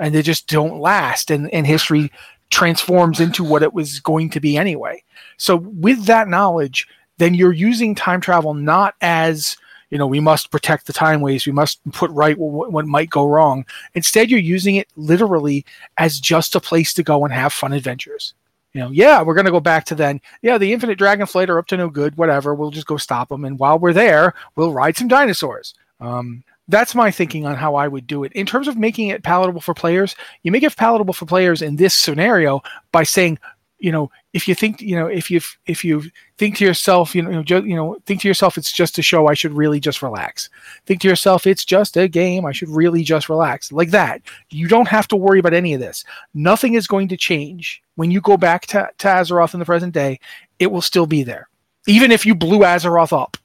and 0.00 0.14
they 0.14 0.22
just 0.22 0.48
don't 0.48 0.80
last 0.80 1.30
and, 1.30 1.52
and 1.52 1.66
history 1.66 2.10
transforms 2.48 3.20
into 3.20 3.44
what 3.44 3.62
it 3.62 3.72
was 3.72 4.00
going 4.00 4.30
to 4.30 4.40
be 4.40 4.56
anyway 4.56 5.04
so 5.36 5.56
with 5.56 6.06
that 6.06 6.26
knowledge 6.26 6.88
then 7.20 7.34
you're 7.34 7.52
using 7.52 7.94
time 7.94 8.20
travel 8.20 8.54
not 8.54 8.94
as 9.00 9.56
you 9.90 9.98
know 9.98 10.06
we 10.06 10.20
must 10.20 10.50
protect 10.50 10.86
the 10.86 10.92
time 10.92 11.20
ways 11.20 11.46
we 11.46 11.52
must 11.52 11.80
put 11.92 12.10
right 12.10 12.38
what, 12.38 12.72
what 12.72 12.86
might 12.86 13.10
go 13.10 13.26
wrong 13.26 13.64
instead 13.94 14.30
you're 14.30 14.40
using 14.40 14.76
it 14.76 14.88
literally 14.96 15.64
as 15.98 16.18
just 16.18 16.54
a 16.54 16.60
place 16.60 16.94
to 16.94 17.02
go 17.02 17.24
and 17.24 17.32
have 17.32 17.52
fun 17.52 17.72
adventures 17.72 18.34
you 18.72 18.80
know, 18.80 18.90
yeah, 18.90 19.22
we're 19.22 19.34
going 19.34 19.46
to 19.46 19.50
go 19.50 19.60
back 19.60 19.84
to 19.86 19.94
then. 19.94 20.20
Yeah, 20.42 20.56
the 20.56 20.72
Infinite 20.72 20.96
dragon 20.96 21.26
Dragonflight 21.26 21.48
are 21.48 21.58
up 21.58 21.66
to 21.68 21.76
no 21.76 21.88
good, 21.88 22.16
whatever. 22.16 22.54
We'll 22.54 22.70
just 22.70 22.86
go 22.86 22.96
stop 22.96 23.28
them. 23.28 23.44
And 23.44 23.58
while 23.58 23.78
we're 23.78 23.92
there, 23.92 24.34
we'll 24.54 24.72
ride 24.72 24.96
some 24.96 25.08
dinosaurs. 25.08 25.74
Um, 25.98 26.44
that's 26.68 26.94
my 26.94 27.10
thinking 27.10 27.46
on 27.46 27.56
how 27.56 27.74
I 27.74 27.88
would 27.88 28.06
do 28.06 28.22
it. 28.22 28.32
In 28.32 28.46
terms 28.46 28.68
of 28.68 28.76
making 28.76 29.08
it 29.08 29.24
palatable 29.24 29.60
for 29.60 29.74
players, 29.74 30.14
you 30.44 30.52
make 30.52 30.62
it 30.62 30.76
palatable 30.76 31.14
for 31.14 31.26
players 31.26 31.62
in 31.62 31.76
this 31.76 31.94
scenario 31.94 32.62
by 32.92 33.02
saying, 33.02 33.40
you 33.80 33.90
know, 33.90 34.10
if 34.32 34.46
you 34.46 34.54
think, 34.54 34.80
you 34.80 34.94
know, 34.94 35.06
if 35.06 35.30
you 35.30 35.40
if 35.66 35.84
you 35.84 36.04
think 36.38 36.56
to 36.58 36.64
yourself, 36.64 37.14
you 37.14 37.22
know, 37.22 37.42
you 37.48 37.74
know, 37.74 37.96
think 38.06 38.20
to 38.20 38.28
yourself, 38.28 38.56
it's 38.56 38.70
just 38.70 38.98
a 38.98 39.02
show. 39.02 39.26
I 39.26 39.34
should 39.34 39.52
really 39.52 39.80
just 39.80 40.02
relax. 40.02 40.50
Think 40.86 41.00
to 41.00 41.08
yourself, 41.08 41.46
it's 41.46 41.64
just 41.64 41.96
a 41.96 42.06
game. 42.06 42.44
I 42.44 42.52
should 42.52 42.68
really 42.68 43.02
just 43.02 43.28
relax. 43.28 43.72
Like 43.72 43.90
that. 43.90 44.20
You 44.50 44.68
don't 44.68 44.88
have 44.88 45.08
to 45.08 45.16
worry 45.16 45.38
about 45.38 45.54
any 45.54 45.74
of 45.74 45.80
this. 45.80 46.04
Nothing 46.34 46.74
is 46.74 46.86
going 46.86 47.08
to 47.08 47.16
change 47.16 47.82
when 47.96 48.10
you 48.10 48.20
go 48.20 48.36
back 48.36 48.66
to, 48.66 48.88
to 48.98 49.08
Azeroth 49.08 49.54
in 49.54 49.60
the 49.60 49.66
present 49.66 49.94
day. 49.94 50.20
It 50.58 50.70
will 50.70 50.82
still 50.82 51.06
be 51.06 51.22
there, 51.22 51.48
even 51.86 52.12
if 52.12 52.26
you 52.26 52.34
blew 52.34 52.60
Azeroth 52.60 53.18
up. 53.18 53.36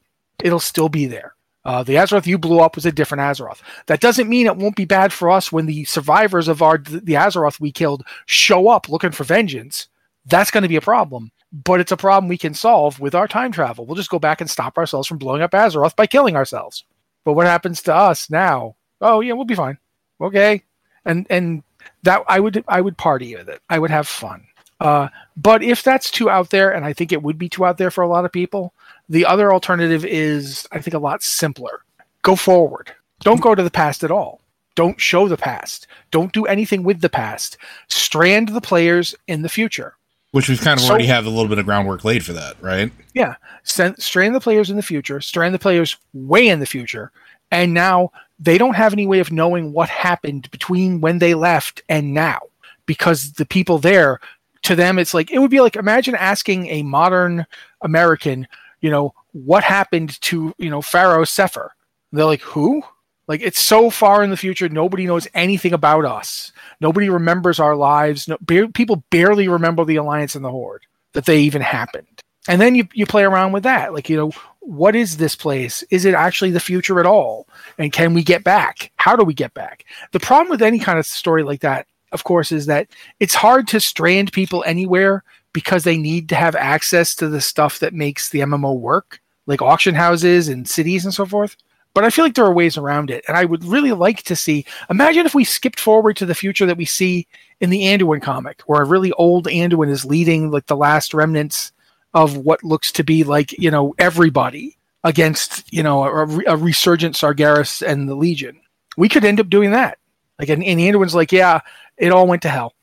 It'll 0.44 0.60
still 0.60 0.90
be 0.90 1.06
there. 1.06 1.34
Uh, 1.64 1.82
the 1.82 1.96
Azeroth 1.96 2.28
you 2.28 2.38
blew 2.38 2.60
up 2.60 2.76
was 2.76 2.86
a 2.86 2.92
different 2.92 3.22
Azeroth. 3.22 3.62
That 3.88 4.02
doesn't 4.02 4.30
mean 4.30 4.46
it 4.46 4.58
won't 4.58 4.76
be 4.76 4.86
bad 4.86 5.12
for 5.12 5.32
us 5.32 5.52
when 5.52 5.66
the 5.66 5.86
survivors 5.86 6.48
of 6.48 6.62
our 6.62 6.78
the 6.78 7.14
Azeroth 7.14 7.60
we 7.60 7.72
killed 7.72 8.04
show 8.28 8.68
up 8.68 8.90
looking 8.90 9.12
for 9.12 9.24
vengeance. 9.24 9.88
That's 10.26 10.52
going 10.52 10.64
to 10.64 10.70
be 10.70 10.76
a 10.76 10.82
problem, 10.82 11.32
but 11.52 11.80
it's 11.80 11.92
a 11.92 11.98
problem 11.98 12.28
we 12.28 12.38
can 12.38 12.54
solve 12.54 13.00
with 13.00 13.14
our 13.16 13.28
time 13.28 13.52
travel. 13.52 13.86
We'll 13.86 13.96
just 13.96 14.10
go 14.10 14.20
back 14.20 14.42
and 14.42 14.50
stop 14.50 14.78
ourselves 14.78 15.08
from 15.08 15.20
blowing 15.20 15.42
up 15.42 15.52
Azeroth 15.52 15.96
by 15.96 16.08
killing 16.08 16.36
ourselves. 16.36 16.84
But 17.24 17.34
what 17.34 17.48
happens 17.48 17.82
to 17.84 17.96
us 17.96 18.30
now? 18.30 18.76
Oh 19.02 19.20
yeah, 19.20 19.34
we'll 19.34 19.46
be 19.46 19.56
fine. 19.56 19.78
Okay, 20.20 20.64
and 21.06 21.28
and 21.30 21.64
that 22.04 22.24
I 22.28 22.40
would 22.40 22.64
I 22.68 22.82
would 22.82 22.98
party 22.98 23.36
with 23.36 23.50
it. 23.50 23.62
I 23.70 23.80
would 23.80 23.92
have 23.92 24.08
fun. 24.08 24.46
Uh, 24.80 25.08
but 25.38 25.64
if 25.64 25.84
that's 25.84 26.12
too 26.12 26.30
out 26.30 26.50
there, 26.50 26.72
and 26.72 26.86
I 26.86 26.94
think 26.94 27.12
it 27.12 27.24
would 27.24 27.38
be 27.38 27.50
too 27.50 27.66
out 27.66 27.78
there 27.78 27.92
for 27.92 28.04
a 28.04 28.08
lot 28.08 28.26
of 28.26 28.32
people, 28.32 28.74
the 29.08 29.26
other 29.26 29.54
alternative 29.54 30.06
is, 30.06 30.68
I 30.72 30.80
think, 30.80 30.94
a 30.94 31.00
lot 31.00 31.24
simpler. 31.24 31.84
Go 32.24 32.36
forward. 32.36 32.92
Don't 33.22 33.42
go 33.42 33.56
to 33.56 33.64
the 33.64 33.72
past 33.72 34.04
at 34.04 34.12
all. 34.12 34.42
Don't 34.76 35.00
show 35.00 35.28
the 35.28 35.38
past. 35.38 35.88
Don't 36.12 36.34
do 36.34 36.46
anything 36.46 36.84
with 36.84 37.00
the 37.00 37.10
past. 37.10 37.58
Strand 37.88 38.50
the 38.50 38.62
players 38.62 39.16
in 39.28 39.42
the 39.42 39.50
future. 39.50 39.96
Which 40.36 40.50
we've 40.50 40.62
kind 40.62 40.80
of 40.80 40.86
so, 40.86 40.90
already 40.90 41.06
have 41.06 41.26
a 41.26 41.30
little 41.30 41.48
bit 41.48 41.60
of 41.60 41.66
groundwork 41.66 42.04
laid 42.04 42.26
for 42.26 42.34
that, 42.34 42.62
right? 42.62 42.92
Yeah. 43.14 43.36
Send, 43.64 44.02
strand 44.02 44.36
the 44.36 44.42
players 44.42 44.70
in 44.70 44.76
the 44.76 44.84
future, 44.84 45.22
strand 45.22 45.56
the 45.56 45.60
players 45.60 45.96
way 46.14 46.48
in 46.48 46.60
the 46.60 46.66
future, 46.66 47.12
and 47.52 47.74
now 47.74 48.12
they 48.38 48.58
don't 48.58 48.76
have 48.76 48.94
any 48.94 49.08
way 49.08 49.20
of 49.20 49.32
knowing 49.32 49.72
what 49.72 49.90
happened 49.90 50.52
between 50.52 51.00
when 51.00 51.20
they 51.20 51.34
left 51.34 51.82
and 51.88 52.14
now 52.14 52.40
because 52.86 53.34
the 53.34 53.46
people 53.46 53.78
there 53.78 54.20
to 54.62 54.76
them 54.76 55.00
it's 55.00 55.14
like 55.14 55.32
it 55.32 55.40
would 55.40 55.52
be 55.52 55.62
like 55.62 55.76
imagine 55.76 56.16
asking 56.16 56.68
a 56.68 56.84
modern 56.84 57.46
american 57.82 58.48
you 58.86 58.92
know, 58.92 59.16
what 59.32 59.64
happened 59.64 60.22
to, 60.22 60.54
you 60.60 60.70
know, 60.70 60.80
Pharaoh 60.80 61.26
Sefer? 61.26 61.72
they're 62.12 62.24
like, 62.24 62.42
who? 62.42 62.84
Like 63.28 63.42
it's 63.42 63.60
so 63.60 63.90
far 63.90 64.24
in 64.24 64.30
the 64.30 64.38
future, 64.38 64.70
nobody 64.70 65.06
knows 65.06 65.28
anything 65.34 65.74
about 65.74 66.06
us. 66.06 66.52
Nobody 66.80 67.10
remembers 67.10 67.60
our 67.60 67.76
lives. 67.76 68.28
No, 68.28 68.38
ba- 68.42 68.70
people 68.74 69.04
barely 69.10 69.48
remember 69.48 69.84
the 69.84 69.96
alliance 69.96 70.36
and 70.36 70.46
the 70.46 70.52
horde 70.52 70.86
that 71.14 71.26
they 71.26 71.40
even 71.40 71.62
happened. 71.62 72.22
And 72.48 72.62
then 72.62 72.76
you 72.76 72.88
you 72.94 73.06
play 73.06 73.24
around 73.24 73.52
with 73.54 73.64
that, 73.64 73.94
like 73.94 74.10
you 74.10 74.18
know, 74.18 74.32
what 74.60 74.96
is 74.96 75.18
this 75.18 75.36
place? 75.36 75.84
Is 75.90 76.06
it 76.06 76.14
actually 76.14 76.52
the 76.52 76.60
future 76.60 77.00
at 77.00 77.06
all? 77.06 77.48
And 77.78 77.92
can 77.92 78.14
we 78.14 78.24
get 78.24 78.44
back? 78.44 78.92
How 78.98 79.16
do 79.16 79.24
we 79.24 79.34
get 79.34 79.54
back? 79.54 79.86
The 80.12 80.20
problem 80.20 80.50
with 80.50 80.62
any 80.62 80.80
kind 80.80 81.00
of 81.00 81.06
story 81.06 81.44
like 81.44 81.62
that, 81.62 81.88
of 82.12 82.24
course, 82.24 82.52
is 82.52 82.68
that 82.68 82.88
it's 83.20 83.36
hard 83.36 83.68
to 83.70 83.80
strand 83.80 84.32
people 84.32 84.64
anywhere 84.66 85.24
because 85.54 85.84
they 85.84 85.98
need 85.98 86.30
to 86.30 86.36
have 86.36 86.56
access 86.56 87.16
to 87.16 87.30
the 87.30 87.42
stuff 87.42 87.80
that 87.80 87.94
makes 87.94 88.30
the 88.30 88.42
MMO 88.42 88.78
work, 88.78 89.20
like 89.48 89.62
auction 89.62 89.96
houses 89.96 90.48
and 90.48 90.68
cities 90.68 91.06
and 91.06 91.14
so 91.14 91.26
forth. 91.26 91.56
But 91.96 92.04
I 92.04 92.10
feel 92.12 92.26
like 92.26 92.36
there 92.36 92.46
are 92.46 92.54
ways 92.54 92.78
around 92.78 93.10
it. 93.10 93.24
And 93.28 93.38
I 93.38 93.46
would 93.46 93.64
really 93.64 93.94
like 93.94 94.22
to 94.24 94.36
see 94.36 94.66
imagine 94.90 95.26
if 95.26 95.34
we 95.34 95.46
skipped 95.46 95.80
forward 95.80 96.18
to 96.18 96.26
the 96.26 96.36
future 96.36 96.68
that 96.68 96.78
we 96.78 96.86
see 96.86 97.26
in 97.62 97.72
the 97.72 97.84
Anduin 97.84 98.22
comic, 98.22 98.62
where 98.68 98.82
a 98.82 98.86
really 98.86 99.14
old 99.14 99.48
Anduin 99.48 99.90
is 99.90 100.06
leading 100.06 100.52
like 100.52 100.68
the 100.68 100.76
last 100.76 101.14
remnants 101.14 101.72
of 102.14 102.38
what 102.38 102.64
looks 102.64 102.92
to 102.92 103.04
be 103.04 103.24
like, 103.24 103.54
you 103.54 103.72
know, 103.72 103.96
everybody 103.98 104.78
against, 105.06 105.72
you 105.74 105.82
know, 105.82 106.04
a, 106.04 106.26
a 106.48 106.58
resurgent 106.58 107.16
Sargeras 107.16 107.82
and 107.82 108.10
the 108.10 108.16
Legion. 108.16 108.60
We 108.98 109.08
could 109.08 109.24
end 109.24 109.40
up 109.40 109.50
doing 109.50 109.72
that. 109.72 109.98
Like, 110.38 110.50
and, 110.50 110.64
and 110.64 110.80
Anduin's 110.80 111.16
like, 111.16 111.32
yeah, 111.32 111.62
it 111.98 112.12
all 112.12 112.28
went 112.28 112.42
to 112.42 112.50
hell. 112.50 112.74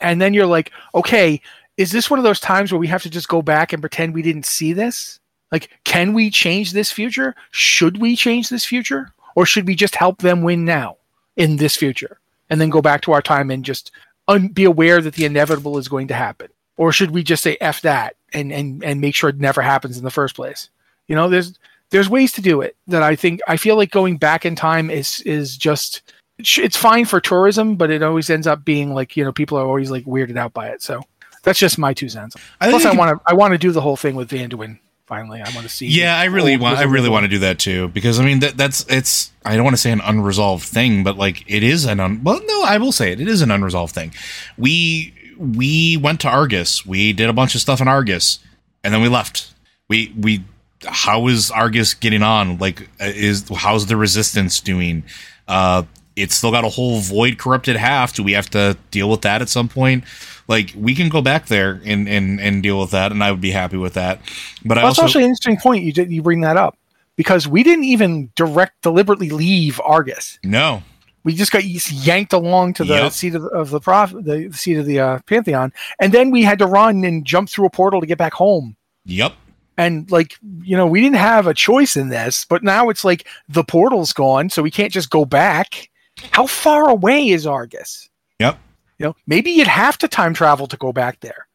And 0.00 0.20
then 0.20 0.32
you're 0.32 0.46
like, 0.46 0.72
okay, 0.94 1.42
is 1.76 1.92
this 1.92 2.08
one 2.08 2.18
of 2.18 2.24
those 2.24 2.40
times 2.40 2.72
where 2.72 2.78
we 2.78 2.86
have 2.86 3.02
to 3.02 3.10
just 3.10 3.28
go 3.28 3.42
back 3.42 3.72
and 3.72 3.82
pretend 3.82 4.14
we 4.14 4.22
didn't 4.22 4.46
see 4.46 4.72
this? 4.72 5.20
Like, 5.52 5.68
can 5.84 6.14
we 6.14 6.30
change 6.30 6.72
this 6.72 6.90
future? 6.90 7.34
Should 7.50 7.98
we 7.98 8.16
change 8.16 8.48
this 8.48 8.64
future? 8.64 9.12
Or 9.36 9.46
should 9.46 9.66
we 9.66 9.74
just 9.74 9.94
help 9.94 10.18
them 10.18 10.42
win 10.42 10.64
now 10.64 10.96
in 11.36 11.56
this 11.56 11.76
future? 11.76 12.18
And 12.50 12.60
then 12.60 12.70
go 12.70 12.82
back 12.82 13.02
to 13.02 13.12
our 13.12 13.22
time 13.22 13.50
and 13.50 13.64
just 13.64 13.92
un- 14.28 14.48
be 14.48 14.64
aware 14.64 15.00
that 15.00 15.14
the 15.14 15.24
inevitable 15.24 15.78
is 15.78 15.88
going 15.88 16.08
to 16.08 16.14
happen, 16.14 16.48
or 16.76 16.92
should 16.92 17.10
we 17.10 17.22
just 17.22 17.42
say 17.42 17.56
f 17.60 17.80
that 17.82 18.16
and 18.32 18.52
and 18.52 18.82
and 18.84 19.00
make 19.00 19.14
sure 19.14 19.30
it 19.30 19.40
never 19.40 19.62
happens 19.62 19.96
in 19.96 20.04
the 20.04 20.10
first 20.10 20.34
place? 20.34 20.68
You 21.08 21.16
know, 21.16 21.28
there's 21.28 21.58
there's 21.90 22.08
ways 22.08 22.32
to 22.32 22.42
do 22.42 22.60
it 22.60 22.76
that 22.88 23.02
I 23.02 23.16
think 23.16 23.40
I 23.48 23.56
feel 23.56 23.76
like 23.76 23.90
going 23.90 24.16
back 24.16 24.44
in 24.44 24.54
time 24.54 24.90
is 24.90 25.20
is 25.20 25.56
just 25.56 26.12
it's 26.38 26.76
fine 26.76 27.04
for 27.04 27.20
tourism, 27.20 27.76
but 27.76 27.90
it 27.90 28.02
always 28.02 28.30
ends 28.30 28.46
up 28.46 28.64
being 28.64 28.94
like 28.94 29.16
you 29.16 29.24
know 29.24 29.32
people 29.32 29.58
are 29.58 29.66
always 29.66 29.90
like 29.90 30.04
weirded 30.04 30.36
out 30.36 30.52
by 30.52 30.68
it. 30.68 30.82
So 30.82 31.00
that's 31.42 31.58
just 31.58 31.78
my 31.78 31.94
two 31.94 32.08
cents. 32.08 32.36
I 32.60 32.70
Plus, 32.70 32.84
I 32.84 32.94
want 32.94 33.18
to 33.18 33.30
I 33.30 33.34
want 33.34 33.52
to 33.52 33.58
do 33.58 33.72
the 33.72 33.80
whole 33.80 33.96
thing 33.96 34.14
with 34.14 34.28
Van 34.28 34.50
Vanduin. 34.50 34.78
Finally, 35.06 35.40
I 35.40 35.50
want 35.54 35.66
to 35.66 35.68
see. 35.68 35.88
Yeah, 35.88 36.16
I 36.16 36.24
really 36.24 36.56
want. 36.56 36.78
I 36.78 36.84
really 36.84 37.08
want 37.08 37.24
to 37.24 37.28
do 37.28 37.40
that 37.40 37.58
too 37.58 37.88
because 37.88 38.20
I 38.20 38.24
mean 38.24 38.40
that 38.40 38.56
that's 38.56 38.86
it's. 38.88 39.32
I 39.44 39.56
don't 39.56 39.64
want 39.64 39.74
to 39.74 39.82
say 39.82 39.90
an 39.90 40.00
unresolved 40.00 40.64
thing, 40.64 41.02
but 41.02 41.16
like 41.16 41.44
it 41.50 41.62
is 41.62 41.84
an 41.84 42.00
un. 42.00 42.22
Well, 42.22 42.40
no, 42.46 42.62
I 42.62 42.78
will 42.78 42.92
say 42.92 43.12
it. 43.12 43.20
It 43.20 43.28
is 43.28 43.42
an 43.42 43.50
unresolved 43.50 43.94
thing. 43.94 44.14
We 44.56 45.12
we 45.38 45.96
went 45.96 46.20
to 46.20 46.28
Argus. 46.28 46.86
We 46.86 47.12
did 47.12 47.28
a 47.28 47.32
bunch 47.32 47.54
of 47.54 47.60
stuff 47.60 47.80
in 47.80 47.88
Argus, 47.88 48.38
and 48.84 48.94
then 48.94 49.02
we 49.02 49.08
left. 49.08 49.52
We 49.88 50.14
we. 50.18 50.44
How 50.84 51.28
is 51.28 51.50
Argus 51.50 51.94
getting 51.94 52.22
on? 52.22 52.58
Like, 52.58 52.82
uh, 53.00 53.04
is 53.04 53.48
how's 53.54 53.86
the 53.86 53.96
Resistance 53.96 54.60
doing? 54.60 55.04
Uh, 55.46 55.82
it's 56.16 56.34
still 56.34 56.50
got 56.50 56.64
a 56.64 56.68
whole 56.68 56.98
void 57.00 57.38
corrupted 57.38 57.76
half. 57.76 58.14
Do 58.14 58.22
we 58.22 58.32
have 58.32 58.50
to 58.50 58.76
deal 58.90 59.08
with 59.10 59.22
that 59.22 59.42
at 59.42 59.48
some 59.48 59.68
point? 59.68 60.04
Like, 60.48 60.72
we 60.76 60.94
can 60.94 61.08
go 61.08 61.22
back 61.22 61.46
there 61.46 61.80
and 61.84 62.08
and 62.08 62.40
and 62.40 62.62
deal 62.62 62.80
with 62.80 62.90
that, 62.90 63.12
and 63.12 63.22
I 63.22 63.30
would 63.30 63.40
be 63.40 63.50
happy 63.52 63.76
with 63.76 63.94
that. 63.94 64.20
But 64.64 64.78
I 64.78 64.82
Well, 64.82 64.90
that's 64.90 64.98
also 64.98 65.06
actually 65.08 65.24
an 65.24 65.30
interesting 65.30 65.56
point. 65.58 65.84
You 65.84 65.92
did 65.92 66.10
you 66.10 66.22
bring 66.22 66.40
that 66.42 66.56
up 66.56 66.76
because 67.16 67.46
we 67.48 67.62
didn't 67.62 67.84
even 67.84 68.30
direct 68.36 68.82
deliberately 68.82 69.30
leave 69.30 69.80
Argus. 69.84 70.38
no. 70.44 70.82
We 71.24 71.34
just 71.36 71.52
got 71.52 71.62
yanked 71.64 72.32
along 72.32 72.74
to 72.74 72.84
the 72.84 72.94
Yep. 72.94 73.12
seat 73.12 73.36
of 73.36 73.42
the, 73.42 73.48
of 73.50 73.70
the 73.70 73.78
prof, 73.78 74.10
the 74.10 74.50
seat 74.52 74.74
of 74.76 74.86
the 74.86 74.98
uh, 74.98 75.18
Pantheon, 75.26 75.72
and 76.00 76.12
then 76.12 76.32
we 76.32 76.42
had 76.42 76.58
to 76.58 76.66
run 76.66 77.04
and 77.04 77.24
jump 77.24 77.48
through 77.48 77.66
a 77.66 77.70
portal 77.70 78.00
to 78.00 78.08
get 78.08 78.18
back 78.18 78.32
home. 78.34 78.74
Yep. 79.04 79.32
And 79.78 80.10
like 80.10 80.34
you 80.62 80.76
know, 80.76 80.84
we 80.88 81.00
didn't 81.00 81.18
have 81.18 81.46
a 81.46 81.54
choice 81.54 81.96
in 81.96 82.08
this, 82.08 82.44
but 82.44 82.64
now 82.64 82.88
it's 82.88 83.04
like 83.04 83.28
the 83.48 83.62
portal's 83.62 84.12
gone, 84.12 84.50
so 84.50 84.62
we 84.64 84.70
can't 84.72 84.92
just 84.92 85.10
go 85.10 85.24
back. 85.24 85.88
How 86.30 86.46
far 86.46 86.88
away 86.88 87.28
is 87.28 87.46
Argus? 87.46 88.08
Yep. 88.38 88.58
You 88.98 89.06
know, 89.06 89.16
maybe 89.26 89.50
you'd 89.50 89.66
have 89.66 89.98
to 89.98 90.08
time 90.08 90.34
travel 90.34 90.66
to 90.68 90.76
go 90.76 90.92
back 90.92 91.20
there. 91.20 91.46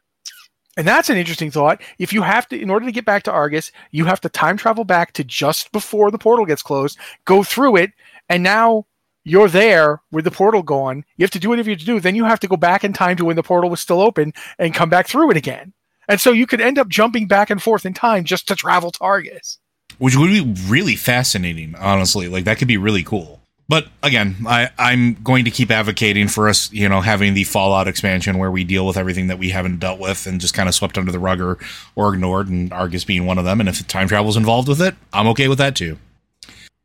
And 0.75 0.87
that's 0.87 1.09
an 1.09 1.17
interesting 1.17 1.49
thought. 1.49 1.81
If 1.97 2.13
you 2.13 2.21
have 2.21 2.47
to, 2.49 2.61
in 2.61 2.69
order 2.69 2.85
to 2.85 2.91
get 2.91 3.05
back 3.05 3.23
to 3.23 3.31
Argus, 3.31 3.71
you 3.91 4.05
have 4.05 4.21
to 4.21 4.29
time 4.29 4.57
travel 4.57 4.83
back 4.83 5.13
to 5.13 5.23
just 5.23 5.71
before 5.71 6.11
the 6.11 6.19
portal 6.19 6.45
gets 6.45 6.61
closed, 6.61 6.99
go 7.25 7.41
through 7.41 7.77
it, 7.77 7.93
and 8.29 8.43
now 8.43 8.85
you're 9.23 9.49
there 9.49 10.01
with 10.11 10.23
the 10.23 10.31
portal 10.31 10.61
gone. 10.61 11.03
You 11.17 11.23
have 11.23 11.31
to 11.31 11.39
do 11.39 11.49
whatever 11.49 11.69
you 11.69 11.75
have 11.75 11.79
to 11.79 11.85
do. 11.85 11.99
Then 11.99 12.15
you 12.15 12.25
have 12.25 12.39
to 12.41 12.47
go 12.47 12.57
back 12.57 12.83
in 12.83 12.93
time 12.93 13.17
to 13.17 13.25
when 13.25 13.35
the 13.35 13.43
portal 13.43 13.69
was 13.69 13.79
still 13.79 14.01
open 14.01 14.33
and 14.59 14.73
come 14.73 14.89
back 14.89 15.07
through 15.07 15.31
it 15.31 15.37
again. 15.37 15.73
And 16.07 16.21
so 16.21 16.31
you 16.31 16.45
could 16.45 16.61
end 16.61 16.77
up 16.77 16.87
jumping 16.87 17.27
back 17.27 17.49
and 17.49 17.61
forth 17.61 17.85
in 17.85 17.93
time 17.93 18.23
just 18.23 18.47
to 18.47 18.55
travel 18.55 18.91
to 18.91 18.99
Argus. 19.01 19.59
Which 19.97 20.15
would 20.15 20.29
be 20.29 20.55
really 20.67 20.95
fascinating, 20.95 21.75
honestly. 21.75 22.27
Like 22.29 22.45
that 22.45 22.57
could 22.57 22.67
be 22.67 22.77
really 22.77 23.03
cool. 23.03 23.36
But 23.69 23.87
again, 24.01 24.37
I, 24.47 24.69
I'm 24.77 25.15
going 25.15 25.43
to 25.45 25.51
keep 25.51 25.71
advocating 25.71 26.29
for 26.29 26.47
us, 26.47 26.71
you 26.71 26.87
know, 26.87 27.01
having 27.01 27.33
the 27.33 27.43
Fallout 27.43 27.87
expansion 27.87 28.37
where 28.37 28.49
we 28.49 28.63
deal 28.63 28.85
with 28.87 28.95
everything 28.95 29.27
that 29.27 29.39
we 29.39 29.49
haven't 29.49 29.79
dealt 29.79 29.99
with 29.99 30.25
and 30.25 30.39
just 30.39 30.53
kind 30.53 30.69
of 30.69 30.75
swept 30.75 30.97
under 30.97 31.11
the 31.11 31.19
rug 31.19 31.41
or, 31.41 31.57
or 31.95 32.13
ignored, 32.13 32.47
and 32.47 32.71
Argus 32.71 33.03
being 33.03 33.25
one 33.25 33.37
of 33.37 33.43
them. 33.43 33.59
And 33.59 33.67
if 33.67 33.85
time 33.87 34.07
travel 34.07 34.29
is 34.29 34.37
involved 34.37 34.69
with 34.69 34.81
it, 34.81 34.95
I'm 35.11 35.27
okay 35.27 35.49
with 35.49 35.57
that 35.57 35.75
too. 35.75 35.97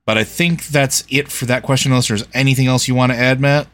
But 0.04 0.18
I 0.18 0.24
think 0.24 0.66
that's 0.66 1.04
it 1.08 1.30
for 1.30 1.46
that 1.46 1.62
question. 1.62 1.92
Unless 1.92 2.08
there's 2.08 2.26
anything 2.34 2.66
else 2.66 2.88
you 2.88 2.96
want 2.96 3.12
to 3.12 3.18
add, 3.18 3.40
Matt. 3.40 3.68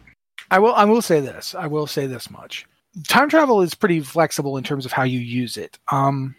I 0.51 0.59
will. 0.59 0.75
I 0.75 0.85
will 0.85 1.03
say 1.03 1.21
this. 1.21 1.55
I 1.55 1.67
will 1.67 1.87
say 1.87 2.07
this 2.07 2.31
much. 2.31 2.67
Time 3.07 3.31
travel 3.31 3.63
is 3.63 3.75
pretty 3.75 4.01
flexible 4.01 4.57
in 4.57 4.65
terms 4.65 4.85
of 4.85 4.93
how 4.93 5.05
you 5.05 5.21
use 5.21 5.57
it. 5.57 5.79
Um, 5.91 6.35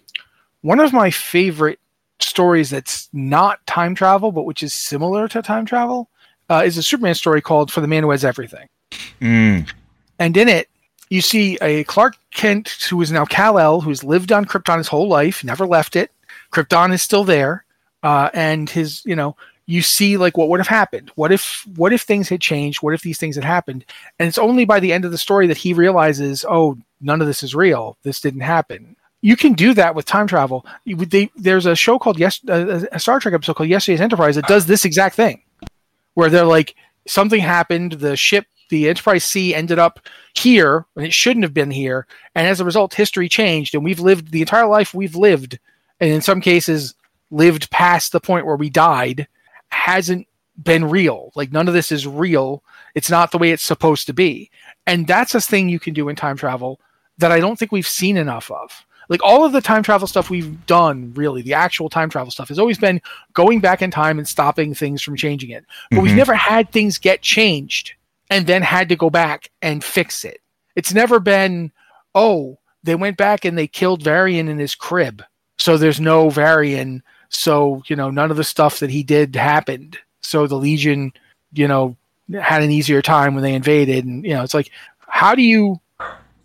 one 0.61 0.79
of 0.79 0.93
my 0.93 1.09
favorite 1.09 1.79
stories 2.19 2.69
that's 2.69 3.09
not 3.13 3.65
time 3.65 3.95
travel, 3.95 4.31
but 4.31 4.45
which 4.45 4.61
is 4.61 4.73
similar 4.73 5.27
to 5.29 5.41
time 5.41 5.65
travel, 5.65 6.09
uh, 6.49 6.63
is 6.65 6.77
a 6.77 6.83
Superman 6.83 7.15
story 7.15 7.41
called 7.41 7.71
"For 7.71 7.81
the 7.81 7.87
Man 7.87 8.03
Who 8.03 8.11
Has 8.11 8.25
Everything." 8.25 8.67
Mm. 9.21 9.71
And 10.17 10.35
in 10.35 10.47
it, 10.47 10.69
you 11.09 11.21
see 11.21 11.57
a 11.61 11.83
Clark 11.85 12.17
Kent 12.31 12.69
who 12.89 13.01
is 13.01 13.11
now 13.11 13.25
Kal 13.25 13.57
El, 13.57 13.81
who's 13.81 14.03
lived 14.03 14.31
on 14.31 14.45
Krypton 14.45 14.77
his 14.77 14.87
whole 14.87 15.07
life, 15.07 15.43
never 15.43 15.65
left 15.65 15.95
it. 15.95 16.11
Krypton 16.51 16.93
is 16.93 17.01
still 17.01 17.23
there, 17.23 17.65
uh, 18.03 18.29
and 18.33 18.69
his, 18.69 19.03
you 19.05 19.15
know, 19.15 19.35
you 19.65 19.81
see 19.81 20.17
like 20.17 20.37
what 20.37 20.49
would 20.49 20.59
have 20.59 20.67
happened. 20.67 21.11
What 21.15 21.31
if, 21.31 21.65
what 21.75 21.93
if 21.93 22.01
things 22.01 22.29
had 22.29 22.41
changed? 22.41 22.81
What 22.81 22.93
if 22.93 23.01
these 23.01 23.17
things 23.17 23.35
had 23.35 23.45
happened? 23.45 23.85
And 24.17 24.27
it's 24.27 24.37
only 24.37 24.65
by 24.65 24.79
the 24.79 24.93
end 24.93 25.05
of 25.05 25.11
the 25.11 25.17
story 25.17 25.47
that 25.47 25.57
he 25.57 25.73
realizes, 25.73 26.45
oh, 26.47 26.77
none 27.01 27.21
of 27.21 27.27
this 27.27 27.43
is 27.43 27.53
real. 27.53 27.97
This 28.03 28.19
didn't 28.19 28.41
happen. 28.41 28.95
You 29.21 29.35
can 29.35 29.53
do 29.53 29.73
that 29.73 29.95
with 29.95 30.05
time 30.05 30.27
travel. 30.27 30.65
You 30.85 30.95
They, 30.95 31.29
there's 31.35 31.65
a 31.65 31.75
show 31.75 31.99
called 31.99 32.17
Yes, 32.17 32.39
uh, 32.47 32.85
a 32.91 32.99
Star 32.99 33.19
Trek 33.19 33.33
episode 33.33 33.57
called 33.57 33.69
Yesterday's 33.69 34.01
Enterprise 34.01 34.35
that 34.35 34.47
does 34.47 34.65
this 34.65 34.85
exact 34.85 35.15
thing 35.15 35.41
where 36.19 36.29
they're 36.29 36.45
like 36.45 36.75
something 37.07 37.39
happened 37.39 37.93
the 37.93 38.15
ship 38.15 38.45
the 38.69 38.87
enterprise 38.87 39.23
c 39.23 39.55
ended 39.55 39.79
up 39.79 39.99
here 40.35 40.85
and 40.95 41.05
it 41.05 41.13
shouldn't 41.13 41.43
have 41.43 41.53
been 41.53 41.71
here 41.71 42.05
and 42.35 42.47
as 42.47 42.59
a 42.59 42.65
result 42.65 42.93
history 42.93 43.27
changed 43.27 43.73
and 43.73 43.83
we've 43.83 43.99
lived 43.99 44.31
the 44.31 44.41
entire 44.41 44.67
life 44.67 44.93
we've 44.93 45.15
lived 45.15 45.57
and 45.99 46.11
in 46.11 46.21
some 46.21 46.41
cases 46.41 46.93
lived 47.31 47.69
past 47.71 48.11
the 48.11 48.19
point 48.19 48.45
where 48.45 48.55
we 48.55 48.69
died 48.69 49.27
hasn't 49.69 50.27
been 50.61 50.89
real. 50.89 51.31
Like 51.35 51.51
none 51.51 51.67
of 51.67 51.73
this 51.73 51.91
is 51.91 52.07
real. 52.07 52.63
It's 52.95 53.09
not 53.09 53.31
the 53.31 53.37
way 53.37 53.51
it's 53.51 53.63
supposed 53.63 54.07
to 54.07 54.13
be. 54.13 54.49
And 54.85 55.07
that's 55.07 55.35
a 55.35 55.41
thing 55.41 55.69
you 55.69 55.79
can 55.79 55.93
do 55.93 56.09
in 56.09 56.15
time 56.15 56.35
travel 56.35 56.79
that 57.19 57.31
i 57.31 57.39
don't 57.39 57.59
think 57.59 57.71
we've 57.71 57.87
seen 57.87 58.17
enough 58.17 58.49
of 58.49 58.85
like 59.09 59.21
all 59.23 59.43
of 59.43 59.51
the 59.51 59.61
time 59.61 59.83
travel 59.83 60.07
stuff 60.07 60.29
we've 60.29 60.65
done 60.67 61.11
really 61.15 61.41
the 61.41 61.53
actual 61.53 61.89
time 61.89 62.09
travel 62.09 62.31
stuff 62.31 62.47
has 62.47 62.59
always 62.59 62.77
been 62.77 63.01
going 63.33 63.59
back 63.59 63.81
in 63.81 63.91
time 63.91 64.17
and 64.17 64.27
stopping 64.27 64.73
things 64.73 65.01
from 65.01 65.15
changing 65.17 65.49
it. 65.49 65.65
But 65.91 66.01
we've 66.01 66.13
Mhm. 66.13 66.17
never 66.17 66.35
had 66.35 66.71
things 66.71 66.97
get 66.97 67.21
changed 67.21 67.93
and 68.29 68.45
then 68.47 68.61
had 68.61 68.87
to 68.89 68.95
go 68.95 69.09
back 69.09 69.49
and 69.61 69.83
fix 69.83 70.23
it. 70.23 70.39
It's 70.75 70.93
never 70.93 71.19
been 71.19 71.71
oh 72.15 72.57
they 72.83 72.95
went 72.95 73.17
back 73.17 73.43
and 73.43 73.57
they 73.57 73.67
killed 73.67 74.01
varian 74.01 74.47
in 74.47 74.57
his 74.57 74.73
crib 74.73 75.21
so 75.57 75.77
there's 75.77 75.99
no 75.99 76.29
varian 76.29 77.03
so 77.29 77.83
you 77.87 77.95
know 77.95 78.09
none 78.09 78.31
of 78.31 78.37
the 78.37 78.43
stuff 78.43 78.79
that 78.79 78.89
he 78.89 79.03
did 79.03 79.35
happened. 79.35 79.97
So 80.21 80.47
the 80.47 80.55
legion 80.55 81.11
you 81.53 81.67
know 81.67 81.95
had 82.41 82.61
an 82.61 82.69
easier 82.69 83.01
time 83.01 83.33
when 83.33 83.43
they 83.43 83.55
invaded 83.55 84.05
and 84.05 84.23
you 84.23 84.33
know 84.35 84.43
it's 84.43 84.53
like 84.53 84.69
how 85.07 85.33
do 85.33 85.41
you 85.41 85.79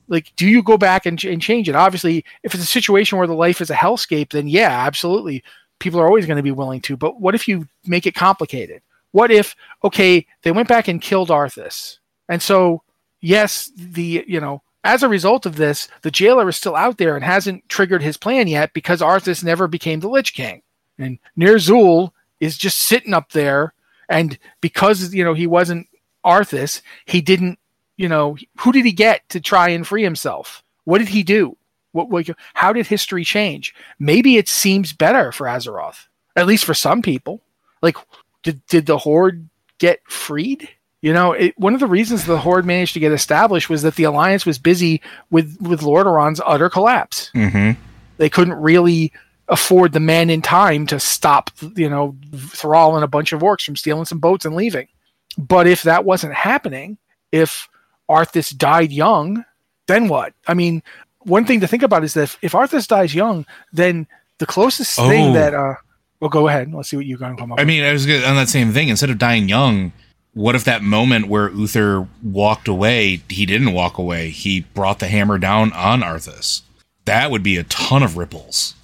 like 0.08 0.32
do 0.36 0.46
you 0.46 0.62
go 0.62 0.76
back 0.76 1.06
and, 1.06 1.22
and 1.24 1.40
change 1.40 1.68
it? 1.68 1.74
Obviously 1.74 2.24
if 2.42 2.54
it's 2.54 2.64
a 2.64 2.66
situation 2.66 3.18
where 3.18 3.26
the 3.26 3.34
life 3.34 3.60
is 3.60 3.70
a 3.70 3.74
hellscape 3.74 4.30
then 4.30 4.48
yeah 4.48 4.86
absolutely 4.86 5.42
people 5.78 6.00
are 6.00 6.06
always 6.06 6.26
going 6.26 6.36
to 6.36 6.42
be 6.42 6.50
willing 6.50 6.80
to 6.82 6.96
but 6.96 7.20
what 7.20 7.34
if 7.34 7.48
you 7.48 7.66
make 7.86 8.06
it 8.06 8.14
complicated? 8.14 8.82
What 9.12 9.30
if 9.30 9.54
okay 9.82 10.26
they 10.42 10.52
went 10.52 10.68
back 10.68 10.88
and 10.88 11.00
killed 11.00 11.28
arthas 11.28 11.98
and 12.28 12.42
so 12.42 12.82
yes 13.20 13.70
the 13.76 14.24
you 14.26 14.40
know 14.40 14.62
as 14.84 15.02
a 15.02 15.08
result 15.08 15.46
of 15.46 15.56
this 15.56 15.88
the 16.02 16.10
jailer 16.10 16.48
is 16.48 16.56
still 16.56 16.76
out 16.76 16.98
there 16.98 17.16
and 17.16 17.24
hasn't 17.24 17.66
triggered 17.68 18.02
his 18.02 18.16
plan 18.16 18.46
yet 18.46 18.72
because 18.74 19.00
arthas 19.00 19.42
never 19.42 19.66
became 19.66 20.00
the 20.00 20.08
lich 20.08 20.34
king. 20.34 20.62
And 20.98 21.18
Ner'zhul 21.36 22.12
is 22.40 22.56
just 22.56 22.78
sitting 22.78 23.14
up 23.14 23.32
there 23.32 23.72
and 24.08 24.38
because 24.60 25.14
you 25.14 25.24
know 25.24 25.34
he 25.34 25.46
wasn't 25.46 25.88
arthas 26.24 26.82
he 27.06 27.20
didn't 27.20 27.58
you 27.96 28.08
know 28.08 28.36
who 28.58 28.72
did 28.72 28.84
he 28.84 28.92
get 28.92 29.28
to 29.30 29.40
try 29.40 29.68
and 29.70 29.86
free 29.86 30.02
himself? 30.02 30.62
What 30.84 30.98
did 30.98 31.08
he 31.08 31.22
do? 31.22 31.56
What, 31.92 32.10
what 32.10 32.28
how 32.54 32.72
did 32.72 32.86
history 32.86 33.24
change? 33.24 33.74
Maybe 33.98 34.36
it 34.36 34.48
seems 34.48 34.92
better 34.92 35.32
for 35.32 35.46
azeroth 35.46 36.06
at 36.36 36.46
least 36.46 36.64
for 36.64 36.74
some 36.74 37.02
people. 37.02 37.40
Like 37.82 37.96
did, 38.42 38.64
did 38.66 38.86
the 38.86 38.98
horde 38.98 39.48
get 39.78 40.00
freed? 40.08 40.68
You 41.02 41.12
know 41.12 41.32
it, 41.32 41.58
one 41.58 41.74
of 41.74 41.80
the 41.80 41.86
reasons 41.86 42.24
the 42.24 42.38
horde 42.38 42.64
managed 42.64 42.94
to 42.94 43.00
get 43.00 43.12
established 43.12 43.68
was 43.68 43.82
that 43.82 43.96
the 43.96 44.04
alliance 44.04 44.46
was 44.46 44.58
busy 44.58 45.02
with 45.30 45.56
with 45.60 45.82
lordaeron's 45.82 46.40
utter 46.44 46.70
collapse. 46.70 47.30
Mm-hmm. 47.34 47.78
they 48.16 48.30
couldn't 48.30 48.54
really 48.54 49.12
afford 49.48 49.92
the 49.92 50.00
men 50.00 50.30
in 50.30 50.40
time 50.40 50.86
to 50.86 50.98
stop 50.98 51.50
you 51.76 51.90
know 51.90 52.16
thrall 52.34 52.94
and 52.96 53.04
a 53.04 53.08
bunch 53.08 53.34
of 53.34 53.42
orcs 53.42 53.66
from 53.66 53.76
stealing 53.76 54.06
some 54.06 54.18
boats 54.18 54.46
and 54.46 54.56
leaving. 54.56 54.88
But 55.36 55.66
if 55.66 55.82
that 55.82 56.06
wasn't 56.06 56.32
happening 56.32 56.96
if 57.32 57.68
arthas 58.10 58.56
died 58.56 58.92
young 58.92 59.44
then 59.86 60.08
what 60.08 60.32
i 60.46 60.54
mean 60.54 60.82
one 61.20 61.44
thing 61.44 61.60
to 61.60 61.66
think 61.66 61.82
about 61.82 62.04
is 62.04 62.14
that 62.14 62.22
if, 62.24 62.38
if 62.42 62.52
arthas 62.52 62.86
dies 62.86 63.14
young 63.14 63.46
then 63.72 64.06
the 64.38 64.46
closest 64.46 64.98
Oh. 64.98 65.08
thing 65.08 65.32
that 65.34 65.54
uh 65.54 65.74
well 66.20 66.28
go 66.30 66.48
ahead 66.48 66.72
let's 66.72 66.88
see 66.90 66.96
what 66.96 67.06
you're 67.06 67.18
going 67.18 67.34
to 67.36 67.40
come 67.40 67.52
up 67.52 67.58
I 67.58 67.62
with. 67.62 67.68
mean, 67.68 67.84
I 67.84 67.92
was 67.92 68.04
gonna, 68.06 68.24
on 68.26 68.36
that 68.36 68.48
same 68.48 68.72
thing. 68.72 68.88
Instead 68.88 69.10
of 69.10 69.18
dying 69.18 69.48
young, 69.48 69.92
what 70.32 70.54
if 70.54 70.64
that 70.64 70.82
moment 70.82 71.28
where 71.28 71.48
Uther 71.50 72.08
walked 72.22 72.66
away, 72.66 73.20
he 73.28 73.44
didn't 73.46 73.72
walk 73.72 73.98
away? 73.98 74.30
He 74.30 74.60
brought 74.60 74.98
the 75.00 75.06
hammer 75.08 75.38
down 75.38 75.72
on 75.72 76.00
Arthas. 76.00 76.62
That 77.04 77.30
would 77.30 77.42
be 77.42 77.56
a 77.56 77.64
ton 77.64 78.02
of 78.02 78.16
ripples. 78.16 78.74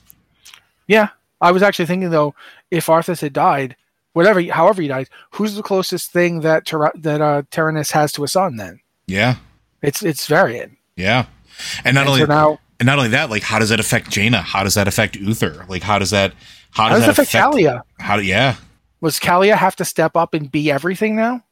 Yeah, 0.87 1.09
I 1.41 1.51
was 1.53 1.63
actually 1.63 1.87
thinking 1.87 2.11
though, 2.11 2.35
if 2.71 2.87
Arthas 2.87 3.21
had 3.21 3.33
died, 3.33 3.77
whatever, 4.13 4.43
however 4.45 4.83
he 4.83 4.89
died, 4.89 5.09
who's 5.33 5.55
the 5.55 5.63
closest 5.63 6.13
thing 6.13 6.41
that 6.41 6.67
Ter- 6.67 6.93
that 6.95 7.21
uh, 7.21 7.43
Terenas 7.51 7.93
has 7.93 8.13
to 8.13 8.25
a 8.25 8.29
son? 8.29 8.57
Then 8.57 8.81
Yeah. 9.11 9.37
It's 9.83 10.03
it's 10.03 10.27
Varian. 10.27 10.77
Yeah, 10.97 11.27
and 11.85 11.95
not 11.95 12.03
And 12.03 12.09
only 12.09 12.21
so 12.21 12.27
now- 12.27 12.59
and 12.79 12.87
not 12.87 12.99
only 12.99 13.11
that, 13.11 13.31
like 13.31 13.43
how 13.43 13.59
does 13.59 13.69
that 13.71 13.81
affect 13.81 14.11
Jaina? 14.11 14.43
How 14.43 14.63
does 14.65 14.75
that 14.75 14.87
affect 14.89 15.17
Uther? 15.17 15.65
Like 15.69 15.83
how 15.83 15.99
does 15.99 16.11
that 16.11 16.33
how 16.73 16.85
How 16.85 16.91
does, 16.91 17.01
that 17.01 17.11
affect 17.11 17.31
Calia? 17.33 17.83
How 17.99 18.17
do 18.17 18.23
yeah 18.23 18.57
Was 19.01 19.19
Calia 19.19 19.57
have 19.57 19.77
to 19.77 19.85
step 19.85 20.17
up 20.17 20.35
and 20.35 20.51
be 20.51 20.71
everything 20.71 21.17
now? 21.17 21.43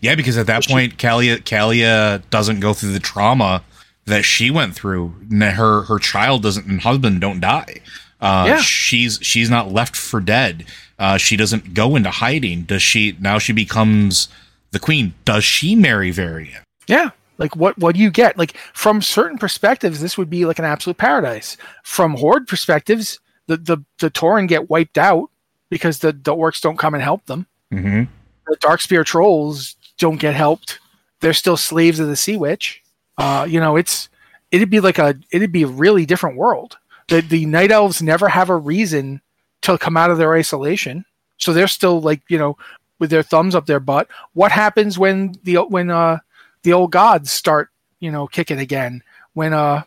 yeah 0.00 0.14
because 0.14 0.36
at 0.38 0.46
that 0.46 0.66
point 0.66 0.96
Calia 0.98 1.38
Calia 1.42 2.22
doesn't 2.30 2.60
go 2.60 2.72
through 2.74 2.92
the 2.92 3.00
trauma 3.00 3.62
that 4.06 4.24
she 4.24 4.50
went 4.50 4.74
through. 4.74 5.14
Her 5.30 5.82
her 5.82 5.98
child 5.98 6.42
doesn't 6.42 6.66
and 6.66 6.80
husband 6.80 7.20
don't 7.20 7.40
die. 7.40 7.80
Uh, 8.20 8.44
Yeah. 8.48 8.60
she's 8.60 9.18
she's 9.22 9.50
not 9.50 9.72
left 9.72 9.94
for 9.96 10.20
dead. 10.20 10.64
Uh, 10.98 11.16
she 11.18 11.36
doesn't 11.36 11.74
go 11.74 11.96
into 11.96 12.10
hiding. 12.10 12.62
Does 12.62 12.82
she 12.82 13.16
now? 13.20 13.38
She 13.38 13.52
becomes 13.52 14.28
the 14.70 14.78
queen. 14.78 15.12
Does 15.24 15.44
she 15.44 15.74
marry 15.74 16.10
Varian? 16.10 16.62
Yeah. 16.86 17.10
Like 17.38 17.56
what 17.56 17.76
what 17.78 17.94
do 17.94 18.00
you 18.00 18.10
get? 18.10 18.38
Like 18.38 18.56
from 18.72 19.02
certain 19.02 19.38
perspectives, 19.38 20.00
this 20.00 20.16
would 20.16 20.30
be 20.30 20.44
like 20.44 20.58
an 20.58 20.64
absolute 20.64 20.98
paradise. 20.98 21.56
From 21.82 22.16
horde 22.16 22.46
perspectives, 22.46 23.18
the 23.46 23.56
the 23.56 23.78
the 23.98 24.10
Tauren 24.10 24.46
get 24.46 24.70
wiped 24.70 24.98
out 24.98 25.30
because 25.68 25.98
the 25.98 26.12
the 26.12 26.34
orcs 26.34 26.60
don't 26.60 26.78
come 26.78 26.94
and 26.94 27.02
help 27.02 27.26
them. 27.26 27.46
Mm-hmm. 27.72 28.04
The 28.46 28.56
Darkspear 28.58 29.04
trolls 29.04 29.74
don't 29.98 30.20
get 30.20 30.34
helped. 30.34 30.78
They're 31.20 31.32
still 31.32 31.56
slaves 31.56 31.98
of 31.98 32.08
the 32.08 32.16
Sea 32.16 32.36
Witch. 32.36 32.82
Uh, 33.18 33.46
you 33.48 33.58
know, 33.58 33.76
it's 33.76 34.08
it'd 34.50 34.70
be 34.70 34.80
like 34.80 34.98
a 34.98 35.16
it'd 35.32 35.52
be 35.52 35.64
a 35.64 35.68
really 35.68 36.06
different 36.06 36.36
world. 36.36 36.78
The 37.08 37.20
the 37.20 37.46
night 37.46 37.72
elves 37.72 38.00
never 38.00 38.28
have 38.28 38.48
a 38.48 38.56
reason 38.56 39.20
to 39.62 39.78
come 39.78 39.96
out 39.96 40.10
of 40.10 40.18
their 40.18 40.34
isolation. 40.34 41.04
So 41.38 41.52
they're 41.52 41.66
still 41.66 42.00
like, 42.00 42.22
you 42.28 42.38
know, 42.38 42.56
with 42.98 43.10
their 43.10 43.22
thumbs 43.22 43.54
up 43.54 43.66
their 43.66 43.80
butt. 43.80 44.08
What 44.34 44.52
happens 44.52 44.98
when 44.98 45.34
the 45.42 45.56
when 45.56 45.90
uh 45.90 46.18
the 46.64 46.72
old 46.72 46.90
gods 46.90 47.30
start, 47.30 47.70
you 48.00 48.10
know, 48.10 48.26
kicking 48.26 48.58
again? 48.58 49.02
When 49.34 49.52
uh 49.52 49.82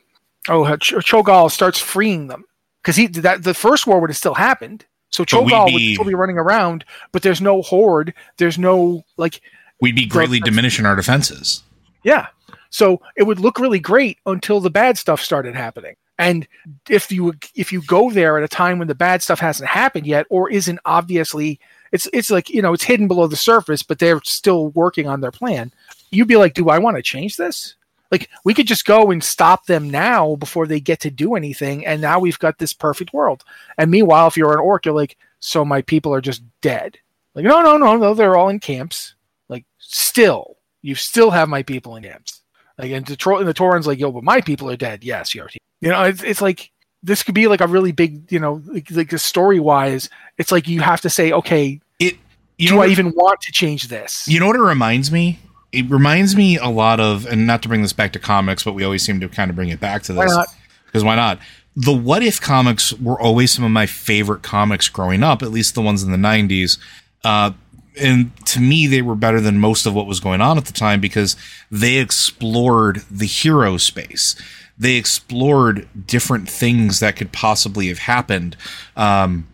oh 0.49 0.75
Ch- 0.77 0.93
Cho'Gall 0.93 1.51
starts 1.51 1.79
freeing 1.79 2.27
them 2.27 2.45
because 2.81 2.95
he 2.95 3.07
that 3.07 3.43
the 3.43 3.53
first 3.53 3.85
war 3.85 3.99
would 3.99 4.09
have 4.09 4.17
still 4.17 4.33
happened. 4.33 4.85
So 5.09 5.23
Cho'Gall 5.25 5.65
would 5.65 5.77
be- 5.77 5.93
still 5.95 6.05
be 6.05 6.13
running 6.15 6.37
around, 6.37 6.85
but 7.11 7.21
there's 7.21 7.41
no 7.41 7.61
horde. 7.61 8.13
There's 8.37 8.57
no 8.57 9.03
like 9.17 9.41
We'd 9.79 9.95
be 9.95 10.05
greatly 10.07 10.39
diminishing 10.39 10.85
our 10.85 10.95
defenses. 10.95 11.61
yeah. 12.03 12.27
So 12.69 13.01
it 13.15 13.23
would 13.23 13.39
look 13.39 13.59
really 13.59 13.79
great 13.79 14.17
until 14.25 14.59
the 14.59 14.69
bad 14.69 14.97
stuff 14.97 15.21
started 15.21 15.55
happening. 15.55 15.95
And 16.19 16.47
if 16.89 17.11
you 17.11 17.33
if 17.55 17.71
you 17.71 17.81
go 17.83 18.09
there 18.11 18.37
at 18.37 18.43
a 18.43 18.47
time 18.47 18.79
when 18.79 18.87
the 18.89 18.95
bad 18.95 19.21
stuff 19.21 19.39
hasn't 19.39 19.69
happened 19.69 20.05
yet 20.07 20.25
or 20.29 20.49
isn't 20.49 20.79
obviously 20.83 21.59
it's 21.93 22.09
it's 22.11 22.29
like, 22.29 22.49
you 22.49 22.61
know, 22.61 22.73
it's 22.73 22.83
hidden 22.83 23.07
below 23.07 23.27
the 23.27 23.35
surface, 23.37 23.83
but 23.83 23.99
they're 23.99 24.19
still 24.23 24.69
working 24.69 25.07
on 25.07 25.21
their 25.21 25.31
plan. 25.31 25.71
You'd 26.11 26.27
be 26.27 26.37
like, 26.37 26.53
"Do 26.53 26.69
I 26.69 26.79
want 26.79 26.97
to 26.97 27.03
change 27.03 27.37
this?" 27.37 27.75
Like 28.11 28.29
we 28.43 28.53
could 28.53 28.67
just 28.67 28.85
go 28.85 29.11
and 29.11 29.23
stop 29.23 29.65
them 29.65 29.89
now 29.89 30.35
before 30.35 30.65
they 30.65 30.79
get 30.79 31.01
to 31.01 31.11
do 31.11 31.35
anything 31.35 31.85
and 31.85 32.01
now 32.01 32.19
we've 32.19 32.39
got 32.39 32.57
this 32.57 32.71
perfect 32.71 33.13
world. 33.13 33.43
And 33.77 33.91
meanwhile, 33.91 34.27
if 34.27 34.37
you're 34.37 34.53
an 34.53 34.59
orc, 34.59 34.85
you're 34.85 34.95
like, 34.95 35.17
"So 35.39 35.65
my 35.65 35.81
people 35.81 36.13
are 36.13 36.21
just 36.21 36.43
dead." 36.61 36.97
Like, 37.35 37.45
"No, 37.45 37.61
no, 37.61 37.77
no, 37.77 37.97
no, 37.97 38.13
they're 38.13 38.37
all 38.37 38.49
in 38.49 38.59
camps." 38.59 39.15
Like 39.49 39.65
still, 39.77 40.57
you 40.81 40.95
still 40.95 41.31
have 41.31 41.49
my 41.49 41.63
people 41.63 41.95
in 41.95 42.03
camps. 42.03 42.41
Like 42.77 42.91
and 42.91 43.05
Detroit 43.05 43.39
and 43.39 43.49
the 43.49 43.53
Tauren's 43.53 43.87
like, 43.87 43.99
yo, 43.99 44.11
but 44.11 44.23
my 44.23 44.41
people 44.41 44.69
are 44.69 44.77
dead. 44.77 45.03
Yes, 45.03 45.33
your 45.33 45.47
team. 45.47 45.59
You 45.81 45.89
know, 45.89 46.03
it's 46.03 46.23
it's 46.23 46.41
like 46.41 46.71
this 47.03 47.23
could 47.23 47.35
be 47.35 47.47
like 47.47 47.61
a 47.61 47.67
really 47.67 47.91
big, 47.91 48.31
you 48.31 48.39
know, 48.39 48.61
like, 48.65 48.89
like 48.91 49.11
story 49.19 49.59
wise, 49.59 50.09
it's 50.37 50.51
like 50.51 50.67
you 50.67 50.81
have 50.81 51.01
to 51.01 51.09
say, 51.09 51.31
okay, 51.31 51.79
It 51.99 52.17
you 52.57 52.69
do 52.69 52.79
I 52.79 52.87
even 52.87 53.11
want 53.11 53.41
to 53.41 53.51
change 53.51 53.87
this? 53.87 54.27
You 54.27 54.39
know 54.39 54.47
what 54.47 54.55
it 54.55 54.61
reminds 54.61 55.11
me? 55.11 55.39
It 55.71 55.89
reminds 55.89 56.35
me 56.35 56.57
a 56.57 56.69
lot 56.69 56.99
of, 56.99 57.25
and 57.25 57.45
not 57.45 57.61
to 57.63 57.67
bring 57.67 57.81
this 57.81 57.93
back 57.93 58.13
to 58.13 58.19
comics, 58.19 58.63
but 58.63 58.73
we 58.73 58.83
always 58.83 59.03
seem 59.03 59.19
to 59.19 59.29
kind 59.29 59.49
of 59.49 59.55
bring 59.55 59.69
it 59.69 59.79
back 59.79 60.03
to 60.03 60.13
this. 60.13 60.33
not? 60.33 60.47
Because 60.85 61.03
why 61.03 61.15
not? 61.15 61.39
The 61.75 61.93
What 61.93 62.23
If 62.23 62.41
comics 62.41 62.93
were 62.93 63.19
always 63.21 63.51
some 63.51 63.63
of 63.63 63.71
my 63.71 63.85
favorite 63.85 64.41
comics 64.41 64.89
growing 64.89 65.23
up, 65.23 65.43
at 65.43 65.51
least 65.51 65.75
the 65.75 65.81
ones 65.81 66.01
in 66.01 66.11
the 66.11 66.17
90s. 66.17 66.79
Uh, 67.23 67.51
and 67.99 68.31
to 68.47 68.59
me, 68.59 68.87
they 68.87 69.01
were 69.01 69.15
better 69.15 69.41
than 69.41 69.59
most 69.59 69.85
of 69.85 69.93
what 69.93 70.07
was 70.07 70.19
going 70.19 70.41
on 70.41 70.57
at 70.57 70.65
the 70.65 70.73
time 70.73 70.99
because 71.01 71.35
they 71.69 71.97
explored 71.97 73.03
the 73.11 73.25
hero 73.25 73.77
space. 73.77 74.35
They 74.77 74.95
explored 74.95 75.87
different 76.05 76.49
things 76.49 76.99
that 76.99 77.15
could 77.15 77.31
possibly 77.31 77.87
have 77.87 77.99
happened. 77.99 78.55
Um, 78.95 79.47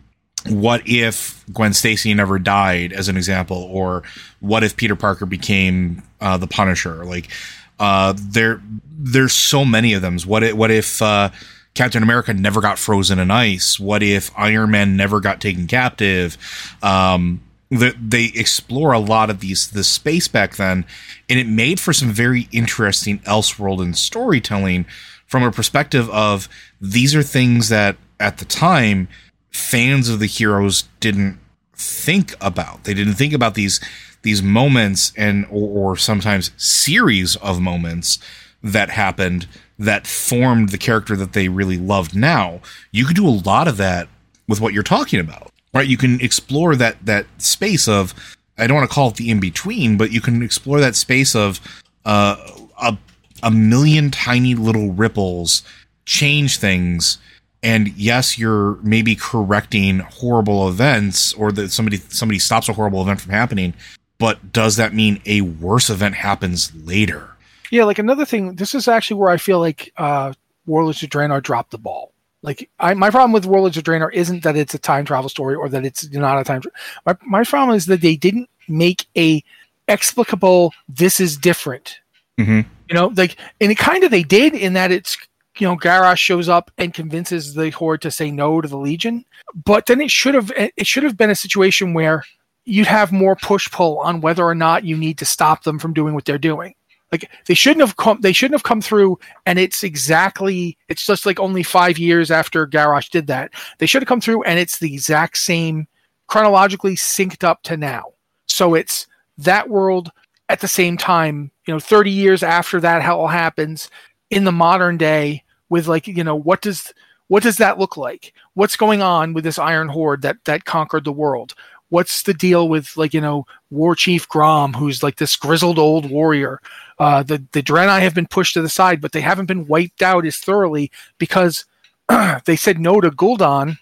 what 0.48 0.82
if 0.86 1.44
Gwen 1.52 1.72
Stacy 1.72 2.12
never 2.14 2.38
died, 2.38 2.92
as 2.92 3.08
an 3.08 3.16
example, 3.16 3.68
or 3.70 4.02
what 4.40 4.62
if 4.62 4.76
Peter 4.76 4.96
Parker 4.96 5.26
became 5.26 6.02
uh, 6.20 6.36
the 6.36 6.46
Punisher? 6.46 7.04
Like, 7.04 7.30
uh, 7.78 8.14
there, 8.16 8.60
there's 8.90 9.32
so 9.32 9.64
many 9.64 9.94
of 9.94 10.02
them. 10.02 10.18
What 10.20 10.42
if, 10.42 10.54
what 10.54 10.70
if 10.70 11.00
uh, 11.00 11.30
Captain 11.74 12.02
America 12.02 12.34
never 12.34 12.60
got 12.60 12.78
frozen 12.78 13.18
in 13.18 13.30
ice? 13.30 13.80
What 13.80 14.02
if 14.02 14.30
Iron 14.36 14.70
Man 14.70 14.96
never 14.96 15.20
got 15.20 15.40
taken 15.40 15.66
captive? 15.66 16.36
Um, 16.82 17.40
the, 17.70 17.94
they 18.00 18.26
explore 18.34 18.92
a 18.92 18.98
lot 18.98 19.30
of 19.30 19.40
these 19.40 19.68
this 19.68 19.88
space 19.88 20.28
back 20.28 20.56
then, 20.56 20.84
and 21.28 21.38
it 21.38 21.48
made 21.48 21.80
for 21.80 21.92
some 21.92 22.10
very 22.10 22.48
interesting 22.52 23.18
Elseworld 23.20 23.82
and 23.82 23.96
storytelling 23.96 24.84
from 25.26 25.42
a 25.42 25.50
perspective 25.50 26.08
of 26.10 26.48
these 26.80 27.14
are 27.14 27.22
things 27.22 27.70
that 27.70 27.96
at 28.20 28.38
the 28.38 28.44
time 28.44 29.08
fans 29.54 30.08
of 30.08 30.18
the 30.18 30.26
heroes 30.26 30.84
didn't 30.98 31.38
think 31.74 32.34
about. 32.40 32.84
They 32.84 32.92
didn't 32.92 33.14
think 33.14 33.32
about 33.32 33.54
these 33.54 33.80
these 34.22 34.42
moments 34.42 35.12
and 35.16 35.46
or, 35.50 35.92
or 35.92 35.96
sometimes 35.96 36.50
series 36.56 37.36
of 37.36 37.60
moments 37.60 38.18
that 38.62 38.90
happened 38.90 39.46
that 39.78 40.06
formed 40.06 40.70
the 40.70 40.78
character 40.78 41.14
that 41.16 41.34
they 41.34 41.48
really 41.48 41.76
loved 41.76 42.16
now. 42.16 42.60
You 42.90 43.04
could 43.04 43.16
do 43.16 43.28
a 43.28 43.40
lot 43.44 43.68
of 43.68 43.76
that 43.76 44.08
with 44.48 44.60
what 44.60 44.72
you're 44.72 44.82
talking 44.82 45.20
about. 45.20 45.52
Right? 45.72 45.86
You 45.86 45.96
can 45.96 46.20
explore 46.20 46.74
that 46.76 47.04
that 47.06 47.26
space 47.38 47.86
of 47.86 48.12
I 48.58 48.66
don't 48.66 48.76
want 48.76 48.88
to 48.88 48.94
call 48.94 49.08
it 49.08 49.16
the 49.16 49.30
in 49.30 49.40
between, 49.40 49.96
but 49.96 50.10
you 50.10 50.20
can 50.20 50.42
explore 50.42 50.80
that 50.80 50.96
space 50.96 51.36
of 51.36 51.60
uh, 52.04 52.36
a 52.80 52.98
a 53.42 53.50
million 53.52 54.10
tiny 54.10 54.54
little 54.54 54.92
ripples 54.92 55.62
change 56.06 56.58
things 56.58 57.18
and 57.64 57.88
yes 57.96 58.38
you're 58.38 58.76
maybe 58.82 59.16
correcting 59.16 59.98
horrible 59.98 60.68
events 60.68 61.32
or 61.32 61.50
that 61.50 61.72
somebody 61.72 61.96
somebody 61.96 62.38
stops 62.38 62.68
a 62.68 62.72
horrible 62.74 63.02
event 63.02 63.20
from 63.20 63.32
happening 63.32 63.74
but 64.18 64.52
does 64.52 64.76
that 64.76 64.94
mean 64.94 65.20
a 65.26 65.40
worse 65.40 65.90
event 65.90 66.14
happens 66.14 66.70
later 66.86 67.30
Yeah, 67.70 67.84
like 67.84 67.98
another 67.98 68.24
thing, 68.24 68.54
this 68.54 68.74
is 68.74 68.86
actually 68.86 69.18
where 69.18 69.30
I 69.30 69.36
feel 69.38 69.58
like 69.58 69.92
uh 69.96 70.32
Warlords 70.66 71.02
of 71.02 71.10
Draenor 71.10 71.42
dropped 71.42 71.72
the 71.72 71.78
ball. 71.78 72.12
Like 72.42 72.70
I, 72.78 72.94
my 72.94 73.10
problem 73.10 73.32
with 73.32 73.46
Warlords 73.46 73.76
of 73.76 73.84
Draenor 73.84 74.12
isn't 74.12 74.42
that 74.44 74.56
it's 74.56 74.74
a 74.74 74.78
time 74.78 75.04
travel 75.04 75.28
story 75.28 75.54
or 75.56 75.68
that 75.68 75.84
it's 75.84 76.08
not 76.12 76.38
a 76.38 76.44
time. 76.44 76.60
Tra- 76.60 76.72
my 77.06 77.16
my 77.26 77.44
problem 77.44 77.76
is 77.76 77.86
that 77.86 78.00
they 78.00 78.16
didn't 78.16 78.48
make 78.68 79.06
a 79.16 79.42
explicable. 79.88 80.72
This 80.88 81.20
is 81.20 81.36
different. 81.36 82.00
mm-hmm. 82.38 82.60
You 82.88 82.94
know, 82.94 83.12
like 83.16 83.36
and 83.60 83.72
it 83.72 83.78
kind 83.78 84.04
of 84.04 84.10
they 84.10 84.22
did 84.22 84.54
in 84.54 84.74
that 84.74 84.92
it's 84.92 85.16
you 85.58 85.66
know 85.66 85.76
Garrosh 85.76 86.18
shows 86.18 86.48
up 86.48 86.70
and 86.78 86.92
convinces 86.92 87.54
the 87.54 87.70
Horde 87.70 88.02
to 88.02 88.10
say 88.10 88.30
no 88.30 88.60
to 88.60 88.68
the 88.68 88.78
Legion, 88.78 89.24
but 89.64 89.86
then 89.86 90.00
it 90.00 90.10
should 90.10 90.34
have 90.34 90.52
it 90.56 90.86
should 90.86 91.02
have 91.02 91.16
been 91.16 91.30
a 91.30 91.36
situation 91.36 91.94
where 91.94 92.24
you'd 92.64 92.86
have 92.86 93.12
more 93.12 93.36
push 93.36 93.70
pull 93.70 93.98
on 94.00 94.20
whether 94.20 94.44
or 94.44 94.54
not 94.54 94.84
you 94.84 94.96
need 94.96 95.18
to 95.18 95.24
stop 95.24 95.64
them 95.64 95.78
from 95.78 95.92
doing 95.92 96.14
what 96.14 96.24
they're 96.24 96.38
doing. 96.38 96.74
Like 97.12 97.30
they 97.46 97.54
shouldn't 97.54 97.86
have 97.86 97.96
come 97.96 98.20
they 98.20 98.32
shouldn't 98.32 98.58
have 98.58 98.64
come 98.64 98.80
through 98.80 99.18
and 99.46 99.58
it's 99.58 99.84
exactly 99.84 100.76
it's 100.88 101.06
just 101.06 101.26
like 101.26 101.38
only 101.38 101.62
5 101.62 101.98
years 101.98 102.30
after 102.30 102.66
Garrosh 102.66 103.10
did 103.10 103.28
that. 103.28 103.52
They 103.78 103.86
should 103.86 104.02
have 104.02 104.08
come 104.08 104.20
through 104.20 104.42
and 104.44 104.58
it's 104.58 104.78
the 104.78 104.92
exact 104.92 105.38
same 105.38 105.86
chronologically 106.26 106.96
synced 106.96 107.44
up 107.44 107.62
to 107.64 107.76
now. 107.76 108.14
So 108.48 108.74
it's 108.74 109.06
that 109.38 109.68
world 109.68 110.10
at 110.48 110.60
the 110.60 110.68
same 110.68 110.96
time, 110.96 111.50
you 111.66 111.74
know, 111.74 111.80
30 111.80 112.10
years 112.10 112.42
after 112.42 112.80
that 112.80 113.04
all 113.08 113.28
happens 113.28 113.90
in 114.30 114.44
the 114.44 114.52
modern 114.52 114.96
day 114.96 115.42
with 115.68 115.86
like, 115.86 116.06
you 116.06 116.24
know, 116.24 116.36
what 116.36 116.62
does 116.62 116.92
what 117.28 117.42
does 117.42 117.56
that 117.56 117.78
look 117.78 117.96
like? 117.96 118.34
What's 118.54 118.76
going 118.76 119.02
on 119.02 119.32
with 119.32 119.44
this 119.44 119.58
Iron 119.58 119.88
Horde 119.88 120.22
that 120.22 120.36
that 120.44 120.64
conquered 120.64 121.04
the 121.04 121.12
world? 121.12 121.54
What's 121.88 122.22
the 122.22 122.34
deal 122.34 122.68
with 122.68 122.96
like, 122.96 123.14
you 123.14 123.20
know, 123.20 123.46
War 123.70 123.94
Chief 123.94 124.28
Grom, 124.28 124.72
who's 124.72 125.02
like 125.02 125.16
this 125.16 125.36
grizzled 125.36 125.78
old 125.78 126.10
warrior? 126.10 126.60
Uh, 126.98 127.22
the 127.22 127.42
the 127.52 127.62
Draenei 127.62 128.00
have 128.00 128.14
been 128.14 128.26
pushed 128.26 128.54
to 128.54 128.62
the 128.62 128.68
side, 128.68 129.00
but 129.00 129.12
they 129.12 129.20
haven't 129.20 129.46
been 129.46 129.66
wiped 129.66 130.02
out 130.02 130.26
as 130.26 130.36
thoroughly 130.36 130.90
because 131.18 131.64
they 132.44 132.56
said 132.56 132.78
no 132.78 133.00
to 133.00 133.10
Gul'dan, 133.10 133.78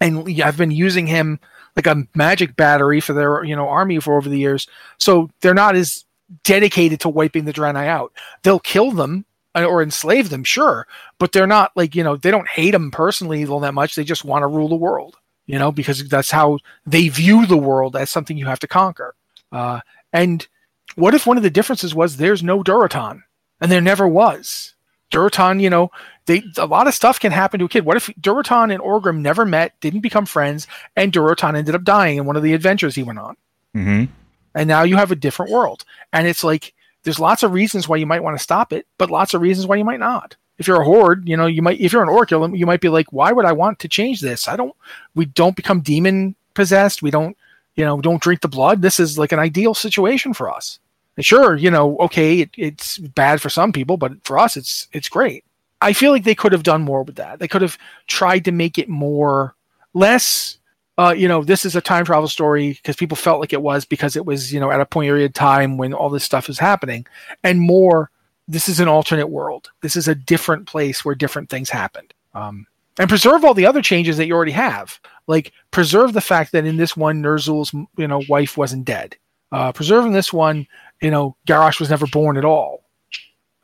and 0.00 0.42
I've 0.42 0.56
been 0.56 0.70
using 0.70 1.06
him 1.06 1.38
like 1.76 1.86
a 1.86 2.06
magic 2.14 2.56
battery 2.56 3.00
for 3.00 3.12
their 3.12 3.44
you 3.44 3.54
know 3.54 3.68
army 3.68 4.00
for 4.00 4.16
over 4.16 4.28
the 4.28 4.38
years. 4.38 4.66
So 4.98 5.30
they're 5.40 5.54
not 5.54 5.76
as 5.76 6.04
dedicated 6.42 7.00
to 7.00 7.08
wiping 7.08 7.44
the 7.44 7.52
Draenei 7.52 7.86
out. 7.86 8.12
They'll 8.42 8.58
kill 8.58 8.90
them 8.90 9.24
or 9.64 9.82
enslave 9.82 10.30
them, 10.30 10.44
sure, 10.44 10.86
but 11.18 11.32
they're 11.32 11.46
not 11.46 11.72
like 11.76 11.94
you 11.94 12.04
know 12.04 12.16
they 12.16 12.30
don't 12.30 12.48
hate 12.48 12.72
them 12.72 12.90
personally 12.90 13.46
all 13.46 13.60
that 13.60 13.74
much. 13.74 13.94
They 13.94 14.04
just 14.04 14.24
want 14.24 14.42
to 14.42 14.48
rule 14.48 14.68
the 14.68 14.76
world, 14.76 15.16
you 15.46 15.58
know, 15.58 15.72
because 15.72 16.08
that's 16.08 16.30
how 16.30 16.58
they 16.86 17.08
view 17.08 17.46
the 17.46 17.56
world 17.56 17.96
as 17.96 18.10
something 18.10 18.36
you 18.36 18.46
have 18.46 18.60
to 18.60 18.68
conquer. 18.68 19.14
Uh, 19.52 19.80
and 20.12 20.46
what 20.94 21.14
if 21.14 21.26
one 21.26 21.36
of 21.36 21.42
the 21.42 21.50
differences 21.50 21.94
was 21.94 22.16
there's 22.16 22.42
no 22.42 22.62
Durotan? 22.62 23.22
and 23.60 23.70
there 23.70 23.80
never 23.80 24.06
was. 24.06 24.74
Durotan, 25.12 25.60
you 25.60 25.70
know, 25.70 25.90
they 26.26 26.42
a 26.56 26.66
lot 26.66 26.88
of 26.88 26.94
stuff 26.94 27.20
can 27.20 27.32
happen 27.32 27.60
to 27.60 27.66
a 27.66 27.68
kid. 27.68 27.84
What 27.84 27.96
if 27.96 28.06
Durotan 28.20 28.72
and 28.72 28.82
Orgrim 28.82 29.20
never 29.20 29.44
met, 29.44 29.80
didn't 29.80 30.00
become 30.00 30.26
friends, 30.26 30.66
and 30.96 31.12
Durotan 31.12 31.56
ended 31.56 31.74
up 31.74 31.84
dying 31.84 32.18
in 32.18 32.26
one 32.26 32.36
of 32.36 32.42
the 32.42 32.54
adventures 32.54 32.94
he 32.94 33.04
went 33.04 33.20
on? 33.20 33.36
Mm-hmm. 33.74 34.12
And 34.54 34.68
now 34.68 34.82
you 34.82 34.96
have 34.96 35.12
a 35.12 35.16
different 35.16 35.52
world. 35.52 35.84
And 36.12 36.26
it's 36.26 36.42
like 36.42 36.74
there's 37.06 37.20
lots 37.20 37.44
of 37.44 37.52
reasons 37.52 37.88
why 37.88 37.96
you 37.98 38.04
might 38.04 38.24
want 38.24 38.36
to 38.36 38.42
stop 38.42 38.72
it, 38.72 38.84
but 38.98 39.12
lots 39.12 39.32
of 39.32 39.40
reasons 39.40 39.68
why 39.68 39.76
you 39.76 39.84
might 39.84 40.00
not. 40.00 40.34
If 40.58 40.66
you're 40.66 40.82
a 40.82 40.84
horde, 40.84 41.28
you 41.28 41.36
know, 41.36 41.46
you 41.46 41.62
might 41.62 41.80
if 41.80 41.92
you're 41.92 42.02
an 42.02 42.08
orc, 42.08 42.32
you 42.32 42.66
might 42.66 42.80
be 42.80 42.88
like, 42.88 43.12
why 43.12 43.30
would 43.30 43.44
I 43.44 43.52
want 43.52 43.78
to 43.78 43.88
change 43.88 44.20
this? 44.20 44.48
I 44.48 44.56
don't 44.56 44.74
we 45.14 45.26
don't 45.26 45.54
become 45.54 45.82
demon 45.82 46.34
possessed. 46.54 47.02
We 47.02 47.12
don't, 47.12 47.36
you 47.76 47.84
know, 47.84 48.00
don't 48.00 48.20
drink 48.20 48.40
the 48.40 48.48
blood. 48.48 48.82
This 48.82 48.98
is 48.98 49.18
like 49.18 49.30
an 49.30 49.38
ideal 49.38 49.72
situation 49.72 50.32
for 50.32 50.50
us. 50.52 50.80
And 51.16 51.24
sure, 51.24 51.54
you 51.54 51.70
know, 51.70 51.96
okay, 51.98 52.40
it, 52.40 52.50
it's 52.56 52.98
bad 52.98 53.40
for 53.40 53.50
some 53.50 53.72
people, 53.72 53.96
but 53.96 54.12
for 54.24 54.36
us, 54.36 54.56
it's 54.56 54.88
it's 54.90 55.08
great. 55.08 55.44
I 55.80 55.92
feel 55.92 56.10
like 56.10 56.24
they 56.24 56.34
could 56.34 56.50
have 56.50 56.64
done 56.64 56.82
more 56.82 57.04
with 57.04 57.14
that. 57.16 57.38
They 57.38 57.46
could 57.46 57.62
have 57.62 57.78
tried 58.08 58.44
to 58.46 58.52
make 58.52 58.78
it 58.78 58.88
more 58.88 59.54
less. 59.94 60.58
Uh, 60.98 61.14
you 61.16 61.28
know, 61.28 61.44
this 61.44 61.64
is 61.64 61.76
a 61.76 61.80
time 61.80 62.04
travel 62.04 62.28
story 62.28 62.72
because 62.72 62.96
people 62.96 63.16
felt 63.16 63.40
like 63.40 63.52
it 63.52 63.62
was 63.62 63.84
because 63.84 64.16
it 64.16 64.24
was, 64.24 64.52
you 64.52 64.58
know, 64.58 64.70
at 64.70 64.80
a 64.80 64.86
period 64.86 65.26
of 65.26 65.34
time 65.34 65.76
when 65.76 65.92
all 65.92 66.08
this 66.08 66.24
stuff 66.24 66.48
is 66.48 66.58
happening, 66.58 67.06
and 67.42 67.60
more. 67.60 68.10
This 68.48 68.68
is 68.68 68.78
an 68.78 68.86
alternate 68.86 69.26
world. 69.26 69.72
This 69.82 69.96
is 69.96 70.06
a 70.06 70.14
different 70.14 70.68
place 70.68 71.04
where 71.04 71.16
different 71.16 71.50
things 71.50 71.68
happened. 71.68 72.14
Um, 72.32 72.64
and 72.96 73.08
preserve 73.08 73.44
all 73.44 73.54
the 73.54 73.66
other 73.66 73.82
changes 73.82 74.16
that 74.16 74.26
you 74.26 74.34
already 74.34 74.52
have. 74.52 75.00
Like 75.26 75.52
preserve 75.72 76.12
the 76.12 76.20
fact 76.20 76.52
that 76.52 76.64
in 76.64 76.76
this 76.76 76.96
one, 76.96 77.20
Ner'zhul's 77.20 77.74
you 77.96 78.06
know 78.06 78.22
wife 78.28 78.56
wasn't 78.56 78.84
dead. 78.84 79.16
Uh, 79.52 79.72
preserve 79.72 80.04
in 80.04 80.12
this 80.12 80.32
one, 80.32 80.66
you 81.00 81.10
know, 81.10 81.36
Garrosh 81.46 81.80
was 81.80 81.90
never 81.90 82.06
born 82.06 82.36
at 82.36 82.44
all. 82.44 82.84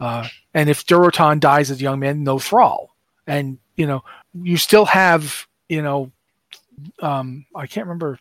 Uh, 0.00 0.26
and 0.54 0.68
if 0.68 0.86
Durotan 0.86 1.40
dies 1.40 1.70
as 1.70 1.80
a 1.80 1.82
young 1.82 2.00
man, 2.00 2.24
no 2.24 2.38
Thrall. 2.38 2.94
And, 3.26 3.58
you 3.76 3.86
know, 3.86 4.02
you 4.34 4.56
still 4.56 4.84
have, 4.84 5.46
you 5.68 5.82
know, 5.82 6.10
um, 7.00 7.46
I 7.54 7.66
can't 7.66 7.86
remember 7.86 8.18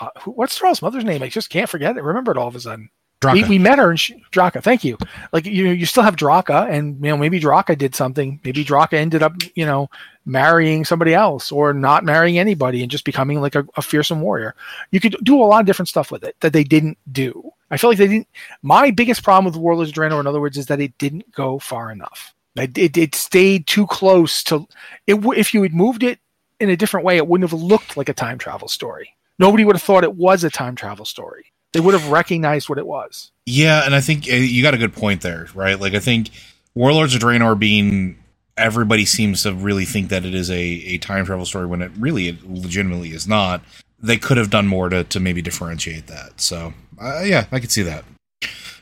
uh, 0.00 0.08
who, 0.20 0.32
what's 0.32 0.56
Thrall's 0.56 0.82
mother's 0.82 1.04
name. 1.04 1.22
I 1.22 1.28
just 1.28 1.50
can't 1.50 1.68
forget 1.68 1.96
it. 1.96 2.02
Remember 2.02 2.32
it 2.32 2.38
all 2.38 2.48
of 2.48 2.56
a 2.56 2.60
sudden. 2.60 2.90
We, 3.30 3.44
we, 3.44 3.58
met 3.58 3.78
her 3.78 3.90
and 3.90 4.00
she, 4.00 4.22
Draka. 4.32 4.62
Thank 4.62 4.82
you. 4.82 4.98
Like 5.32 5.46
you, 5.46 5.68
you 5.68 5.86
still 5.86 6.02
have 6.02 6.16
Draka, 6.16 6.68
and 6.68 6.96
you 6.96 7.10
know 7.10 7.16
maybe 7.16 7.38
Draka 7.38 7.78
did 7.78 7.94
something. 7.94 8.40
Maybe 8.44 8.64
Draka 8.64 8.94
ended 8.94 9.22
up, 9.22 9.34
you 9.54 9.64
know, 9.64 9.88
marrying 10.24 10.84
somebody 10.84 11.14
else 11.14 11.52
or 11.52 11.72
not 11.72 12.04
marrying 12.04 12.38
anybody 12.38 12.82
and 12.82 12.90
just 12.90 13.04
becoming 13.04 13.40
like 13.40 13.54
a, 13.54 13.64
a 13.76 13.82
fearsome 13.82 14.20
warrior. 14.22 14.54
You 14.90 15.00
could 15.00 15.16
do 15.22 15.40
a 15.40 15.44
lot 15.44 15.60
of 15.60 15.66
different 15.66 15.88
stuff 15.88 16.10
with 16.10 16.24
it 16.24 16.36
that 16.40 16.52
they 16.52 16.64
didn't 16.64 16.98
do. 17.12 17.50
I 17.70 17.76
feel 17.76 17.90
like 17.90 17.98
they 17.98 18.08
didn't. 18.08 18.28
My 18.62 18.90
biggest 18.90 19.22
problem 19.22 19.44
with 19.44 19.56
Warlords 19.56 19.90
of 19.90 19.94
Draenor, 19.96 20.20
in 20.20 20.26
other 20.26 20.40
words, 20.40 20.58
is 20.58 20.66
that 20.66 20.80
it 20.80 20.96
didn't 20.98 21.30
go 21.32 21.58
far 21.58 21.92
enough. 21.92 22.34
It, 22.56 22.76
it, 22.76 22.96
it 22.96 23.14
stayed 23.14 23.66
too 23.66 23.86
close 23.86 24.42
to 24.44 24.66
it. 25.06 25.24
If 25.38 25.54
you 25.54 25.62
had 25.62 25.74
moved 25.74 26.02
it 26.02 26.18
in 26.62 26.70
a 26.70 26.76
different 26.76 27.04
way, 27.04 27.16
it 27.16 27.26
wouldn't 27.26 27.50
have 27.50 27.60
looked 27.60 27.96
like 27.96 28.08
a 28.08 28.14
time 28.14 28.38
travel 28.38 28.68
story. 28.68 29.16
Nobody 29.38 29.64
would 29.64 29.74
have 29.74 29.82
thought 29.82 30.04
it 30.04 30.14
was 30.14 30.44
a 30.44 30.50
time 30.50 30.76
travel 30.76 31.04
story. 31.04 31.46
They 31.72 31.80
would 31.80 31.94
have 31.94 32.08
recognized 32.08 32.68
what 32.68 32.78
it 32.78 32.86
was. 32.86 33.32
Yeah, 33.46 33.84
and 33.84 33.94
I 33.94 34.00
think 34.00 34.28
uh, 34.28 34.34
you 34.34 34.62
got 34.62 34.74
a 34.74 34.78
good 34.78 34.92
point 34.92 35.22
there, 35.22 35.48
right? 35.54 35.80
Like 35.80 35.94
I 35.94 35.98
think 35.98 36.30
Warlords 36.74 37.14
of 37.14 37.20
Draenor 37.20 37.58
being 37.58 38.16
everybody 38.56 39.04
seems 39.04 39.42
to 39.42 39.52
really 39.52 39.84
think 39.84 40.10
that 40.10 40.24
it 40.24 40.34
is 40.34 40.50
a, 40.50 40.60
a 40.60 40.98
time 40.98 41.24
travel 41.24 41.46
story 41.46 41.66
when 41.66 41.82
it 41.82 41.90
really 41.98 42.28
it 42.28 42.48
legitimately 42.48 43.10
is 43.10 43.26
not. 43.26 43.62
They 43.98 44.18
could 44.18 44.36
have 44.36 44.50
done 44.50 44.68
more 44.68 44.88
to, 44.88 45.02
to 45.04 45.18
maybe 45.20 45.42
differentiate 45.42 46.06
that. 46.06 46.40
So 46.40 46.74
uh, 47.00 47.22
yeah, 47.24 47.46
I 47.50 47.58
could 47.58 47.72
see 47.72 47.82
that. 47.82 48.04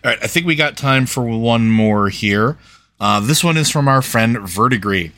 All 0.05 0.11
right, 0.11 0.18
I 0.22 0.26
think 0.26 0.47
we 0.47 0.55
got 0.55 0.76
time 0.76 1.07
for 1.07 1.24
one 1.24 1.70
more 1.70 2.09
here. 2.11 2.59
Uh, 2.99 3.20
this 3.20 3.43
one 3.43 3.57
is 3.57 3.70
from 3.70 3.89
our 3.89 4.03
friend 4.03 4.37
Verdigree. 4.37 5.12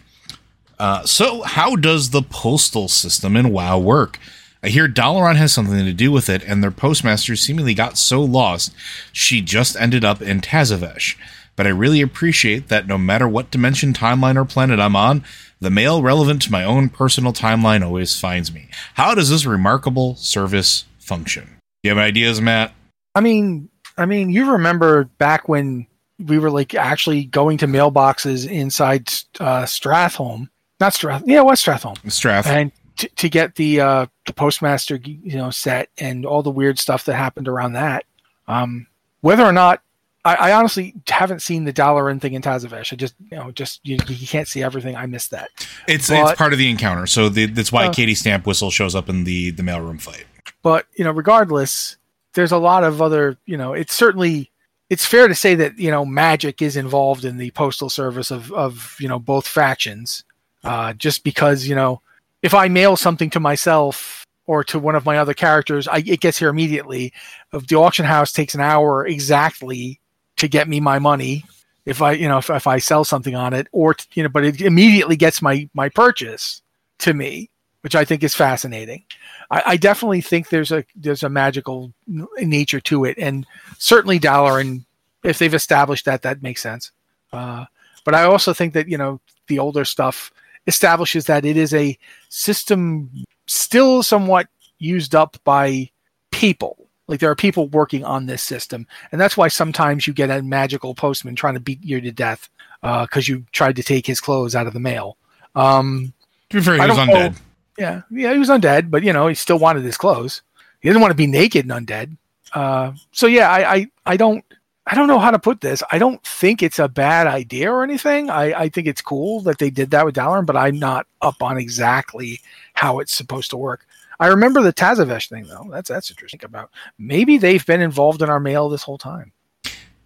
Uh, 0.78 1.04
so, 1.04 1.42
how 1.42 1.76
does 1.76 2.10
the 2.10 2.22
postal 2.22 2.88
system 2.88 3.36
in 3.36 3.50
WoW 3.50 3.78
work? 3.78 4.18
I 4.62 4.68
hear 4.68 4.88
Dalaran 4.88 5.36
has 5.36 5.52
something 5.52 5.84
to 5.84 5.92
do 5.92 6.12
with 6.12 6.28
it, 6.28 6.44
and 6.44 6.62
their 6.62 6.70
postmaster 6.70 7.34
seemingly 7.34 7.74
got 7.74 7.98
so 7.98 8.20
lost 8.22 8.72
she 9.12 9.40
just 9.40 9.76
ended 9.76 10.04
up 10.04 10.22
in 10.22 10.40
Tazavesh. 10.40 11.16
But 11.56 11.66
I 11.66 11.70
really 11.70 12.00
appreciate 12.00 12.68
that 12.68 12.86
no 12.86 12.96
matter 12.96 13.28
what 13.28 13.50
dimension, 13.50 13.92
timeline, 13.92 14.36
or 14.36 14.44
planet 14.44 14.80
I'm 14.80 14.96
on, 14.96 15.24
the 15.60 15.70
mail 15.70 16.02
relevant 16.02 16.42
to 16.42 16.52
my 16.52 16.64
own 16.64 16.88
personal 16.88 17.32
timeline 17.32 17.84
always 17.84 18.18
finds 18.18 18.52
me. 18.52 18.68
How 18.94 19.14
does 19.14 19.30
this 19.30 19.44
remarkable 19.44 20.16
service 20.16 20.84
function? 20.98 21.44
Do 21.82 21.88
you 21.88 21.90
have 21.90 21.98
ideas, 21.98 22.40
Matt? 22.40 22.72
I 23.14 23.20
mean, 23.20 23.68
I 23.98 24.06
mean, 24.06 24.30
you 24.30 24.52
remember 24.52 25.04
back 25.18 25.48
when 25.48 25.86
we 26.18 26.38
were 26.38 26.50
like 26.50 26.74
actually 26.74 27.24
going 27.24 27.58
to 27.58 27.66
mailboxes 27.66 28.48
inside 28.48 29.08
uh, 29.40 29.64
Stratholme, 29.64 30.48
not 30.82 30.94
Strath, 30.94 31.22
yeah, 31.26 31.40
what 31.40 31.58
Stratholme? 31.58 32.10
Strath, 32.10 32.46
and 32.46 32.72
t- 32.96 33.08
to 33.08 33.28
get 33.28 33.54
the 33.54 33.80
uh, 33.80 34.06
the 34.26 34.32
postmaster, 34.32 34.96
you 34.96 35.36
know, 35.36 35.50
set 35.50 35.88
and 35.98 36.26
all 36.26 36.42
the 36.42 36.50
weird 36.50 36.78
stuff 36.78 37.04
that 37.06 37.14
happened 37.14 37.48
around 37.48 37.74
that. 37.74 38.04
Um, 38.48 38.86
whether 39.20 39.44
or 39.44 39.52
not 39.52 39.80
I, 40.24 40.34
I, 40.34 40.52
honestly 40.52 40.94
haven't 41.08 41.40
seen 41.40 41.64
the 41.64 41.72
Dalaran 41.72 42.20
thing 42.20 42.34
in 42.34 42.42
Tazavesh. 42.42 42.92
I 42.92 42.96
just, 42.96 43.14
you 43.30 43.36
know, 43.36 43.52
just 43.52 43.80
you, 43.84 43.96
you 44.08 44.26
can't 44.26 44.48
see 44.48 44.62
everything. 44.62 44.96
I 44.96 45.06
missed 45.06 45.30
that. 45.30 45.50
It's 45.86 46.08
but, 46.08 46.30
it's 46.30 46.38
part 46.38 46.52
of 46.52 46.58
the 46.58 46.68
encounter, 46.68 47.06
so 47.06 47.28
the, 47.28 47.46
that's 47.46 47.72
why 47.72 47.86
uh, 47.86 47.92
Katie 47.92 48.14
Stampwhistle 48.14 48.72
shows 48.72 48.94
up 48.94 49.08
in 49.08 49.24
the 49.24 49.50
the 49.50 49.62
mailroom 49.62 50.00
fight. 50.00 50.24
But 50.62 50.86
you 50.96 51.04
know, 51.04 51.12
regardless, 51.12 51.96
there's 52.34 52.52
a 52.52 52.58
lot 52.58 52.84
of 52.84 53.00
other, 53.00 53.36
you 53.46 53.56
know, 53.56 53.72
it's 53.72 53.94
certainly 53.94 54.50
it's 54.90 55.06
fair 55.06 55.28
to 55.28 55.34
say 55.34 55.54
that 55.54 55.78
you 55.78 55.90
know 55.90 56.04
magic 56.04 56.60
is 56.60 56.76
involved 56.76 57.24
in 57.24 57.36
the 57.36 57.50
postal 57.52 57.88
service 57.88 58.30
of 58.30 58.52
of 58.52 58.96
you 59.00 59.08
know 59.08 59.18
both 59.18 59.46
factions. 59.46 60.24
Uh, 60.64 60.92
just 60.92 61.24
because 61.24 61.66
you 61.66 61.74
know, 61.74 62.00
if 62.42 62.54
I 62.54 62.68
mail 62.68 62.96
something 62.96 63.30
to 63.30 63.40
myself 63.40 64.26
or 64.46 64.64
to 64.64 64.78
one 64.78 64.94
of 64.94 65.04
my 65.04 65.18
other 65.18 65.34
characters, 65.34 65.88
I, 65.88 65.98
it 65.98 66.20
gets 66.20 66.38
here 66.38 66.48
immediately. 66.48 67.12
If 67.52 67.66
the 67.66 67.76
auction 67.76 68.04
house 68.04 68.32
takes 68.32 68.54
an 68.54 68.60
hour 68.60 69.06
exactly 69.06 70.00
to 70.36 70.48
get 70.48 70.68
me 70.68 70.80
my 70.80 70.98
money, 70.98 71.44
if 71.84 72.00
I 72.00 72.12
you 72.12 72.28
know 72.28 72.38
if, 72.38 72.50
if 72.50 72.66
I 72.66 72.78
sell 72.78 73.04
something 73.04 73.34
on 73.34 73.52
it, 73.52 73.68
or 73.72 73.96
you 74.14 74.22
know, 74.22 74.28
but 74.28 74.44
it 74.44 74.60
immediately 74.60 75.16
gets 75.16 75.42
my 75.42 75.68
my 75.74 75.88
purchase 75.88 76.62
to 76.98 77.14
me, 77.14 77.50
which 77.82 77.94
I 77.94 78.04
think 78.04 78.22
is 78.22 78.34
fascinating. 78.34 79.04
I, 79.50 79.62
I, 79.66 79.76
definitely 79.76 80.20
think 80.20 80.48
there's 80.48 80.72
a 80.72 80.84
there's 80.94 81.22
a 81.22 81.28
magical 81.28 81.92
nature 82.06 82.80
to 82.80 83.04
it, 83.04 83.18
and 83.18 83.46
certainly 83.78 84.20
Dalaran, 84.20 84.84
if 85.24 85.38
they've 85.38 85.52
established 85.52 86.04
that, 86.04 86.22
that 86.22 86.42
makes 86.42 86.62
sense. 86.62 86.92
Uh, 87.32 87.64
but 88.04 88.14
I 88.14 88.24
also 88.24 88.52
think 88.52 88.74
that 88.74 88.88
you 88.88 88.98
know 88.98 89.20
the 89.48 89.58
older 89.58 89.84
stuff 89.84 90.32
establishes 90.66 91.26
that 91.26 91.44
it 91.44 91.56
is 91.56 91.74
a 91.74 91.98
system 92.28 93.10
still 93.46 94.02
somewhat 94.02 94.48
used 94.78 95.14
up 95.14 95.36
by 95.44 95.90
people. 96.30 96.88
Like 97.08 97.20
there 97.20 97.30
are 97.30 97.36
people 97.36 97.68
working 97.68 98.04
on 98.04 98.26
this 98.26 98.42
system, 98.42 98.86
and 99.10 99.20
that's 99.20 99.36
why 99.36 99.48
sometimes 99.48 100.06
you 100.06 100.12
get 100.12 100.30
a 100.30 100.42
magical 100.42 100.94
postman 100.94 101.34
trying 101.34 101.54
to 101.54 101.60
beat 101.60 101.82
you 101.82 102.00
to 102.00 102.12
death 102.12 102.48
because 102.80 103.28
uh, 103.28 103.32
you 103.32 103.44
tried 103.52 103.76
to 103.76 103.82
take 103.82 104.06
his 104.06 104.20
clothes 104.20 104.54
out 104.54 104.66
of 104.66 104.72
the 104.72 104.80
mail. 104.80 105.16
Um, 105.54 106.12
to 106.50 106.56
be 106.56 106.62
fair, 106.62 106.74
he 106.74 106.80
was 106.80 106.96
undead. 106.96 107.32
Know, 107.32 107.38
yeah, 107.78 108.02
yeah, 108.10 108.32
he 108.32 108.38
was 108.38 108.48
undead, 108.48 108.90
but 108.90 109.02
you 109.02 109.12
know, 109.12 109.26
he 109.26 109.34
still 109.34 109.58
wanted 109.58 109.82
his 109.82 109.96
clothes. 109.96 110.42
He 110.80 110.88
didn't 110.88 111.00
want 111.00 111.10
to 111.10 111.16
be 111.16 111.26
naked 111.26 111.68
and 111.68 111.86
undead. 111.86 112.16
Uh, 112.54 112.92
so 113.12 113.26
yeah, 113.26 113.50
I, 113.50 113.74
I, 113.74 113.86
I 114.06 114.16
don't, 114.16 114.44
I 114.86 114.94
don't 114.96 115.06
know 115.08 115.20
how 115.20 115.30
to 115.30 115.38
put 115.38 115.60
this. 115.60 115.82
I 115.92 115.98
don't 115.98 116.22
think 116.24 116.62
it's 116.62 116.78
a 116.78 116.88
bad 116.88 117.26
idea 117.26 117.70
or 117.70 117.84
anything. 117.84 118.30
I, 118.30 118.62
I 118.62 118.68
think 118.68 118.88
it's 118.88 119.00
cool 119.00 119.40
that 119.42 119.58
they 119.58 119.70
did 119.70 119.92
that 119.92 120.04
with 120.04 120.16
Dalaran, 120.16 120.44
but 120.44 120.56
I'm 120.56 120.78
not 120.78 121.06
up 121.20 121.40
on 121.40 121.56
exactly 121.56 122.40
how 122.74 122.98
it's 122.98 123.14
supposed 123.14 123.50
to 123.50 123.56
work. 123.56 123.86
I 124.18 124.26
remember 124.26 124.60
the 124.60 124.72
Tazavesh 124.72 125.28
thing 125.28 125.44
though. 125.44 125.66
That's 125.70 125.88
that's 125.88 126.10
interesting 126.10 126.44
about. 126.44 126.70
Maybe 126.98 127.38
they've 127.38 127.64
been 127.64 127.80
involved 127.80 128.22
in 128.22 128.30
our 128.30 128.40
mail 128.40 128.68
this 128.68 128.82
whole 128.82 128.98
time. 128.98 129.32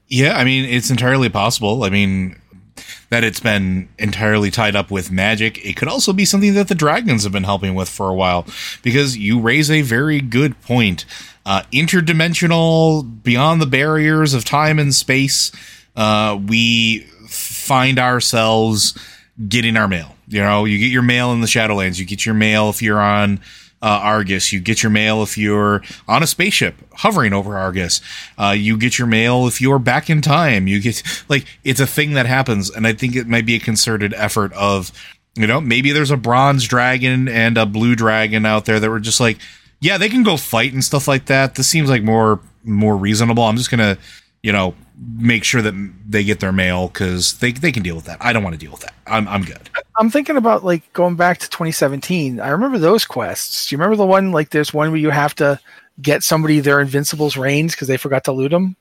Yeah, 0.08 0.36
I 0.36 0.44
mean, 0.44 0.64
it's 0.64 0.90
entirely 0.90 1.28
possible. 1.28 1.82
I 1.82 1.90
mean, 1.90 2.40
that 3.10 3.24
it's 3.24 3.40
been 3.40 3.88
entirely 3.98 4.50
tied 4.50 4.76
up 4.76 4.90
with 4.90 5.10
magic. 5.10 5.64
It 5.64 5.76
could 5.76 5.88
also 5.88 6.12
be 6.12 6.24
something 6.24 6.54
that 6.54 6.68
the 6.68 6.74
dragons 6.74 7.22
have 7.24 7.32
been 7.32 7.44
helping 7.44 7.74
with 7.74 7.88
for 7.88 8.08
a 8.08 8.14
while, 8.14 8.46
because 8.82 9.16
you 9.16 9.40
raise 9.40 9.70
a 9.70 9.82
very 9.82 10.20
good 10.20 10.60
point. 10.62 11.04
Uh, 11.44 11.62
interdimensional, 11.72 13.22
beyond 13.22 13.62
the 13.62 13.66
barriers 13.66 14.34
of 14.34 14.44
time 14.44 14.78
and 14.78 14.94
space, 14.94 15.52
uh, 15.94 16.38
we 16.46 17.00
find 17.28 17.98
ourselves 17.98 18.98
getting 19.48 19.76
our 19.76 19.88
mail. 19.88 20.16
You 20.28 20.40
know, 20.40 20.64
you 20.64 20.78
get 20.78 20.90
your 20.90 21.02
mail 21.02 21.32
in 21.32 21.40
the 21.40 21.46
Shadowlands. 21.46 21.98
You 22.00 22.04
get 22.04 22.26
your 22.26 22.34
mail 22.34 22.68
if 22.68 22.82
you're 22.82 23.00
on 23.00 23.40
uh, 23.82 24.00
Argus. 24.02 24.52
You 24.52 24.60
get 24.60 24.82
your 24.82 24.90
mail 24.90 25.22
if 25.22 25.36
you're 25.36 25.82
on 26.08 26.22
a 26.22 26.26
spaceship 26.26 26.76
hovering 26.94 27.32
over 27.32 27.56
Argus. 27.56 28.00
Uh, 28.38 28.54
you 28.56 28.76
get 28.76 28.98
your 28.98 29.06
mail 29.06 29.46
if 29.46 29.60
you're 29.60 29.78
back 29.78 30.08
in 30.10 30.22
time. 30.22 30.66
You 30.66 30.80
get 30.80 31.02
like 31.28 31.46
it's 31.64 31.80
a 31.80 31.86
thing 31.86 32.14
that 32.14 32.26
happens, 32.26 32.70
and 32.70 32.86
I 32.86 32.92
think 32.92 33.16
it 33.16 33.26
might 33.26 33.46
be 33.46 33.56
a 33.56 33.60
concerted 33.60 34.14
effort 34.14 34.52
of 34.54 34.92
you 35.34 35.46
know 35.46 35.60
maybe 35.60 35.92
there's 35.92 36.10
a 36.10 36.16
bronze 36.16 36.66
dragon 36.66 37.28
and 37.28 37.58
a 37.58 37.66
blue 37.66 37.94
dragon 37.94 38.46
out 38.46 38.64
there 38.64 38.80
that 38.80 38.88
were 38.88 39.00
just 39.00 39.20
like 39.20 39.38
yeah 39.80 39.98
they 39.98 40.08
can 40.08 40.22
go 40.22 40.36
fight 40.36 40.72
and 40.72 40.84
stuff 40.84 41.06
like 41.06 41.26
that. 41.26 41.54
This 41.54 41.68
seems 41.68 41.90
like 41.90 42.02
more 42.02 42.40
more 42.64 42.96
reasonable. 42.96 43.44
I'm 43.44 43.56
just 43.56 43.70
gonna 43.70 43.98
you 44.42 44.52
know 44.52 44.74
make 45.18 45.44
sure 45.44 45.62
that 45.62 45.74
they 46.08 46.24
get 46.24 46.40
their 46.40 46.52
mail 46.52 46.88
because 46.88 47.38
they 47.38 47.52
they 47.52 47.72
can 47.72 47.82
deal 47.82 47.96
with 47.96 48.06
that. 48.06 48.18
I 48.20 48.32
don't 48.32 48.42
want 48.42 48.54
to 48.54 48.58
deal 48.58 48.70
with 48.70 48.80
that. 48.80 48.94
I'm 49.06 49.28
I'm 49.28 49.42
good. 49.42 49.68
I'm 49.98 50.10
thinking 50.10 50.36
about 50.36 50.64
like 50.64 50.90
going 50.92 51.16
back 51.16 51.38
to 51.38 51.50
2017. 51.50 52.40
I 52.40 52.48
remember 52.48 52.78
those 52.78 53.04
quests. 53.04 53.66
Do 53.66 53.74
you 53.74 53.78
remember 53.78 53.96
the 53.96 54.06
one 54.06 54.32
like 54.32 54.50
there's 54.50 54.72
one 54.72 54.90
where 54.90 55.00
you 55.00 55.10
have 55.10 55.34
to 55.36 55.60
get 56.00 56.22
somebody 56.22 56.60
their 56.60 56.80
Invincible's 56.80 57.36
reins 57.36 57.74
because 57.74 57.88
they 57.88 57.96
forgot 57.96 58.24
to 58.24 58.32
loot 58.32 58.50
them? 58.50 58.76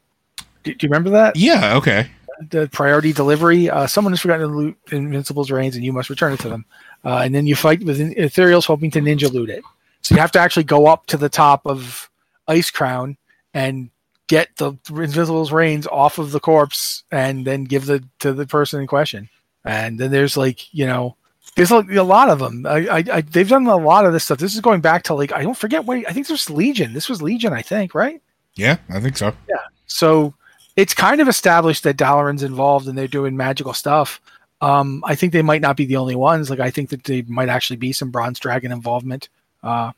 Do, 0.63 0.73
do 0.73 0.85
you 0.85 0.89
remember 0.89 1.11
that? 1.11 1.35
Yeah. 1.35 1.75
Okay. 1.77 2.09
The 2.49 2.67
priority 2.71 3.13
delivery. 3.13 3.69
Uh, 3.69 3.87
someone 3.87 4.11
has 4.11 4.19
forgotten 4.19 4.47
to 4.49 4.55
loot 4.55 4.77
Invincible's 4.91 5.51
reins, 5.51 5.75
and 5.75 5.85
you 5.85 5.93
must 5.93 6.09
return 6.09 6.33
it 6.33 6.39
to 6.41 6.49
them. 6.49 6.65
Uh, 7.03 7.21
and 7.23 7.33
then 7.33 7.47
you 7.47 7.55
fight 7.55 7.83
with 7.83 7.99
Ethereals, 7.99 8.65
hoping 8.65 8.91
to 8.91 8.99
ninja 8.99 9.31
loot 9.31 9.49
it. 9.49 9.63
So 10.01 10.15
you 10.15 10.21
have 10.21 10.31
to 10.33 10.39
actually 10.39 10.65
go 10.65 10.87
up 10.87 11.07
to 11.07 11.17
the 11.17 11.29
top 11.29 11.65
of 11.65 12.09
Icecrown 12.49 13.15
and 13.53 13.89
get 14.27 14.55
the 14.57 14.73
Invincible's 14.89 15.51
reins 15.51 15.87
off 15.87 16.17
of 16.17 16.31
the 16.31 16.39
corpse, 16.39 17.03
and 17.11 17.45
then 17.45 17.63
give 17.63 17.85
the 17.85 18.03
to 18.19 18.33
the 18.33 18.47
person 18.47 18.81
in 18.81 18.87
question. 18.87 19.29
And 19.63 19.99
then 19.99 20.11
there's 20.11 20.37
like 20.37 20.73
you 20.73 20.85
know 20.85 21.15
there's 21.55 21.71
a, 21.71 21.77
a 21.77 22.03
lot 22.03 22.29
of 22.29 22.39
them. 22.39 22.65
I, 22.65 22.87
I, 22.87 23.03
I, 23.13 23.21
they've 23.21 23.47
done 23.47 23.65
a 23.67 23.77
lot 23.77 24.05
of 24.05 24.13
this 24.13 24.25
stuff. 24.25 24.39
This 24.39 24.55
is 24.55 24.61
going 24.61 24.81
back 24.81 25.03
to 25.03 25.13
like 25.13 25.31
I 25.31 25.41
don't 25.41 25.57
forget 25.57 25.85
what 25.85 25.97
I 26.07 26.11
think 26.11 26.27
there's 26.27 26.49
Legion. 26.49 26.93
This 26.93 27.09
was 27.09 27.21
Legion, 27.21 27.53
I 27.53 27.61
think, 27.61 27.95
right? 27.95 28.21
Yeah, 28.55 28.77
I 28.89 28.99
think 28.99 29.17
so. 29.17 29.33
Yeah. 29.49 29.55
So 29.87 30.33
it's 30.75 30.93
kind 30.93 31.21
of 31.21 31.27
established 31.27 31.83
that 31.83 31.97
Dalaran's 31.97 32.43
involved 32.43 32.87
and 32.87 32.97
they're 32.97 33.07
doing 33.07 33.37
magical 33.37 33.73
stuff. 33.73 34.21
Um, 34.61 35.03
I 35.05 35.15
think 35.15 35.31
they 35.31 35.41
might 35.41 35.61
not 35.61 35.77
be 35.77 35.85
the 35.85 35.97
only 35.97 36.15
ones. 36.15 36.49
Like 36.49 36.59
I 36.59 36.71
think 36.71 36.89
that 36.89 37.03
they 37.03 37.21
might 37.23 37.49
actually 37.49 37.77
be 37.77 37.93
some 37.93 38.11
Bronze 38.11 38.39
Dragon 38.39 38.71
involvement. 38.71 39.29
Uh, 39.63 39.91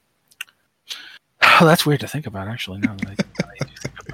that's 1.62 1.86
weird 1.86 2.02
to 2.02 2.08
think 2.08 2.28
about, 2.28 2.48
actually. 2.48 2.80
Now 2.80 2.96
that 2.96 3.26
I, 3.44 3.47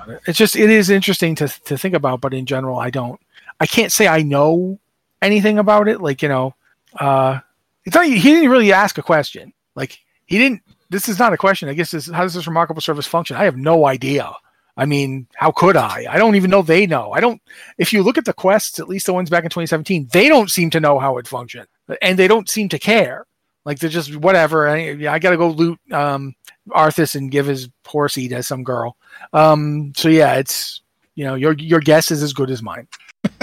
about 0.03 0.15
it, 0.15 0.21
it's 0.27 0.37
just 0.37 0.55
it 0.55 0.69
is 0.69 0.89
interesting 0.89 1.35
to 1.35 1.47
to 1.47 1.77
think 1.77 1.95
about. 1.95 2.21
But 2.21 2.33
in 2.33 2.45
general, 2.45 2.79
I 2.79 2.89
don't. 2.89 3.19
I 3.59 3.65
can't 3.65 3.91
say 3.91 4.07
I 4.07 4.21
know 4.21 4.79
anything 5.21 5.57
about 5.59 5.87
it. 5.87 6.01
Like 6.01 6.21
you 6.21 6.29
know, 6.29 6.55
uh, 6.99 7.39
it's 7.85 7.95
not, 7.95 8.05
he 8.05 8.19
didn't 8.19 8.49
really 8.49 8.71
ask 8.71 8.97
a 8.97 9.03
question. 9.03 9.53
Like 9.75 9.99
he 10.25 10.37
didn't. 10.37 10.61
This 10.89 11.09
is 11.09 11.19
not 11.19 11.33
a 11.33 11.37
question. 11.37 11.69
I 11.69 11.73
guess 11.73 11.91
this, 11.91 12.09
how 12.09 12.21
does 12.21 12.35
this 12.35 12.47
remarkable 12.47 12.81
service 12.81 13.07
function? 13.07 13.35
I 13.35 13.45
have 13.45 13.57
no 13.57 13.85
idea. 13.87 14.31
I 14.75 14.85
mean, 14.85 15.27
how 15.35 15.51
could 15.51 15.75
I? 15.75 16.05
I 16.09 16.17
don't 16.17 16.35
even 16.35 16.49
know 16.49 16.61
they 16.61 16.87
know. 16.87 17.11
I 17.11 17.19
don't. 17.19 17.41
If 17.77 17.93
you 17.93 18.03
look 18.03 18.17
at 18.17 18.25
the 18.25 18.33
quests, 18.33 18.79
at 18.79 18.87
least 18.87 19.05
the 19.05 19.13
ones 19.13 19.29
back 19.29 19.43
in 19.43 19.49
2017, 19.49 20.09
they 20.11 20.27
don't 20.27 20.49
seem 20.49 20.69
to 20.71 20.79
know 20.79 20.99
how 20.99 21.17
it 21.17 21.27
functions, 21.27 21.67
and 22.01 22.17
they 22.17 22.27
don't 22.27 22.49
seem 22.49 22.69
to 22.69 22.79
care. 22.79 23.25
Like 23.65 23.79
they're 23.79 23.89
just 23.89 24.15
whatever. 24.15 24.67
I, 24.67 25.07
I 25.07 25.19
got 25.19 25.29
to 25.29 25.37
go 25.37 25.49
loot 25.49 25.79
um, 25.91 26.35
Arthas 26.69 27.15
and 27.15 27.31
give 27.31 27.45
his 27.45 27.69
horsey 27.85 28.27
to 28.29 28.43
some 28.43 28.63
girl. 28.63 28.97
Um, 29.33 29.93
so 29.95 30.09
yeah, 30.09 30.35
it's 30.35 30.81
you 31.15 31.23
know 31.23 31.35
your 31.35 31.53
your 31.53 31.79
guess 31.79 32.11
is 32.11 32.23
as 32.23 32.33
good 32.33 32.49
as 32.49 32.61
mine. 32.61 32.87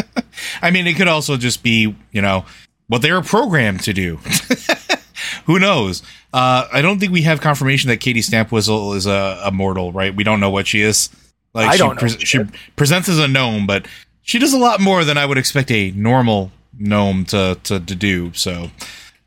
I 0.63 0.71
mean, 0.71 0.87
it 0.87 0.95
could 0.97 1.09
also 1.09 1.37
just 1.37 1.63
be 1.63 1.95
you 2.13 2.23
know 2.23 2.45
what 2.89 3.03
they 3.03 3.13
were 3.13 3.23
programmed 3.23 3.83
to 3.85 3.93
do. 3.93 4.19
Who 5.47 5.59
knows? 5.59 6.03
Uh, 6.33 6.67
I 6.73 6.83
don't 6.83 6.99
think 6.99 7.13
we 7.13 7.23
have 7.23 7.41
confirmation 7.41 7.89
that 7.89 7.99
Katie 7.99 8.21
Stampwhistle 8.21 8.95
is 8.97 9.07
a, 9.07 9.41
a 9.45 9.51
mortal, 9.51 9.93
right? 9.93 10.15
We 10.15 10.25
don't 10.25 10.41
know 10.41 10.51
what 10.51 10.67
she 10.67 10.81
is. 10.81 11.09
Like 11.55 11.69
I 11.69 11.73
she, 11.73 11.79
don't 11.79 11.95
know. 11.97 12.01
Pre- 12.01 12.25
she 12.25 12.41
presents 12.77 13.09
as 13.09 13.19
a 13.19 13.27
gnome, 13.27 13.67
but 13.67 13.87
she 14.23 14.39
does 14.39 14.55
a 14.55 14.59
lot 14.59 14.81
more 14.81 15.05
than 15.05 15.19
I 15.19 15.27
would 15.27 15.39
expect 15.39 15.71
a 15.71 15.91
normal 15.93 16.53
gnome 16.79 17.25
to 17.27 17.59
to, 17.65 17.81
to 17.81 17.95
do. 17.95 18.33
So, 18.35 18.71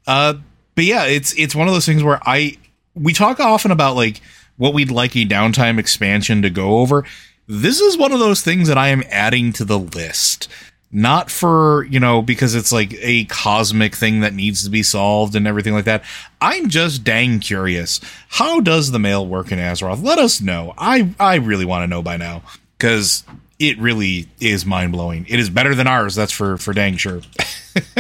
uh, 0.08 0.36
but 0.76 0.86
yeah, 0.86 1.06
it's 1.06 1.34
it's 1.38 1.56
one 1.56 1.68
of 1.68 1.74
those 1.74 1.86
things 1.86 2.04
where 2.04 2.20
I 2.26 2.58
we 2.96 3.14
talk 3.14 3.40
often 3.40 3.72
about 3.72 3.96
like 3.96 4.22
what 4.64 4.74
we'd 4.74 4.90
like 4.90 5.14
a 5.18 5.26
downtime 5.26 5.78
expansion 5.78 6.42
to 6.42 6.50
go 6.50 6.78
over. 6.78 7.04
This 7.50 7.82
is 7.82 7.98
one 7.98 8.14
of 8.14 8.20
those 8.20 8.42
things 8.42 8.70
that 8.70 8.78
I 8.78 8.88
am 8.88 9.04
adding 9.10 9.52
to 9.54 9.66
the 9.66 9.78
list. 9.78 10.48
Not 10.90 11.30
for 11.30 11.84
you 11.90 12.00
know 12.00 12.22
because 12.22 12.56
it's 12.56 12.72
like 12.72 12.94
a 13.02 13.26
cosmic 13.26 13.94
thing 13.94 14.22
that 14.22 14.34
needs 14.34 14.64
to 14.64 14.70
be 14.70 14.82
solved 14.82 15.36
and 15.36 15.46
everything 15.48 15.74
like 15.74 15.84
that. 15.84 16.06
I'm 16.40 16.70
just 16.70 17.04
dang 17.04 17.42
curious. 17.42 18.00
How 18.30 18.62
does 18.62 18.92
the 18.92 19.00
mail 19.00 19.28
work 19.28 19.52
in 19.52 19.60
azeroth? 19.60 20.02
Let 20.02 20.18
us 20.18 20.40
know. 20.40 20.74
I 20.78 21.14
i 21.20 21.36
really 21.36 21.66
want 21.66 21.84
to 21.84 21.88
know 21.88 22.02
by 22.02 22.16
now 22.16 22.44
because 22.78 23.26
it 23.60 23.78
really 23.80 24.30
is 24.40 24.66
mind-blowing. 24.66 25.26
It 25.28 25.42
is 25.42 25.50
better 25.50 25.76
than 25.76 25.88
ours 25.88 26.16
that's 26.16 26.32
for 26.32 26.56
for 26.56 26.72
dang 26.72 26.96
sure. 26.96 27.20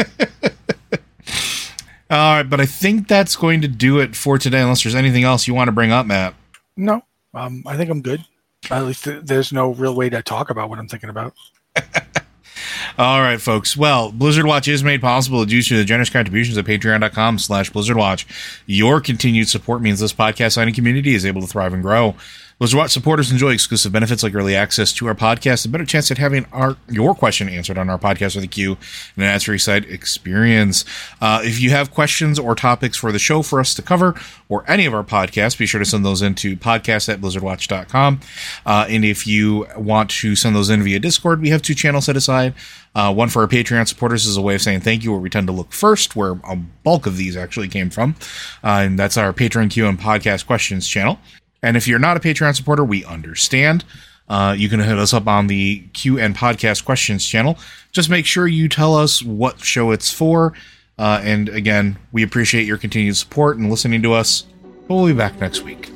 All 2.09 2.35
right 2.35 2.43
but 2.43 2.61
i 2.61 2.65
think 2.65 3.07
that's 3.07 3.35
going 3.35 3.61
to 3.61 3.67
do 3.67 3.99
it 3.99 4.15
for 4.15 4.37
today 4.37 4.61
unless 4.61 4.83
there's 4.83 4.93
anything 4.93 5.23
else 5.23 5.47
you 5.47 5.55
want 5.55 5.67
to 5.67 5.71
bring 5.71 5.91
up 5.91 6.05
matt 6.05 6.35
no 6.77 7.01
um 7.33 7.63
i 7.65 7.77
think 7.77 7.89
i'm 7.89 8.01
good 8.01 8.23
at 8.71 8.83
least 8.85 9.07
there's 9.25 9.51
no 9.51 9.73
real 9.73 9.95
way 9.95 10.09
to 10.09 10.21
talk 10.21 10.49
about 10.49 10.69
what 10.69 10.79
i'm 10.79 10.87
thinking 10.87 11.09
about 11.09 11.33
all 12.97 13.19
right, 13.21 13.41
folks. 13.41 13.75
Well, 13.75 14.11
Blizzard 14.11 14.45
Watch 14.45 14.67
is 14.67 14.83
made 14.83 15.01
possible 15.01 15.45
due 15.45 15.61
to 15.63 15.77
the 15.77 15.83
generous 15.83 16.09
contributions 16.09 16.57
at 16.57 16.65
patreon.com 16.65 17.39
slash 17.39 17.71
Blizzard 17.71 17.97
Watch. 17.97 18.27
Your 18.65 19.01
continued 19.01 19.49
support 19.49 19.81
means 19.81 19.99
this 19.99 20.13
podcast 20.13 20.53
signing 20.53 20.73
community 20.73 21.15
is 21.15 21.25
able 21.25 21.41
to 21.41 21.47
thrive 21.47 21.73
and 21.73 21.81
grow. 21.81 22.15
Blizzard 22.59 22.77
Watch 22.77 22.91
supporters 22.91 23.31
enjoy 23.31 23.51
exclusive 23.51 23.91
benefits 23.91 24.23
like 24.23 24.35
early 24.35 24.55
access 24.55 24.93
to 24.93 25.07
our 25.07 25.15
podcast, 25.15 25.65
a 25.65 25.69
better 25.69 25.85
chance 25.85 26.11
at 26.11 26.17
having 26.17 26.45
our 26.51 26.77
your 26.87 27.15
question 27.15 27.49
answered 27.49 27.77
on 27.77 27.89
our 27.89 27.97
podcast 27.97 28.35
with 28.35 28.43
a 28.43 28.47
queue, 28.47 28.77
and 29.15 29.23
an 29.23 29.29
answering 29.29 29.59
site 29.59 29.89
experience. 29.89 30.85
Uh, 31.19 31.41
if 31.43 31.59
you 31.59 31.71
have 31.71 31.91
questions 31.91 32.37
or 32.37 32.55
topics 32.55 32.97
for 32.97 33.11
the 33.11 33.19
show 33.19 33.41
for 33.41 33.59
us 33.59 33.73
to 33.73 33.81
cover, 33.81 34.15
or 34.49 34.63
any 34.69 34.85
of 34.85 34.93
our 34.93 35.03
podcasts, 35.03 35.57
be 35.57 35.65
sure 35.65 35.79
to 35.79 35.85
send 35.85 36.05
those 36.05 36.21
into 36.21 36.55
podcast 36.55 37.11
at 37.11 37.19
blizzardwatch.com. 37.19 38.19
Uh, 38.65 38.85
and 38.87 39.03
if 39.03 39.25
you 39.25 39.67
want 39.75 40.09
to 40.09 40.35
send 40.35 40.55
those 40.55 40.69
in 40.69 40.83
via 40.83 40.99
Discord, 40.99 41.41
we 41.41 41.49
have 41.49 41.61
two 41.61 41.75
channels 41.75 42.05
set 42.05 42.15
aside. 42.15 42.53
Uh, 42.95 43.11
one 43.11 43.27
for 43.29 43.41
our 43.41 43.47
Patreon 43.47 43.87
supporters 43.87 44.25
is 44.25 44.37
a 44.37 44.41
way 44.41 44.55
of 44.55 44.61
saying 44.61 44.81
thank 44.81 45.03
you, 45.03 45.11
where 45.11 45.19
we 45.19 45.29
tend 45.29 45.47
to 45.47 45.53
look 45.53 45.71
first, 45.71 46.15
where 46.15 46.39
a 46.47 46.55
bulk 46.55 47.05
of 47.07 47.17
these 47.17 47.35
actually 47.35 47.67
came 47.67 47.89
from. 47.89 48.15
Uh, 48.63 48.81
and 48.85 48.99
that's 48.99 49.17
our 49.17 49.33
Patreon 49.33 49.71
Q 49.71 49.87
and 49.87 49.99
Podcast 49.99 50.45
Questions 50.45 50.87
channel. 50.87 51.19
And 51.63 51.77
if 51.77 51.87
you're 51.87 51.97
not 51.97 52.17
a 52.17 52.19
Patreon 52.19 52.55
supporter, 52.55 52.83
we 52.83 53.03
understand. 53.05 53.85
Uh, 54.27 54.53
you 54.57 54.69
can 54.69 54.79
hit 54.79 54.99
us 54.99 55.13
up 55.13 55.27
on 55.27 55.47
the 55.47 55.79
Q 55.93 56.19
and 56.19 56.35
Podcast 56.35 56.85
Questions 56.85 57.25
channel. 57.25 57.57
Just 57.91 58.09
make 58.09 58.25
sure 58.25 58.47
you 58.47 58.69
tell 58.69 58.95
us 58.95 59.23
what 59.23 59.59
show 59.61 59.91
it's 59.91 60.11
for. 60.11 60.53
Uh, 60.99 61.21
and 61.23 61.49
again, 61.49 61.97
we 62.11 62.21
appreciate 62.21 62.67
your 62.67 62.77
continued 62.77 63.17
support 63.17 63.57
and 63.57 63.69
listening 63.69 64.01
to 64.03 64.13
us. 64.13 64.45
We'll 64.87 65.07
be 65.07 65.13
back 65.13 65.39
next 65.39 65.63
week. 65.63 65.89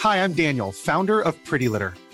Hi, 0.00 0.22
I'm 0.22 0.34
Daniel, 0.34 0.70
founder 0.70 1.20
of 1.20 1.42
Pretty 1.44 1.68
Litter. 1.68 1.94